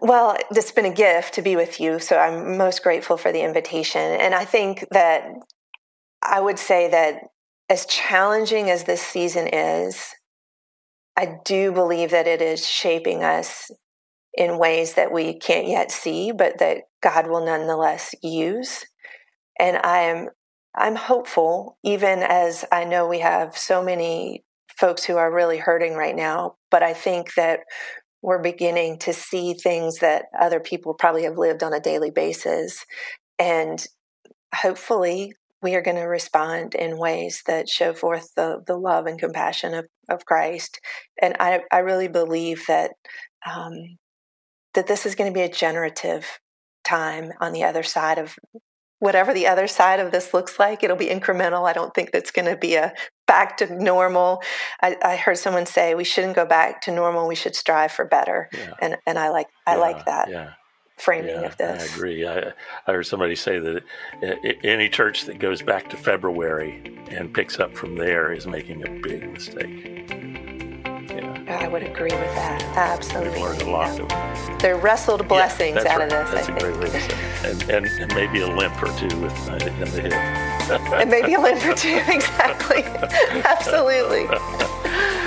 Well, 0.00 0.38
it's 0.50 0.72
been 0.72 0.86
a 0.86 0.94
gift 0.94 1.34
to 1.34 1.42
be 1.42 1.56
with 1.56 1.78
you, 1.78 1.98
so 1.98 2.16
I'm 2.16 2.56
most 2.56 2.82
grateful 2.82 3.18
for 3.18 3.30
the 3.30 3.42
invitation. 3.42 4.00
And 4.00 4.34
I 4.34 4.46
think 4.46 4.86
that 4.90 5.30
I 6.22 6.40
would 6.40 6.58
say 6.58 6.88
that 6.90 7.24
as 7.68 7.86
challenging 7.86 8.70
as 8.70 8.84
this 8.84 9.02
season 9.02 9.48
is, 9.48 10.14
I 11.16 11.36
do 11.44 11.72
believe 11.72 12.10
that 12.10 12.26
it 12.26 12.40
is 12.40 12.66
shaping 12.66 13.22
us 13.22 13.70
in 14.34 14.58
ways 14.58 14.94
that 14.94 15.12
we 15.12 15.38
can't 15.38 15.68
yet 15.68 15.90
see, 15.90 16.32
but 16.32 16.58
that 16.58 16.84
God 17.02 17.26
will 17.26 17.44
nonetheless 17.44 18.14
use. 18.22 18.84
And 19.58 19.76
I 19.78 19.98
am 20.02 20.28
I'm 20.74 20.96
hopeful, 20.96 21.76
even 21.84 22.20
as 22.20 22.64
I 22.72 22.84
know 22.84 23.06
we 23.06 23.18
have 23.18 23.58
so 23.58 23.82
many 23.84 24.42
folks 24.78 25.04
who 25.04 25.16
are 25.16 25.32
really 25.32 25.58
hurting 25.58 25.94
right 25.94 26.16
now, 26.16 26.54
but 26.70 26.82
I 26.82 26.94
think 26.94 27.34
that 27.34 27.60
we're 28.22 28.40
beginning 28.40 28.98
to 29.00 29.12
see 29.12 29.52
things 29.52 29.98
that 29.98 30.26
other 30.40 30.60
people 30.60 30.94
probably 30.94 31.24
have 31.24 31.36
lived 31.36 31.62
on 31.62 31.74
a 31.74 31.80
daily 31.80 32.10
basis. 32.10 32.86
And 33.38 33.84
hopefully 34.54 35.34
we 35.62 35.74
are 35.74 35.82
going 35.82 35.96
to 35.96 36.02
respond 36.02 36.74
in 36.74 36.98
ways 36.98 37.42
that 37.46 37.68
show 37.68 37.92
forth 37.92 38.34
the, 38.34 38.62
the 38.66 38.76
love 38.76 39.06
and 39.06 39.18
compassion 39.18 39.74
of, 39.74 39.86
of 40.08 40.24
Christ. 40.24 40.80
And 41.20 41.36
I, 41.38 41.60
I 41.70 41.78
really 41.78 42.08
believe 42.08 42.64
that 42.66 42.92
um, 43.48 43.98
that 44.74 44.86
this 44.86 45.04
is 45.04 45.14
going 45.14 45.30
to 45.30 45.34
be 45.34 45.44
a 45.44 45.50
generative 45.50 46.40
time 46.84 47.32
on 47.40 47.52
the 47.52 47.64
other 47.64 47.82
side 47.82 48.18
of 48.18 48.36
whatever 49.00 49.34
the 49.34 49.46
other 49.46 49.66
side 49.66 50.00
of 50.00 50.12
this 50.12 50.32
looks 50.32 50.58
like. 50.58 50.82
It'll 50.82 50.96
be 50.96 51.08
incremental. 51.08 51.68
I 51.68 51.72
don't 51.72 51.92
think 51.92 52.12
that's 52.12 52.30
going 52.30 52.46
to 52.46 52.56
be 52.56 52.76
a 52.76 52.94
back 53.26 53.56
to 53.58 53.82
normal. 53.82 54.42
I, 54.80 54.96
I, 55.02 55.16
heard 55.16 55.38
someone 55.38 55.66
say 55.66 55.94
we 55.94 56.04
shouldn't 56.04 56.36
go 56.36 56.46
back 56.46 56.80
to 56.82 56.92
normal. 56.92 57.26
We 57.26 57.34
should 57.34 57.56
strive 57.56 57.92
for 57.92 58.04
better. 58.04 58.48
Yeah. 58.52 58.74
And 58.80 58.96
and 59.06 59.18
I 59.18 59.30
like 59.30 59.48
I 59.66 59.74
yeah, 59.74 59.80
like 59.80 60.04
that. 60.06 60.30
Yeah 60.30 60.50
framing 61.02 61.30
yeah, 61.30 61.40
of 61.42 61.56
this. 61.56 61.90
I 61.90 61.94
agree. 61.94 62.26
I, 62.26 62.52
I, 62.86 62.92
heard 62.92 63.06
somebody 63.06 63.34
say 63.34 63.58
that 63.58 63.82
any 64.62 64.88
church 64.88 65.24
that 65.24 65.38
goes 65.38 65.60
back 65.60 65.90
to 65.90 65.96
February 65.96 66.80
and 67.10 67.34
picks 67.34 67.58
up 67.58 67.74
from 67.74 67.96
there 67.96 68.32
is 68.32 68.46
making 68.46 68.86
a 68.86 68.90
big 69.00 69.30
mistake. 69.32 70.08
Yeah. 71.10 71.58
I 71.60 71.68
would 71.68 71.82
agree 71.82 72.12
with 72.12 72.34
that. 72.34 72.62
Absolutely. 72.76 73.30
We've 73.30 73.40
learned 73.42 73.62
a 73.62 73.70
lot 73.70 74.00
of 74.00 74.60
There 74.60 74.76
wrestled 74.76 75.26
blessings 75.26 75.82
yeah, 75.84 75.92
out 75.92 75.98
right. 75.98 76.12
of 76.12 76.30
this. 76.30 76.30
That's 76.30 76.48
I 76.48 76.56
a 76.56 76.60
think. 76.60 76.60
great 76.60 76.92
way 76.92 76.98
to 76.98 77.00
say 77.00 77.14
it. 77.14 77.44
And, 77.44 77.70
and, 77.70 77.86
and 78.02 78.14
maybe 78.14 78.40
a 78.40 78.48
limp 78.48 78.80
or 78.80 78.86
two 78.96 79.20
with 79.20 79.50
uh, 79.50 79.54
in 79.54 79.80
the 79.80 80.00
hip. 80.00 80.12
and 80.92 81.10
maybe 81.10 81.34
a 81.34 81.40
limp 81.40 81.64
or 81.64 81.74
two, 81.74 82.00
exactly. 82.08 82.84
Absolutely. 83.44 84.26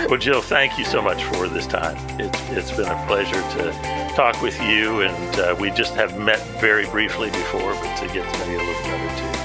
well, 0.07 0.17
Jill, 0.17 0.41
thank 0.41 0.79
you 0.79 0.85
so 0.85 1.01
much 1.01 1.23
for 1.25 1.49
this 1.49 1.67
time. 1.67 1.97
It's, 2.19 2.39
it's 2.51 2.71
been 2.71 2.87
a 2.87 3.05
pleasure 3.07 3.33
to 3.33 4.04
talk 4.15 4.41
with 4.41 4.57
you, 4.61 5.01
and 5.01 5.39
uh, 5.39 5.55
we 5.59 5.69
just 5.71 5.93
have 5.95 6.17
met 6.17 6.39
very 6.61 6.85
briefly 6.87 7.29
before, 7.31 7.73
but 7.73 7.95
to 7.97 8.07
get 8.07 8.33
to 8.33 8.39
know 8.39 8.49
you 8.49 8.57
a 8.57 8.63
little 8.63 8.83
better 8.83 9.19
too. 9.19 9.35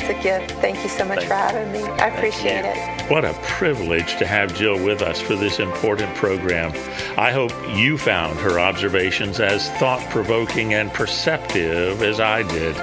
It's 0.00 0.08
a 0.08 0.22
gift. 0.22 0.50
Thank 0.60 0.82
you 0.82 0.88
so 0.88 1.04
much 1.04 1.18
Thank 1.18 1.28
for 1.28 1.34
having 1.34 1.72
me. 1.72 1.84
I 1.84 2.08
appreciate 2.08 2.64
it. 2.64 3.10
What 3.10 3.24
a 3.24 3.32
privilege 3.42 4.16
to 4.16 4.26
have 4.26 4.52
Jill 4.56 4.82
with 4.82 5.00
us 5.00 5.20
for 5.20 5.36
this 5.36 5.60
important 5.60 6.12
program. 6.16 6.72
I 7.16 7.30
hope 7.30 7.52
you 7.72 7.96
found 7.96 8.40
her 8.40 8.58
observations 8.58 9.38
as 9.38 9.70
thought 9.78 10.00
provoking 10.10 10.74
and 10.74 10.92
perceptive 10.92 12.02
as 12.02 12.18
I 12.18 12.42
did. 12.42 12.74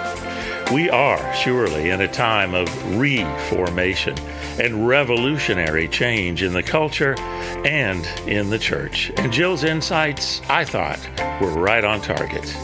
We 0.72 0.89
are 0.89 1.34
surely 1.34 1.89
in 1.89 2.00
a 2.02 2.08
time 2.08 2.54
of 2.54 2.98
reformation 2.98 4.16
and 4.60 4.88
revolutionary 4.88 5.88
change 5.88 6.43
in 6.43 6.53
the 6.53 6.64
culture 6.64 7.16
and 7.20 8.05
in 8.28 8.49
the 8.49 8.60
church. 8.60 9.12
And 9.18 9.32
Jill's 9.32 9.64
insights, 9.64 10.41
I 10.49 10.66
thought, 10.66 10.99
were 11.41 11.51
right 11.51 11.84
on 11.84 12.01
target. 12.01 12.55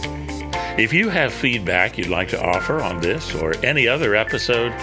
If 0.77 0.91
you 0.91 1.09
have 1.09 1.31
feedback 1.31 1.99
you'd 1.99 2.07
like 2.07 2.29
to 2.29 2.43
offer 2.43 2.81
on 2.81 2.99
this 2.99 3.35
or 3.35 3.53
any 3.63 3.87
other 3.87 4.15
episode, 4.15 4.73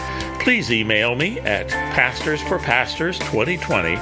please 0.41 0.71
email 0.71 1.17
me 1.17 1.41
at 1.41 1.69
pastorsforpastors2020 1.69 3.97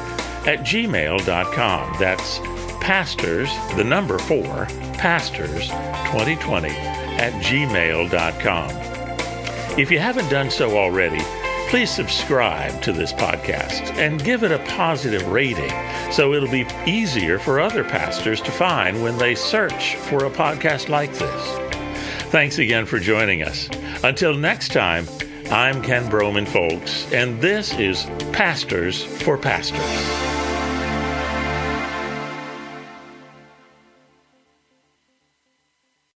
at 0.46 0.58
gmail.com. 0.60 1.96
That's 1.98 2.38
pastors, 2.80 3.50
the 3.76 3.84
number 3.84 4.18
four, 4.18 4.66
pastors2020 4.98 6.70
at 7.18 7.32
gmail.com. 7.42 8.70
If 9.78 9.90
you 9.90 9.98
haven't 9.98 10.28
done 10.28 10.50
so 10.50 10.76
already, 10.76 11.22
please 11.68 11.90
subscribe 11.90 12.80
to 12.80 12.92
this 12.92 13.12
podcast 13.12 13.94
and 13.98 14.24
give 14.24 14.42
it 14.42 14.50
a 14.50 14.58
positive 14.60 15.26
rating 15.28 15.70
so 16.10 16.32
it'll 16.32 16.50
be 16.50 16.66
easier 16.86 17.38
for 17.38 17.60
other 17.60 17.84
pastors 17.84 18.40
to 18.40 18.50
find 18.50 19.02
when 19.02 19.18
they 19.18 19.34
search 19.34 19.96
for 19.96 20.24
a 20.24 20.30
podcast 20.30 20.88
like 20.88 21.12
this. 21.12 21.58
Thanks 22.30 22.58
again 22.58 22.86
for 22.86 22.98
joining 22.98 23.42
us. 23.42 23.68
Until 24.02 24.34
next 24.34 24.72
time, 24.72 25.06
I'm 25.50 25.82
Ken 25.82 26.08
Broman, 26.10 26.48
folks, 26.48 27.10
and 27.12 27.38
this 27.40 27.78
is 27.78 28.06
Pastors 28.32 29.04
for 29.04 29.36
Pastors. 29.36 30.27